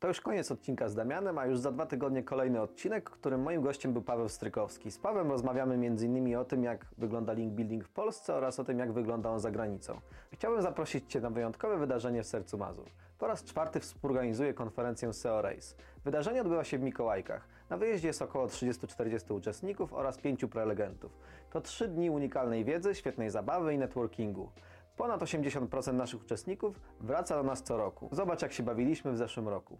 To 0.00 0.08
już 0.08 0.20
koniec 0.20 0.50
odcinka 0.52 0.88
z 0.88 0.94
Damianem, 0.94 1.38
a 1.38 1.46
już 1.46 1.58
za 1.58 1.72
dwa 1.72 1.86
tygodnie 1.86 2.22
kolejny 2.22 2.60
odcinek, 2.60 3.10
którym 3.10 3.42
moim 3.42 3.62
gościem 3.62 3.92
był 3.92 4.02
Paweł 4.02 4.28
Strykowski. 4.28 4.90
Z 4.90 4.98
Pawłem 4.98 5.30
rozmawiamy 5.30 5.74
m.in. 5.74 6.36
o 6.36 6.44
tym, 6.44 6.64
jak 6.64 6.86
wygląda 6.98 7.32
link 7.32 7.52
building 7.52 7.84
w 7.84 7.88
Polsce 7.90 8.34
oraz 8.34 8.60
o 8.60 8.64
tym, 8.64 8.78
jak 8.78 8.92
wygląda 8.92 9.30
on 9.30 9.40
za 9.40 9.50
granicą. 9.50 10.00
Chciałbym 10.32 10.62
zaprosić 10.62 11.04
Cię 11.12 11.20
na 11.20 11.30
wyjątkowe 11.30 11.78
wydarzenie 11.78 12.22
w 12.22 12.26
sercu 12.26 12.58
Mazur. 12.58 12.86
Po 13.18 13.26
raz 13.26 13.44
czwarty 13.44 13.80
współorganizuję 13.80 14.54
konferencję 14.54 15.12
SEO 15.12 15.42
Race. 15.42 15.74
Wydarzenie 16.04 16.40
odbywa 16.40 16.64
się 16.64 16.78
w 16.78 16.82
Mikołajkach. 16.82 17.48
Na 17.70 17.76
wyjeździe 17.76 18.08
jest 18.08 18.22
około 18.22 18.46
30-40 18.46 19.34
uczestników 19.34 19.92
oraz 19.92 20.18
5 20.18 20.44
prelegentów. 20.50 21.18
To 21.50 21.60
trzy 21.60 21.88
dni 21.88 22.10
unikalnej 22.10 22.64
wiedzy, 22.64 22.94
świetnej 22.94 23.30
zabawy 23.30 23.74
i 23.74 23.78
networkingu. 23.78 24.50
Ponad 24.96 25.20
80% 25.20 25.94
naszych 25.94 26.22
uczestników 26.22 26.80
wraca 27.00 27.36
do 27.36 27.42
nas 27.42 27.62
co 27.62 27.76
roku. 27.76 28.08
Zobacz, 28.12 28.42
jak 28.42 28.52
się 28.52 28.62
bawiliśmy 28.62 29.12
w 29.12 29.16
zeszłym 29.16 29.48
roku. 29.48 29.78